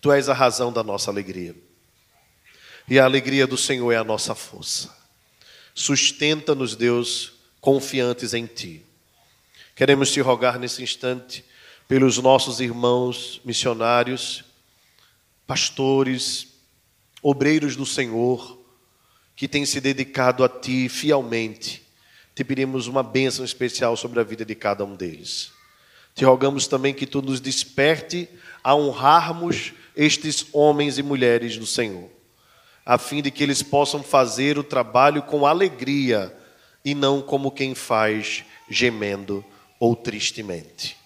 Tu 0.00 0.12
és 0.12 0.28
a 0.28 0.34
razão 0.34 0.72
da 0.72 0.84
nossa 0.84 1.10
alegria. 1.10 1.54
E 2.88 2.98
a 2.98 3.04
alegria 3.04 3.46
do 3.46 3.56
Senhor 3.56 3.90
é 3.90 3.96
a 3.96 4.04
nossa 4.04 4.36
força. 4.36 4.96
Sustenta-nos, 5.74 6.76
Deus, 6.76 7.32
confiantes 7.60 8.32
em 8.32 8.46
Ti. 8.46 8.84
Queremos 9.74 10.12
te 10.12 10.20
rogar 10.20 10.58
nesse 10.58 10.82
instante 10.82 11.44
pelos 11.88 12.18
nossos 12.18 12.60
irmãos 12.60 13.40
missionários, 13.44 14.44
pastores, 15.46 16.48
obreiros 17.22 17.76
do 17.76 17.86
Senhor, 17.86 18.58
que 19.34 19.46
têm 19.46 19.64
se 19.64 19.80
dedicado 19.80 20.42
a 20.42 20.48
Ti 20.48 20.88
fielmente. 20.88 21.82
Te 22.34 22.42
pedimos 22.42 22.86
uma 22.86 23.02
bênção 23.02 23.44
especial 23.44 23.96
sobre 23.96 24.20
a 24.20 24.24
vida 24.24 24.44
de 24.44 24.54
cada 24.54 24.84
um 24.84 24.96
deles. 24.96 25.52
Te 26.14 26.24
rogamos 26.24 26.66
também 26.66 26.92
que 26.92 27.06
Tu 27.06 27.22
nos 27.22 27.40
desperte 27.40 28.28
a 28.64 28.74
honrarmos 28.74 29.72
estes 29.94 30.46
homens 30.52 30.98
e 30.98 31.02
mulheres 31.02 31.56
do 31.56 31.66
Senhor, 31.66 32.10
a 32.84 32.98
fim 32.98 33.22
de 33.22 33.30
que 33.30 33.42
eles 33.42 33.62
possam 33.62 34.02
fazer 34.02 34.58
o 34.58 34.64
trabalho 34.64 35.22
com 35.22 35.46
alegria 35.46 36.36
e 36.84 36.94
não 36.94 37.22
como 37.22 37.50
quem 37.50 37.74
faz 37.74 38.44
gemendo 38.68 39.44
ou 39.78 39.94
tristemente. 39.94 40.96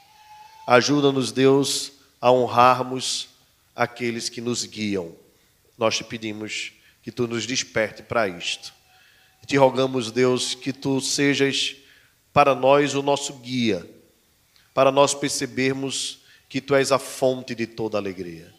Ajuda-nos, 0.70 1.32
Deus, 1.32 1.90
a 2.20 2.30
honrarmos 2.30 3.28
aqueles 3.74 4.28
que 4.28 4.40
nos 4.40 4.64
guiam. 4.64 5.16
Nós 5.76 5.96
te 5.96 6.04
pedimos 6.04 6.70
que 7.02 7.10
tu 7.10 7.26
nos 7.26 7.44
desperte 7.44 8.04
para 8.04 8.28
isto. 8.28 8.72
Te 9.44 9.56
rogamos, 9.56 10.12
Deus, 10.12 10.54
que 10.54 10.72
tu 10.72 11.00
sejas 11.00 11.74
para 12.32 12.54
nós 12.54 12.94
o 12.94 13.02
nosso 13.02 13.32
guia, 13.38 13.84
para 14.72 14.92
nós 14.92 15.12
percebermos 15.12 16.20
que 16.48 16.60
tu 16.60 16.76
és 16.76 16.92
a 16.92 17.00
fonte 17.00 17.52
de 17.52 17.66
toda 17.66 17.98
alegria. 17.98 18.54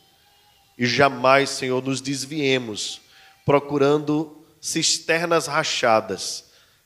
E 0.78 0.86
jamais, 0.86 1.50
Senhor, 1.50 1.82
nos 1.82 2.02
desviemos 2.02 3.00
procurando 3.46 4.46
cisternas 4.60 5.48
rachadas, 5.48 6.44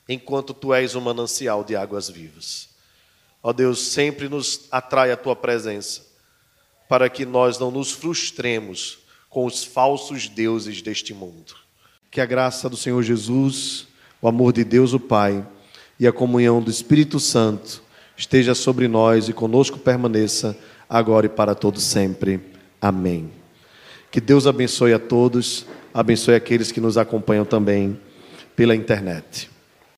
enquanto 0.08 0.54
tu 0.54 0.72
és 0.72 0.94
o 0.94 1.00
manancial 1.00 1.64
de 1.64 1.74
águas 1.74 2.08
vivas. 2.08 2.75
Ó 3.46 3.52
Deus, 3.52 3.78
sempre 3.78 4.28
nos 4.28 4.62
atrai 4.72 5.12
a 5.12 5.16
tua 5.16 5.36
presença, 5.36 6.04
para 6.88 7.08
que 7.08 7.24
nós 7.24 7.60
não 7.60 7.70
nos 7.70 7.92
frustremos 7.92 8.98
com 9.30 9.46
os 9.46 9.62
falsos 9.62 10.28
deuses 10.28 10.82
deste 10.82 11.14
mundo. 11.14 11.54
Que 12.10 12.20
a 12.20 12.26
graça 12.26 12.68
do 12.68 12.76
Senhor 12.76 13.00
Jesus, 13.04 13.86
o 14.20 14.26
amor 14.26 14.52
de 14.52 14.64
Deus 14.64 14.92
o 14.92 14.98
Pai 14.98 15.46
e 15.96 16.08
a 16.08 16.12
comunhão 16.12 16.60
do 16.60 16.72
Espírito 16.72 17.20
Santo 17.20 17.84
esteja 18.16 18.52
sobre 18.52 18.88
nós 18.88 19.28
e 19.28 19.32
conosco 19.32 19.78
permaneça 19.78 20.58
agora 20.90 21.26
e 21.26 21.28
para 21.28 21.54
todo 21.54 21.78
sempre. 21.78 22.40
Amém. 22.80 23.30
Que 24.10 24.20
Deus 24.20 24.48
abençoe 24.48 24.92
a 24.92 24.98
todos, 24.98 25.66
abençoe 25.94 26.34
aqueles 26.34 26.72
que 26.72 26.80
nos 26.80 26.98
acompanham 26.98 27.44
também 27.44 27.96
pela 28.56 28.74
internet. 28.74 29.48